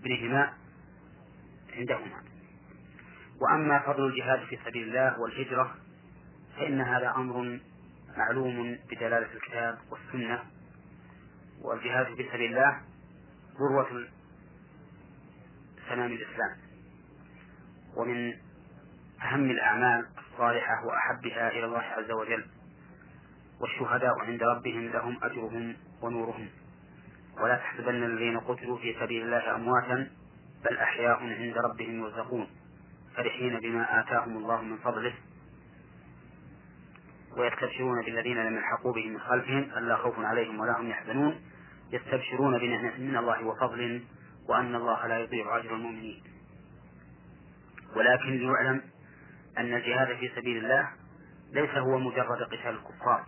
ابنهما 0.00 0.52
عندهما 1.76 2.22
وأما 3.40 3.78
فضل 3.78 4.06
الجهاد 4.06 4.44
في 4.44 4.58
سبيل 4.64 4.88
الله 4.88 5.20
والهجرة 5.20 5.74
فإن 6.56 6.80
هذا 6.80 7.14
أمر 7.16 7.60
معلوم 8.16 8.78
بدلالة 8.90 9.32
الكتاب 9.34 9.78
والسنة. 9.90 10.42
والجهاد 11.62 12.06
في 12.06 12.28
سبيل 12.32 12.50
الله 12.50 12.80
ذروة 13.58 14.08
سنام 15.88 16.12
الإسلام. 16.12 16.56
ومن 17.96 18.32
أهم 19.22 19.50
الأعمال 19.50 20.06
الصالحة 20.18 20.84
وأحبها 20.86 21.48
إلى 21.48 21.64
الله 21.64 21.82
عز 21.82 22.10
وجل 22.10 22.44
والشهداء 23.60 24.20
عند 24.20 24.42
ربهم 24.42 24.88
لهم 24.88 25.18
أجرهم 25.22 25.76
ونورهم. 26.02 26.48
ولا 27.40 27.56
تحسبن 27.56 28.02
الذين 28.04 28.40
قتلوا 28.40 28.78
في 28.78 28.96
سبيل 29.00 29.22
الله 29.22 29.56
أمواتا 29.56 30.10
بل 30.64 30.76
أحياء 30.78 31.16
عند 31.22 31.58
ربهم 31.58 32.00
يرزقون 32.00 32.46
فرحين 33.16 33.60
بما 33.60 34.00
آتاهم 34.00 34.36
الله 34.36 34.62
من 34.62 34.76
فضله. 34.76 35.14
ويستبشرون 37.36 38.02
بالذين 38.02 38.36
لم 38.36 38.56
يلحقوا 38.56 38.92
بهم 38.92 39.12
من 39.12 39.20
خلفهم 39.20 39.70
ألا 39.76 39.96
خوف 39.96 40.14
عليهم 40.18 40.60
ولا 40.60 40.80
هم 40.80 40.88
يحزنون. 40.88 41.40
يستبشرون 41.92 42.58
بنعمة 42.58 42.98
من 42.98 43.16
الله 43.16 43.44
وفضل 43.46 44.04
وأن 44.48 44.74
الله 44.74 45.06
لا 45.06 45.18
يضيع 45.18 45.58
أجر 45.58 45.74
المؤمنين. 45.74 46.22
ولكن 47.96 48.30
ليعلم 48.30 48.82
أن 49.58 49.74
الجهاد 49.74 50.16
في 50.16 50.30
سبيل 50.36 50.64
الله 50.64 50.88
ليس 51.52 51.70
هو 51.70 51.98
مجرد 51.98 52.42
قتال 52.42 52.68
الكفار 52.68 53.24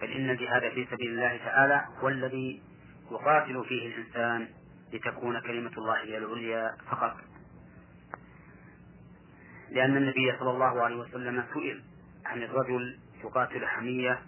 بل 0.00 0.12
إن 0.12 0.30
الجهاد 0.30 0.68
في 0.72 0.86
سبيل 0.90 1.10
الله 1.10 1.36
تعالى 1.36 1.84
هو 2.00 2.08
الذي 2.08 2.62
يقاتل 3.10 3.64
فيه 3.68 3.86
الإنسان 3.86 4.48
لتكون 4.92 5.40
كلمة 5.40 5.72
الله 5.78 6.02
هي 6.02 6.18
العليا 6.18 6.76
فقط. 6.90 7.16
لأن 9.70 9.96
النبي 9.96 10.38
صلى 10.38 10.50
الله 10.50 10.82
عليه 10.82 10.96
وسلم 10.96 11.44
سئل 11.54 11.82
عن 12.26 12.42
الرجل 12.42 12.98
يقاتل 13.24 13.66
حمية 13.66 14.22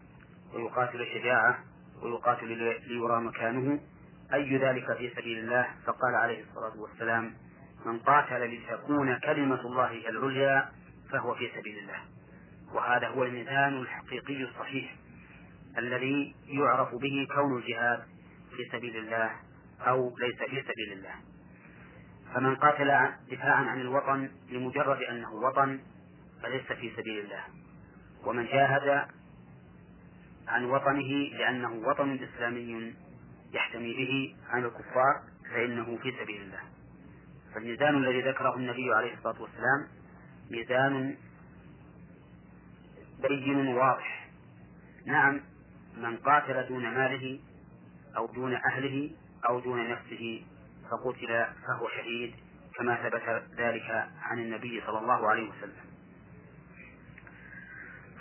ويقاتل 0.55 1.07
شجاعة 1.15 1.59
ويقاتل 2.03 2.49
ليرى 2.87 3.21
مكانه 3.21 3.81
أي 4.35 4.57
ذلك 4.57 4.97
في 4.97 5.11
سبيل 5.11 5.39
الله؟ 5.39 5.67
فقال 5.87 6.15
عليه 6.15 6.45
الصلاة 6.45 6.81
والسلام 6.81 7.35
من 7.87 7.99
قاتل 7.99 8.55
لتكون 8.55 9.19
كلمة 9.19 9.61
الله 9.61 9.91
هي 9.91 10.09
العليا 10.09 10.69
فهو 11.13 11.35
في 11.35 11.51
سبيل 11.57 11.79
الله. 11.79 11.99
وهذا 12.75 13.09
هو 13.09 13.25
الميزان 13.25 13.81
الحقيقي 13.81 14.43
الصحيح 14.43 14.97
الذي 15.79 16.35
يعرف 16.47 16.95
به 16.95 17.27
كون 17.35 17.59
الجهاد 17.59 18.03
في 18.57 18.65
سبيل 18.73 18.97
الله. 18.97 19.31
أو 19.87 20.17
ليس 20.19 20.37
في 20.37 20.63
سبيل 20.63 20.93
الله. 20.93 21.15
فمن 22.35 22.57
قاتل 22.57 22.91
دفاعا 23.31 23.65
عن 23.65 23.81
الوطن 23.81 24.31
لمجرد 24.51 25.03
أنه 25.03 25.33
وطن 25.33 25.81
فليس 26.43 26.73
في 26.73 26.91
سبيل 26.97 27.25
الله. 27.25 27.45
ومن 28.25 28.47
جاهد 28.47 29.09
عن 30.49 30.65
وطنه 30.65 31.11
لأنه 31.39 31.73
وطن 31.73 32.19
إسلامي 32.23 32.95
يحتمي 33.53 33.93
به 33.93 34.37
عن 34.51 34.65
الكفار 34.65 35.23
فإنه 35.51 35.99
في 36.03 36.13
سبيل 36.23 36.43
الله. 36.43 36.61
فالميزان 37.55 37.97
الذي 37.97 38.21
ذكره 38.21 38.57
النبي 38.57 38.95
عليه 38.95 39.15
الصلاة 39.15 39.43
والسلام 39.43 39.89
ميزان 40.51 41.17
بين 43.29 43.69
واضح. 43.69 44.29
نعم 45.07 45.41
من 45.97 46.17
قاتل 46.17 46.69
دون 46.69 46.83
ماله 46.83 47.41
أو 48.17 48.27
دون 48.27 48.55
أهله 48.55 49.11
أو 49.49 49.61
دون 49.61 49.91
نفسه 49.91 50.47
فقتل 50.91 51.47
فهو 51.67 51.89
شهيد 51.89 52.35
كما 52.79 52.95
ثبت 52.95 53.43
ذلك 53.59 54.09
عن 54.23 54.39
النبي 54.39 54.83
صلى 54.87 54.99
الله 54.99 55.29
عليه 55.29 55.51
وسلم. 55.51 55.91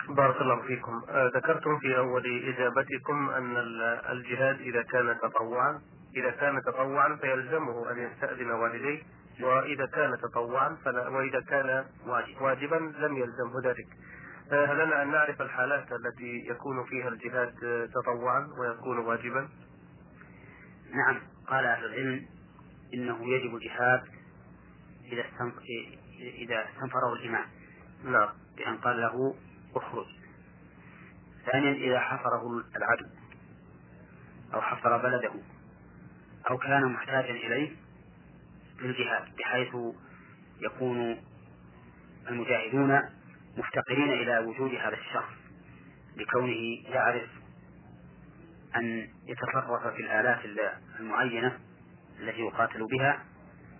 بارك 0.08 0.40
الله 0.40 0.62
فيكم. 0.62 1.02
آه، 1.08 1.30
ذكرتم 1.34 1.78
في 1.78 1.98
أول 1.98 2.44
إجابتكم 2.48 3.30
أن 3.30 3.56
الجهاد 4.10 4.60
إذا 4.60 4.82
كان 4.82 5.18
تطوعا 5.22 5.80
إذا 6.16 6.30
كان 6.30 6.62
تطوعا 6.62 7.16
فيلزمه 7.16 7.90
أن 7.90 7.98
يستأذن 7.98 8.50
والديه 8.50 9.02
وإذا 9.42 9.86
كان 9.86 10.18
تطوعا 10.22 10.76
فلا 10.84 11.08
وإذا 11.08 11.40
كان 11.40 11.84
واجبا 12.40 12.92
لم 12.98 13.16
يلزمه 13.16 13.60
ذلك. 13.64 13.86
آه، 14.52 14.66
هل 14.66 14.86
لنا 14.86 15.02
أن 15.02 15.10
نعرف 15.10 15.42
الحالات 15.42 15.92
التي 15.92 16.46
يكون 16.50 16.84
فيها 16.84 17.08
الجهاد 17.08 17.54
تطوعا 17.94 18.48
ويكون 18.58 18.98
واجبا؟ 18.98 19.48
نعم 20.92 21.20
قال 21.46 21.66
أهل 21.66 21.84
العلم 21.84 22.26
إنه 22.94 23.28
يجب 23.34 23.56
الجهاد 23.56 24.02
إذا 25.12 25.24
إذا 26.20 26.64
استنفره 26.68 27.12
الإمام. 27.12 27.46
نعم 28.04 28.28
بأن 28.56 28.76
قال 28.76 29.00
له 29.00 29.34
اخرج. 29.74 30.06
ثانيا 31.52 31.72
إذا 31.72 32.00
حفره 32.00 32.64
العدو 32.76 33.06
أو 34.54 34.60
حفر 34.60 34.96
بلده 34.96 35.32
أو 36.50 36.58
كان 36.58 36.84
محتاجا 36.84 37.30
إليه 37.30 37.76
للجهاد 38.80 39.36
بحيث 39.38 39.76
يكون 40.60 41.16
المجاهدون 42.28 43.00
مفتقرين 43.56 44.12
إلى 44.12 44.38
وجود 44.38 44.74
هذا 44.74 44.96
الشخص 44.96 45.32
لكونه 46.16 46.88
يعرف 46.88 47.28
أن 48.76 49.08
يتصرف 49.26 49.94
في 49.94 50.02
الآلات 50.02 50.38
المعينة 51.00 51.58
التي 52.20 52.40
يقاتل 52.40 52.86
بها 52.86 53.24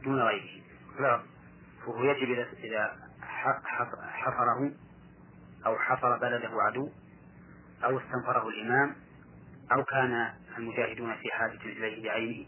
دون 0.04 0.20
غيره 0.20 0.62
نعم. 1.00 1.20
فهو 1.84 2.04
يجب 2.04 2.46
إذا 2.64 2.96
حفره 4.02 4.72
أو 5.66 5.78
حفر 5.78 6.18
بلده 6.18 6.50
عدو 6.62 6.90
أو 7.84 7.98
استنفره 7.98 8.48
الإمام 8.48 8.96
أو 9.72 9.84
كان 9.84 10.34
المجاهدون 10.58 11.16
في 11.16 11.30
حاجة 11.32 11.62
إليه 11.64 12.02
بعينه. 12.02 12.46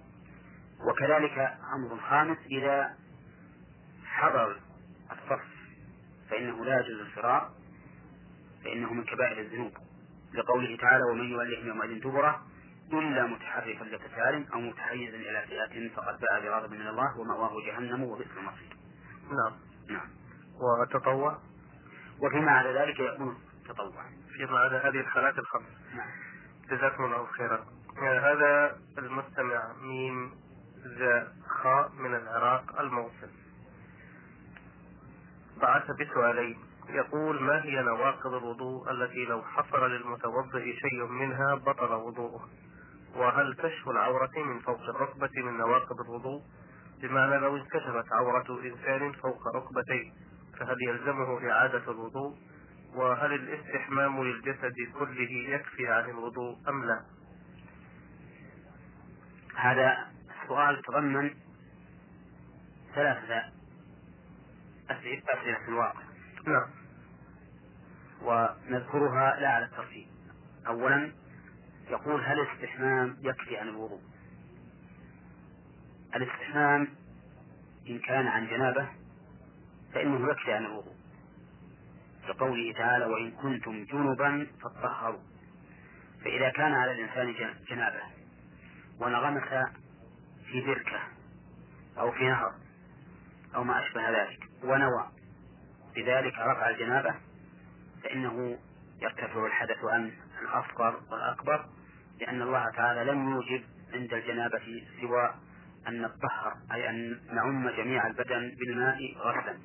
وكذلك 0.81 1.39
أمر 1.75 2.01
خامس 2.01 2.39
إذا 2.51 2.97
حضر 4.05 4.61
الصف 5.13 5.45
فإنه 6.31 6.65
لا 6.65 6.81
يجوز 6.81 7.01
الفرار 7.01 7.51
فإنه 8.65 8.93
من 8.93 9.05
كبائر 9.05 9.41
الذنوب. 9.41 9.73
لقوله 10.35 10.77
تعالى 10.77 11.05
ومن 11.05 11.31
يولهم 11.31 11.67
يومئذ 11.67 12.01
دبره 12.01 12.43
إلا 12.93 13.27
متحرفا 13.27 13.85
لقتال 13.85 14.53
أو 14.53 14.61
متحيزا 14.61 15.17
إلى 15.17 15.45
فئة 15.49 15.89
فقد 15.89 16.21
باء 16.21 16.41
بغضب 16.41 16.73
من 16.73 16.87
الله 16.87 17.19
ومأواه 17.19 17.67
جهنم 17.67 18.03
وبئس 18.03 18.31
المصير. 18.37 18.77
نعم. 19.31 19.53
نعم. 19.89 20.09
وتطوع 20.61 21.39
وفيما 22.21 22.51
عدا 22.51 22.85
ذلك 22.85 23.01
يكون 23.01 23.37
تطوعا. 23.69 24.07
فيما 24.37 24.59
عدا 24.59 24.89
هذه 24.89 25.01
الحالات 25.01 25.39
الخمس. 25.39 25.95
نعم. 25.95 26.11
جزاكم 26.71 27.05
الله 27.05 27.27
خيرا. 27.27 27.67
هذا 27.99 28.79
المستمع 28.99 29.73
ميم 29.83 30.33
زاء 30.99 31.33
خاء 31.49 31.93
من 31.93 32.15
العراق 32.15 32.81
الموصل. 32.81 33.31
بعث 35.61 35.91
بسؤالين 35.91 36.72
يقول 36.93 37.43
ما 37.43 37.65
هي 37.65 37.83
نواقض 37.83 38.35
الوضوء 38.35 38.91
التي 38.91 39.25
لو 39.25 39.43
حصل 39.43 39.91
للمتوضئ 39.91 40.77
شيء 40.77 41.07
منها 41.07 41.55
بطل 41.55 41.93
وضوءه؟ 41.93 42.49
وهل 43.17 43.55
كشف 43.55 43.89
العورة 43.89 44.31
من 44.37 44.61
فوق 44.61 44.81
الركبة 44.83 45.31
من 45.37 45.59
نواقض 45.59 46.01
الوضوء؟ 46.01 46.43
بمعنى 47.03 47.39
لو 47.39 47.57
انكشفت 47.57 48.13
عورة 48.13 48.61
إنسان 48.65 49.13
فوق 49.13 49.49
ركبتيه 49.57 50.13
فهل 50.59 50.77
يلزمه 50.89 51.51
إعادة 51.51 51.91
الوضوء؟ 51.91 52.37
وهل 52.95 53.33
الاستحمام 53.33 54.25
للجسد 54.25 54.75
كله 54.99 55.31
يكفي 55.31 55.89
عن 55.89 56.11
الوضوء 56.11 56.57
أم 56.69 56.85
لا؟ 56.85 57.01
هذا 59.57 60.07
السؤال 60.43 60.83
تضمن 60.83 61.31
ثلاثة 62.95 63.43
أسئلة 64.91 65.59
في 65.65 65.69
الواقع. 65.69 66.03
نعم. 66.47 66.82
ونذكرها 68.25 69.41
لا 69.41 69.49
على 69.49 69.65
الترتيب. 69.65 70.07
أولا 70.67 71.13
يقول 71.91 72.25
هل 72.25 72.41
الاستحمام 72.41 73.17
يكفي 73.21 73.57
عن 73.57 73.69
الوضوء؟ 73.69 74.01
الاستحمام 76.17 76.89
إن 77.89 77.99
كان 77.99 78.27
عن 78.27 78.47
جنابة 78.47 78.89
فإنه 79.95 80.31
يكفي 80.31 80.53
عن 80.53 80.65
الوضوء. 80.65 80.95
لقوله 82.29 82.73
تعالى 82.73 83.05
وإن 83.05 83.31
كنتم 83.31 83.85
جنبا 83.85 84.47
فاطهروا. 84.63 85.21
فإذا 86.25 86.51
كان 86.51 86.73
على 86.73 86.93
الإنسان 86.93 87.55
جنابة 87.69 88.03
ونغمس 89.01 89.49
في 90.47 90.61
بركة 90.67 91.01
أو 91.99 92.13
في 92.13 92.25
نهر 92.25 92.55
أو 93.55 93.65
ما 93.65 93.87
أشبه 93.87 94.11
ذلك 94.11 94.49
ونوى 94.65 95.09
بذلك 95.97 96.35
رفع 96.35 96.71
الجنابة 96.71 97.15
فإنه 98.05 98.59
يرتفع 99.03 99.47
الحدث 99.47 99.85
عن 99.85 100.13
الأصغر 100.43 101.01
والأكبر 101.11 101.67
لأن 102.21 102.43
الله 102.43 102.71
تعالى 102.71 103.13
لم 103.13 103.31
يوجب 103.31 103.65
عند 103.93 104.15
الجنابة 104.15 104.87
سوى 105.01 105.35
أن 105.89 106.03
نطهر 106.03 106.57
أي 106.73 106.91
أن 106.91 107.21
نعم 107.33 107.69
جميع 107.69 108.07
البدن 108.07 108.55
بالماء 108.59 108.99
غسلا. 109.17 109.59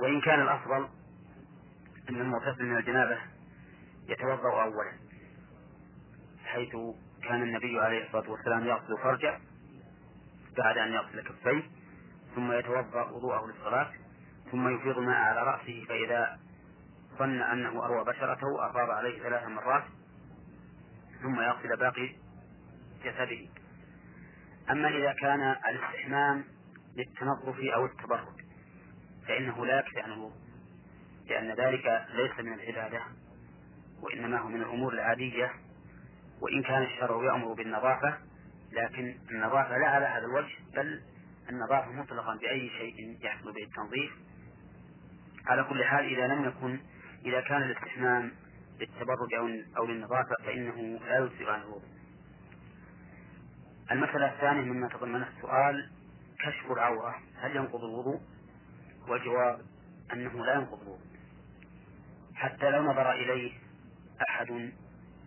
وإن 0.00 0.20
كان 0.20 0.40
الأفضل 0.42 0.88
أن 2.10 2.20
المغتسل 2.20 2.64
من 2.64 2.76
الجنابة 2.76 3.18
يتوضأ 4.08 4.62
أولا 4.62 4.92
حيث 6.44 6.76
كان 7.22 7.42
النبي 7.42 7.80
عليه 7.80 8.06
الصلاة 8.06 8.30
والسلام 8.30 8.66
يغسل 8.66 8.98
فرجه 9.02 9.38
بعد 10.58 10.78
أن 10.78 10.92
يغسل 10.92 11.20
كفيه 11.20 11.62
ثم 12.34 12.52
يتوضأ 12.52 13.10
وضوءه 13.10 13.46
للصلاة 13.46 13.92
ثم 14.50 14.68
يفيض 14.68 14.98
الماء 14.98 15.16
على 15.16 15.42
رأسه 15.42 15.84
فإذا 15.88 16.38
ظن 17.18 17.42
أنه 17.42 17.84
أروى 17.84 18.04
بشرته 18.04 18.70
أفاض 18.70 18.90
عليه 18.90 19.22
ثلاث 19.22 19.48
مرات 19.48 19.84
ثم 21.22 21.40
يغسل 21.40 21.76
باقي 21.76 22.16
جسده. 23.04 23.48
أما 24.70 24.88
إذا 24.88 25.12
كان 25.12 25.56
الاستحمام 25.68 26.44
للتنظف 26.96 27.60
أو 27.60 27.86
التبرد 27.86 28.36
فإنه 29.28 29.66
لا 29.66 29.78
يكفي 29.78 30.00
عن 30.00 30.30
لأن 31.26 31.50
ذلك 31.50 32.06
ليس 32.14 32.40
من 32.40 32.52
العبادة 32.52 33.02
وإنما 34.02 34.38
هو 34.38 34.48
من 34.48 34.62
الأمور 34.62 34.92
العادية 34.92 35.52
وإن 36.40 36.62
كان 36.62 36.82
الشرع 36.82 37.24
يأمر 37.24 37.52
بالنظافة 37.52 38.18
لكن 38.72 39.18
النظافة 39.30 39.78
لا 39.78 39.86
على 39.86 40.06
هذا 40.06 40.26
الوجه 40.26 40.54
بل 40.74 41.02
النظافة 41.50 41.92
مطلقا 41.92 42.36
بأي 42.36 42.70
شيء 42.70 43.18
يحصل 43.22 43.52
به 43.52 43.62
التنظيف 43.62 44.12
على 45.46 45.64
كل 45.64 45.84
حال 45.84 46.04
إذا 46.04 46.26
لم 46.26 46.44
يكن 46.44 46.80
إذا 47.24 47.40
كان 47.40 47.62
الاستحمام 47.62 48.32
للتبرج 48.80 49.34
أو 49.34 49.48
أو 49.76 49.86
للنظافة 49.86 50.36
فإنه 50.44 51.00
لا 51.06 51.18
يجزئ 51.18 51.50
عن 51.50 51.60
الوضوء. 51.60 51.88
المسألة 53.90 54.26
الثانية 54.34 54.72
مما 54.72 54.88
تضمنه 54.88 55.28
السؤال 55.36 55.90
كشف 56.38 56.72
العورة 56.72 57.14
هل 57.36 57.56
ينقض 57.56 57.84
الوضوء؟ 57.84 58.20
والجواب 59.08 59.60
أنه 60.12 60.44
لا 60.44 60.54
ينقض 60.54 60.80
الوضوء 60.82 61.06
حتى 62.34 62.70
لو 62.70 62.82
نظر 62.82 63.12
إليه 63.12 63.52
أحد 64.28 64.72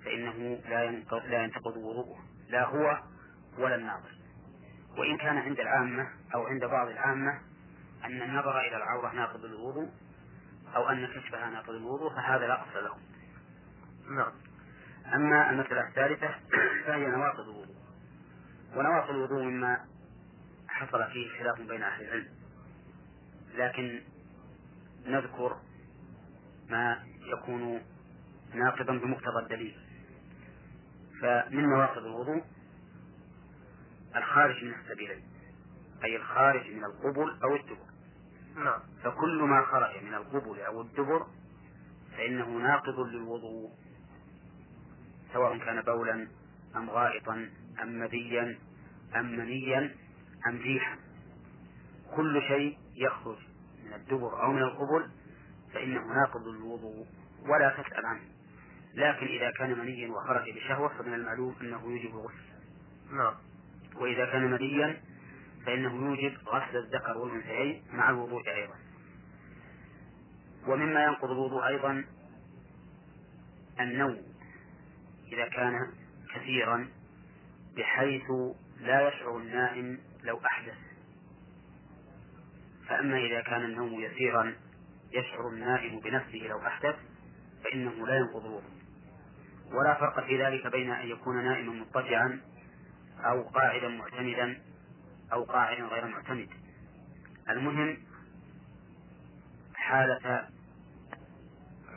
فإنه 0.06 0.60
لا 0.70 0.92
لا 1.28 1.44
ينتقض 1.44 1.78
وضوءه 1.78 2.20
لا 2.50 2.66
هو 2.66 3.00
ولا 3.58 3.76
الناظر 3.76 4.12
وإن 4.98 5.18
كان 5.18 5.38
عند 5.38 5.60
العامة 5.60 6.08
أو 6.36 6.48
عند 6.48 6.66
بعض 6.66 6.88
العامة 6.88 7.40
أن 8.06 8.22
النظر 8.22 8.60
إلى 8.60 8.78
العورة 8.78 9.14
ناقض 9.14 9.46
الوضوء 9.46 9.90
أو 10.76 10.90
أن 10.90 11.08
كشفها 11.08 11.50
ناقض 11.50 11.70
الوضوء 11.70 12.10
فهذا 12.10 12.48
لا 12.48 12.64
أصل 12.64 12.84
له. 12.84 12.98
نعم. 14.16 14.32
أما 15.16 15.50
المسألة 15.50 15.88
الثالثة 15.88 16.36
فهي 16.86 17.08
نواقض 17.08 17.40
الوضوء. 17.40 17.76
ونواقض 18.76 19.10
الوضوء 19.10 19.44
مما 19.44 19.86
حصل 20.68 21.12
فيه 21.12 21.40
خلاف 21.40 21.62
بين 21.62 21.84
أهل 21.84 22.04
العلم. 22.04 22.30
لكن 23.56 24.02
نذكر 25.06 25.58
ما 26.70 27.04
يكون 27.20 27.82
ناقضا 28.54 28.94
بمقتضى 28.98 29.40
الدليل. 29.44 29.78
فمن 31.22 31.70
نواقض 31.70 32.06
الوضوء 32.06 32.44
الخارج 34.16 34.64
من 34.64 34.74
السبيلين 34.74 35.24
أي 36.04 36.16
الخارج 36.16 36.72
من 36.72 36.84
القبل 36.86 37.40
أو 37.44 37.56
الدبر. 37.56 37.89
نعم. 38.56 38.80
فكل 39.04 39.42
ما 39.42 39.66
خرج 39.66 40.04
من 40.04 40.14
القبل 40.14 40.60
أو 40.60 40.82
الدبر 40.82 41.28
فإنه 42.18 42.50
ناقض 42.50 43.00
للوضوء 43.00 43.72
سواء 45.34 45.58
كان 45.58 45.82
بولا 45.82 46.28
أم 46.76 46.90
غائطا 46.90 47.50
أم 47.82 48.00
مذيا 48.00 48.60
أم 49.16 49.26
منيا 49.26 49.96
أم 50.48 50.58
ريحا. 50.58 50.98
كل 52.16 52.42
شيء 52.48 52.78
يخرج 52.96 53.38
من 53.86 53.94
الدبر 53.94 54.44
أو 54.44 54.52
من 54.52 54.62
القبل 54.62 55.10
فإنه 55.74 56.14
ناقض 56.14 56.48
للوضوء 56.48 57.06
ولا 57.42 57.70
تسأل 57.70 58.06
عنه. 58.06 58.22
لكن 58.94 59.26
إذا 59.26 59.52
كان 59.52 59.80
منيا 59.80 60.12
وخرج 60.12 60.50
بشهوة 60.56 60.88
فمن 60.88 61.14
المعلوم 61.14 61.56
أنه 61.62 61.84
يوجب 61.84 62.16
الغسل. 62.16 62.50
نعم. 63.12 63.34
وإذا 63.96 64.26
كان 64.26 64.52
مديا 64.52 65.02
فإنه 65.66 66.06
يوجب 66.06 66.38
غسل 66.48 66.78
الذكر 66.78 67.18
والأنثيين 67.18 67.84
مع 67.94 68.10
الوضوء 68.10 68.50
أيضا. 68.50 68.76
ومما 70.68 71.04
ينقض 71.04 71.32
الوضوء 71.32 71.68
أيضا 71.68 72.06
النوم 73.80 74.18
إذا 75.34 75.48
كان 75.48 75.74
كثيرا 76.36 76.88
بحيث 77.78 78.32
لا 78.80 79.08
يشعر 79.08 79.38
النائم 79.38 80.00
لو 80.24 80.40
أحدث. 80.46 80.78
فأما 82.88 83.18
إذا 83.18 83.42
كان 83.42 83.66
النوم 83.66 84.02
يسيرا 84.02 84.56
يشعر 85.12 85.50
النائم 85.50 86.00
بنفسه 86.00 86.48
لو 86.50 86.60
أحدث 86.68 86.96
فإنه 87.64 88.08
لا 88.08 88.16
ينقض 88.18 88.46
الوضوء. 88.46 88.80
ولا 89.74 89.94
فرق 89.94 90.26
في 90.26 90.44
ذلك 90.44 90.68
بين 90.68 90.92
أن 90.92 91.08
يكون 91.08 91.44
نائما 91.44 91.74
مضطجعا 91.74 92.42
أو 93.20 93.42
قاعدا 93.42 93.88
معتمدا 93.88 94.62
أو 95.34 95.44
قاعدا 95.44 95.84
غير 95.84 96.08
معتمد. 96.08 96.50
المهم 97.50 97.98
حالة 99.76 100.50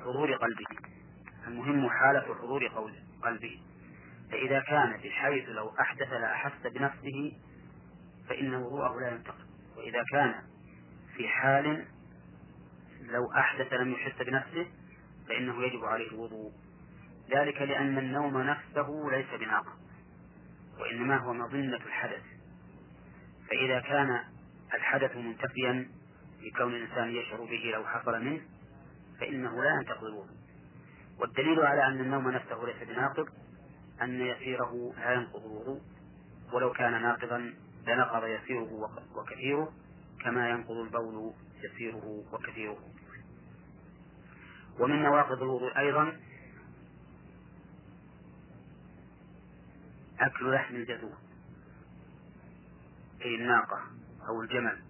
حضور 0.05 0.35
قلبه. 0.35 0.65
المهم 1.47 1.91
حالة 1.91 2.35
حضور 2.35 2.67
قلبه. 3.23 3.61
فإذا 4.31 4.61
كان 4.61 4.97
بحيث 4.97 5.49
لو 5.49 5.75
أحدث 5.81 6.13
لأحس 6.13 6.67
بنفسه 6.67 7.33
فإن 8.29 8.55
وضوءه 8.55 9.01
لا 9.01 9.11
ينتقد 9.11 9.47
وإذا 9.77 10.05
كان 10.13 10.35
في 11.17 11.29
حال 11.29 11.87
لو 13.03 13.33
أحدث 13.33 13.73
لم 13.73 13.93
يحس 13.93 14.23
بنفسه 14.23 14.67
فإنه 15.29 15.63
يجب 15.63 15.85
عليه 15.85 16.09
الوضوء. 16.09 16.53
ذلك 17.31 17.63
لأن 17.63 17.99
النوم 17.99 18.43
نفسه 18.43 19.09
ليس 19.13 19.41
بناقض 19.41 19.79
وإنما 20.79 21.17
هو 21.17 21.33
مظنة 21.33 21.77
الحدث. 21.77 22.32
فإذا 23.53 23.81
كان 23.81 24.21
الحدث 24.75 25.17
منتفيا 25.17 25.89
لكون 26.41 26.75
الإنسان 26.75 27.09
يشعر 27.09 27.45
به 27.45 27.73
لو 27.75 27.85
حصل 27.85 28.25
منه 28.25 28.41
فإنه 29.21 29.63
لا 29.63 29.71
ينتقض 29.81 30.05
الوضوء 30.05 30.37
والدليل 31.19 31.61
على 31.61 31.87
أن 31.87 32.01
النوم 32.01 32.31
نفسه 32.31 32.65
ليس 32.65 32.89
بناقض 32.89 33.29
أن 34.03 34.21
يسيره 34.21 34.95
لا 34.99 35.13
ينقض 35.13 35.45
الوضوء 35.45 35.81
ولو 36.53 36.73
كان 36.73 37.03
ناقضا 37.03 37.55
لنقض 37.87 38.27
يسيره 38.27 38.91
وكثيره 39.15 39.73
كما 40.25 40.49
ينقض 40.51 40.77
البول 40.77 41.33
يسيره 41.65 42.25
وكثيره. 42.33 42.79
ومن 44.79 45.03
نواقض 45.03 45.43
الوضوء 45.43 45.79
أيضا 45.79 46.17
أكل 50.21 50.55
لحم 50.55 50.75
الجزور 50.75 51.32
أي 53.25 53.35
الناقة 53.35 53.81
أو 54.29 54.43
الجمل. 54.43 54.83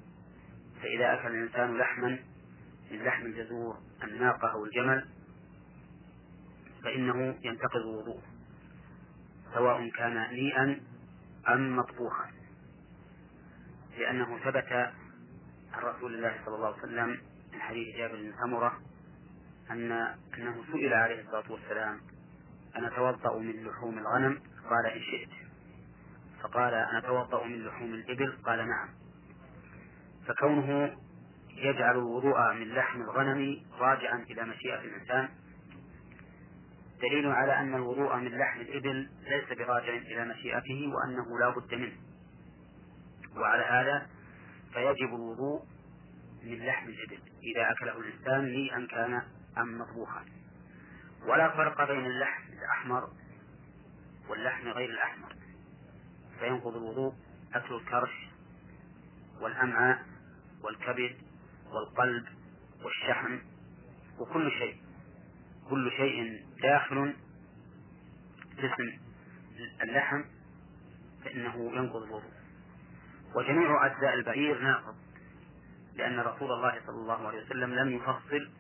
فإذا 0.83 1.15
أكل 1.15 1.27
الإنسان 1.27 1.79
لحما 1.79 2.19
من 2.91 2.99
لحم 3.05 3.27
الجزور 3.27 3.79
الناقة 4.05 4.53
أو 4.53 4.65
الجمل 4.65 5.09
فإنه 6.85 7.39
ينتقض 7.43 7.85
وضوءه 7.85 8.23
سواء 9.55 9.89
كان 9.91 10.31
نيئا 10.33 10.81
أم 11.49 11.77
مطبوخا. 11.77 12.31
لأنه 13.99 14.39
ثبت 14.39 14.73
عن 15.73 15.83
رسول 15.83 16.15
الله 16.15 16.41
صلى 16.45 16.55
الله 16.55 16.67
عليه 16.67 16.79
وسلم 16.79 17.21
من 17.53 17.61
حديث 17.61 17.97
جابر 17.97 18.17
بن 18.17 18.33
سمرة 18.43 18.81
أن 19.71 19.93
أنه 20.39 20.65
سئل 20.73 20.95
عليه 20.95 21.21
الصلاة 21.21 21.53
والسلام 21.53 22.01
أنا 22.77 22.89
أتوضأ 22.89 23.39
من 23.39 23.65
لحوم 23.65 23.99
الغنم؟ 23.99 24.41
قال 24.71 24.87
إن 24.87 25.01
شئت. 25.01 25.42
فقال 26.43 26.75
أنا 26.75 26.99
أتوضأ 26.99 27.45
من 27.45 27.67
لحوم 27.67 27.95
الإبل؟ 27.95 28.39
قال 28.47 28.59
نعم. 28.59 28.89
فكونه 30.27 30.97
يجعل 31.57 31.95
الوضوء 31.95 32.53
من 32.53 32.69
لحم 32.69 33.01
الغنم 33.03 33.63
راجعا 33.79 34.17
إلى 34.31 34.45
مشيئة 34.45 34.81
الإنسان 34.81 35.29
دليل 37.03 37.27
على 37.27 37.59
أن 37.59 37.75
الوضوء 37.75 38.17
من 38.17 38.39
لحم 38.39 38.61
الإبل 38.61 39.09
ليس 39.23 39.59
براجع 39.59 39.97
إلى 39.97 40.25
مشيئته 40.25 40.93
وأنه 40.95 41.39
لا 41.39 41.51
بد 41.51 41.75
منه. 41.75 41.97
وعلى 43.37 43.63
هذا 43.63 44.07
فيجب 44.73 45.15
الوضوء 45.15 45.63
من 46.43 46.67
لحم 46.67 46.89
الإبل. 46.89 47.23
إذا 47.43 47.71
أكله 47.71 48.01
الإنسان 48.01 48.45
نيئا 48.45 48.87
كان 48.91 49.23
أم 49.59 49.79
مطبوخا. 49.79 50.25
ولا 51.27 51.49
فرق 51.49 51.89
بين 51.89 52.07
اللحم 52.07 52.43
الأحمر 52.53 53.09
واللحم 54.29 54.69
غير 54.69 54.91
الأحمر. 54.91 55.42
فينقض 56.43 56.77
الوضوء 56.77 57.15
أكل 57.55 57.75
الكرش 57.75 58.29
والأمعاء 59.41 60.07
والكبد 60.63 61.17
والقلب 61.73 62.25
والشحم 62.85 63.39
وكل 64.19 64.51
شيء. 64.51 64.77
كل 65.71 65.91
شيء 65.97 66.47
داخل 66.63 67.15
جسم 68.59 68.99
اللحم 69.83 70.25
فإنه 71.25 71.73
ينقض 71.73 72.03
الوضوء. 72.03 72.33
وجميع 73.35 73.87
أجزاء 73.87 74.15
البعير 74.15 74.63
ناقض 74.63 74.95
لأن 75.95 76.21
رسول 76.21 76.53
الله 76.53 76.81
صلى 76.87 76.97
الله 76.97 77.29
عليه 77.29 77.45
وسلم 77.47 77.75
لم 77.75 77.93
يفصل 77.93 78.51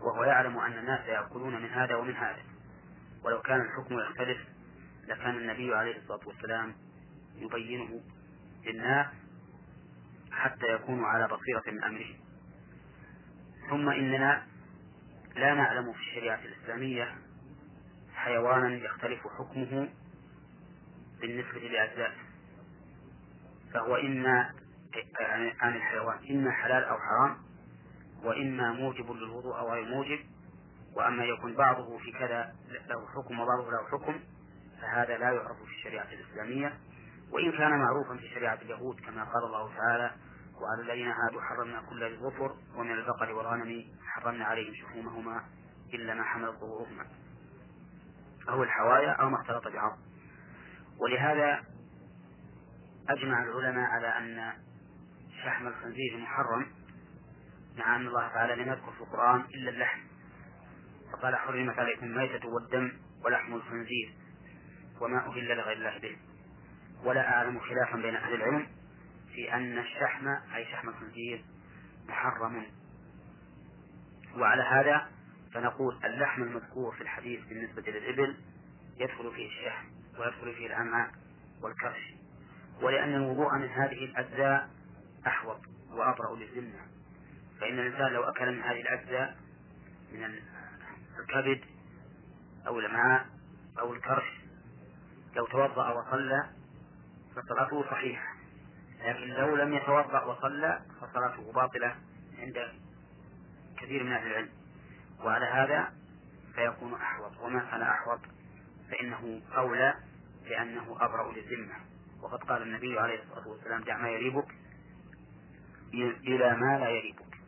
وهو 0.00 0.24
يعلم 0.24 0.58
أن 0.58 0.78
الناس 0.78 1.06
يأكلون 1.08 1.62
من 1.62 1.68
هذا 1.68 1.94
ومن 1.94 2.14
هذا. 2.14 2.42
ولو 3.24 3.40
كان 3.42 3.60
الحكم 3.60 3.98
يختلف 3.98 4.38
لكان 5.08 5.36
النبي 5.36 5.74
عليه 5.74 5.96
الصلاة 5.96 6.28
والسلام 6.28 6.74
يبينه 7.42 8.00
للناس 8.64 9.06
حتى 10.32 10.66
يكونوا 10.74 11.06
على 11.06 11.28
بصيرة 11.28 11.62
من 11.66 11.84
أمره. 11.84 12.14
ثم 13.70 13.88
إننا 13.88 14.46
لا 15.36 15.54
نعلم 15.54 15.92
في 15.92 15.98
الشريعة 15.98 16.40
الإسلامية 16.44 17.18
حيوانا 18.14 18.68
يختلف 18.76 19.20
حكمه 19.38 19.88
بالنسبة 21.20 21.58
لأجزائه 21.58 22.28
فهو 23.74 23.96
إما 23.96 24.54
عن 25.60 25.76
الحيوان 25.76 26.18
إما 26.30 26.50
حلال 26.50 26.84
أو 26.84 26.98
حرام 26.98 27.36
وإما 28.22 28.72
موجب 28.72 29.12
للوضوء 29.12 29.58
أو 29.58 29.72
غير 29.72 29.84
موجب 29.84 30.18
وأما 30.94 31.24
يكون 31.24 31.54
بعضه 31.54 31.98
في 31.98 32.12
كذا 32.12 32.54
له 32.88 33.08
حكم 33.08 33.40
وبعضه 33.40 33.70
له 33.70 33.88
حكم 33.92 34.20
فهذا 34.80 35.18
لا 35.18 35.30
يعرف 35.30 35.56
في 35.56 35.70
الشريعة 35.78 36.06
الإسلامية. 36.12 36.78
وإن 37.32 37.52
كان 37.52 37.78
معروفا 37.78 38.16
في 38.16 38.28
شريعة 38.28 38.54
اليهود 38.54 39.00
كما 39.00 39.24
قال 39.24 39.44
الله 39.44 39.76
تعالى 39.76 40.10
وعلى 40.60 40.82
الذين 40.82 41.10
هادوا 41.10 41.42
حرمنا 41.42 41.82
كل 41.90 42.04
ذي 42.04 42.16
ظفر 42.16 42.56
ومن 42.76 42.92
البقر 42.92 43.32
والغنم 43.32 43.84
حرمنا 44.06 44.44
عليهم 44.44 44.74
شحومهما 44.74 45.44
إلا 45.94 46.14
ما 46.14 46.24
حملت 46.24 46.56
ظهورهما 46.60 47.06
أو 48.48 48.62
الحوايا 48.62 49.10
أو 49.10 49.30
ما 49.30 49.40
اختلط 49.40 49.68
بعظم 49.68 49.98
ولهذا 51.00 51.64
أجمع 53.08 53.42
العلماء 53.42 53.90
على 53.90 54.06
أن 54.06 54.52
شحم 55.44 55.66
الخنزير 55.66 56.16
محرم 56.16 56.66
مع 57.76 57.96
أن 57.96 58.06
الله 58.06 58.28
تعالى 58.28 58.62
لم 58.62 58.68
يذكر 58.68 58.92
في 58.92 59.00
القرآن 59.00 59.40
إلا 59.40 59.70
اللحم. 59.70 60.00
فقال 61.12 61.36
حرمت 61.36 61.78
عليكم 61.78 62.06
الميتة 62.06 62.48
والدم 62.48 62.92
ولحم 63.24 63.54
الخنزير 63.54 64.14
وما 65.00 65.26
أهل 65.26 65.48
لغير 65.48 65.72
الله 65.72 65.98
به. 65.98 66.16
ولا 67.04 67.28
أعلم 67.28 67.60
خلافا 67.60 67.96
بين 67.96 68.16
أهل 68.16 68.34
العلم 68.34 68.66
في 69.34 69.54
أن 69.54 69.78
الشحم 69.78 70.28
أي 70.28 70.64
شحم 70.64 70.88
الخنزير 70.88 71.44
محرم. 72.08 72.66
وعلى 74.36 74.62
هذا 74.62 75.08
فنقول 75.54 75.98
اللحم 76.04 76.42
المذكور 76.42 76.94
في 76.94 77.00
الحديث 77.00 77.44
بالنسبة 77.44 77.82
للإبل 77.82 78.36
يدخل 78.96 79.32
فيه 79.34 79.48
الشحم 79.48 79.86
ويدخل 80.18 80.54
فيه 80.54 80.66
الأمعاء 80.66 81.10
والكرش. 81.62 82.14
ولأن 82.82 83.14
الوضوء 83.14 83.54
من 83.54 83.68
هذه 83.68 84.04
الأجزاء 84.04 84.70
أحوط 85.26 85.60
وأبرأ 85.90 86.36
للذمة. 86.36 86.80
فإن 87.60 87.78
الإنسان 87.78 88.12
لو 88.12 88.22
أكل 88.22 88.52
من 88.52 88.62
هذه 88.62 88.80
الأجزاء 88.80 89.36
من 90.12 90.24
الكبد 91.18 91.60
أو 92.66 92.78
الأمعاء 92.78 93.26
أو 93.78 93.92
الكرش 93.92 94.40
لو 95.36 95.46
توضأ 95.46 95.92
وصلى 95.92 96.57
فصلاته 97.42 97.84
صحيحة. 97.90 98.34
لكن 99.04 99.28
لو 99.28 99.56
لم 99.56 99.74
يتوضأ 99.74 100.24
وصلى 100.24 100.80
فصلاته 101.00 101.52
باطلة 101.52 101.96
عند 102.38 102.58
كثير 103.78 104.04
من 104.04 104.12
أهل 104.12 104.26
العلم. 104.26 104.50
وعلى 105.24 105.46
هذا 105.46 105.92
فيكون 106.54 106.94
أحوط. 106.94 107.32
وما 107.40 107.60
كان 107.70 107.82
أحوط؟ 107.82 108.20
فإنه 108.90 109.40
أولى 109.56 109.94
لأنه 110.44 110.96
أبرأ 111.00 111.32
للذمة. 111.32 111.74
وقد 112.22 112.38
قال 112.38 112.62
النبي 112.62 112.98
عليه 112.98 113.22
الصلاة 113.22 113.48
والسلام 113.48 113.82
دع 113.82 113.98
ما 113.98 114.08
يريبك 114.08 114.48
إلى 116.24 116.56
ما 116.56 116.78
لا 116.78 116.88
يريبك. 116.88 117.38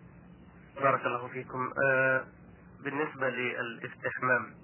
بارك 0.76 1.07
الله 1.07 1.28
فيكم. 1.28 1.72
آه 1.84 2.24
بالنسبة 2.84 3.30
للاستحمام 3.30 4.55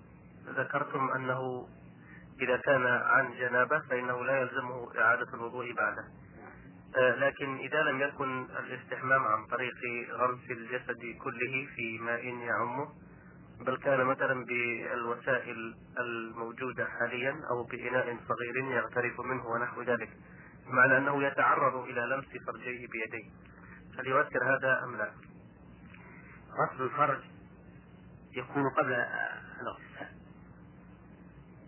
ذكرتم 0.46 1.10
أنه 1.10 1.68
إذا 2.40 2.56
كان 2.56 2.86
عن 2.86 3.34
جنابة 3.38 3.78
فإنه 3.78 4.24
لا 4.24 4.40
يلزمه 4.40 4.98
إعادة 4.98 5.34
الوضوء 5.34 5.72
بعده. 5.72 6.04
آه 6.96 7.14
لكن 7.14 7.56
إذا 7.56 7.82
لم 7.82 8.00
يكن 8.00 8.46
الاستحمام 8.58 9.24
عن 9.24 9.46
طريق 9.46 9.74
غمس 10.10 10.50
الجسد 10.50 11.16
كله 11.24 11.68
في 11.76 11.98
ماء 11.98 12.24
يعمه 12.24 12.88
بل 13.60 13.76
كان 13.76 14.04
مثلا 14.04 14.44
بالوسائل 14.44 15.74
الموجودة 15.98 16.84
حاليا 16.84 17.40
أو 17.50 17.62
بإناء 17.62 18.16
صغير 18.28 18.56
يغترف 18.56 19.20
منه 19.20 19.46
ونحو 19.46 19.82
ذلك 19.82 20.10
بمعنى 20.66 20.98
أنه 20.98 21.22
يتعرض 21.22 21.74
إلى 21.76 22.00
لمس 22.00 22.44
فرجيه 22.46 22.86
بيديه. 22.88 23.30
هل 23.98 24.06
يؤثر 24.06 24.44
هذا 24.44 24.84
أم 24.84 24.96
لا؟ 24.96 25.10
غسل 26.58 26.82
الفرج 26.82 27.20
يكون 28.36 28.70
قبل 28.70 28.92
الاغتسال 29.60 30.25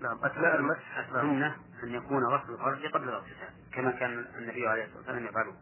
نعم 0.01 0.19
أثناء 0.25 0.57
المسح 0.57 0.99
السنة. 0.99 1.57
أن 1.83 1.95
يكون 1.95 2.25
غسل 2.25 2.53
الفرج 2.53 2.87
قبل 2.87 3.09
الاغتسال 3.09 3.51
كما 3.73 3.91
كان 3.91 4.27
النبي 4.39 4.69
عليه 4.69 4.85
الصلاة 4.85 4.99
والسلام 4.99 5.25
يفعله. 5.25 5.55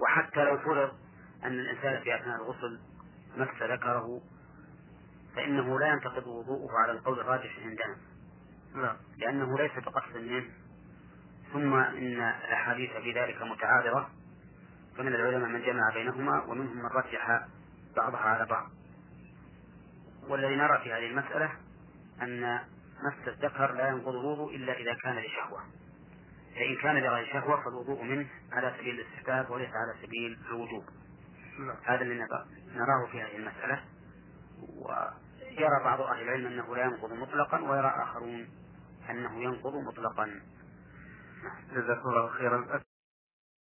وحتى 0.00 0.44
لو 0.44 0.58
فرض 0.58 0.92
أن 1.44 1.52
الإنسان 1.52 2.02
في 2.02 2.14
أثناء 2.14 2.36
الغسل 2.36 2.80
مس 3.36 3.62
ذكره 3.62 4.20
فإنه 5.36 5.78
لا 5.78 5.86
ينتقض 5.86 6.26
وضوءه 6.26 6.72
على 6.78 6.92
القول 6.92 7.20
الراجح 7.20 7.58
عندنا. 7.64 7.96
نعم. 8.74 8.96
لأنه 9.18 9.58
ليس 9.58 9.72
بقصد 9.72 10.16
منه. 10.16 10.50
ثم 11.52 11.74
إن 11.74 12.20
الأحاديث 12.20 12.90
في 12.90 13.12
ذلك 13.12 13.42
متعارضة 13.42 14.08
فمن 14.96 15.14
العلماء 15.14 15.48
من 15.48 15.62
جمع 15.62 15.90
بينهما 15.94 16.44
ومنهم 16.44 16.76
من 16.76 16.86
رجح 16.86 17.46
بعضها 17.96 18.20
على 18.20 18.46
بعض. 18.46 18.70
والذي 20.28 20.56
نرى 20.56 20.78
في 20.82 20.92
هذه 20.92 21.06
المسألة 21.06 21.52
أن 22.22 22.60
مس 23.02 23.28
الذكر 23.28 23.72
لا 23.72 23.88
ينقض 23.88 24.14
الوضوء 24.14 24.56
إلا 24.56 24.72
إذا 24.72 24.94
كان 24.94 25.18
لشهوة. 25.18 25.60
فإن 26.54 26.76
كان 26.82 26.96
لغير 26.96 27.32
شهوة 27.32 27.64
فالوضوء 27.64 28.02
منه 28.02 28.28
على 28.52 28.74
سبيل 28.78 29.00
الاستحباب 29.00 29.50
وليس 29.50 29.68
على 29.68 30.06
سبيل 30.06 30.38
الوجوب. 30.50 30.84
نعم. 31.58 31.76
هذا 31.84 32.02
اللي 32.02 32.26
نراه 32.74 33.06
في 33.12 33.22
هذه 33.22 33.36
المسألة. 33.36 33.84
ويرى 34.60 35.84
بعض 35.84 36.00
أهل 36.00 36.22
العلم 36.22 36.46
أنه 36.46 36.76
لا 36.76 36.84
ينقض 36.84 37.12
مطلقا 37.12 37.60
ويرى 37.70 37.94
آخرون 38.02 38.48
أنه 39.10 39.42
ينقض 39.42 39.74
مطلقا. 39.74 40.40
جزاكم 41.72 42.08
الله 42.08 42.28
خيرا. 42.28 42.80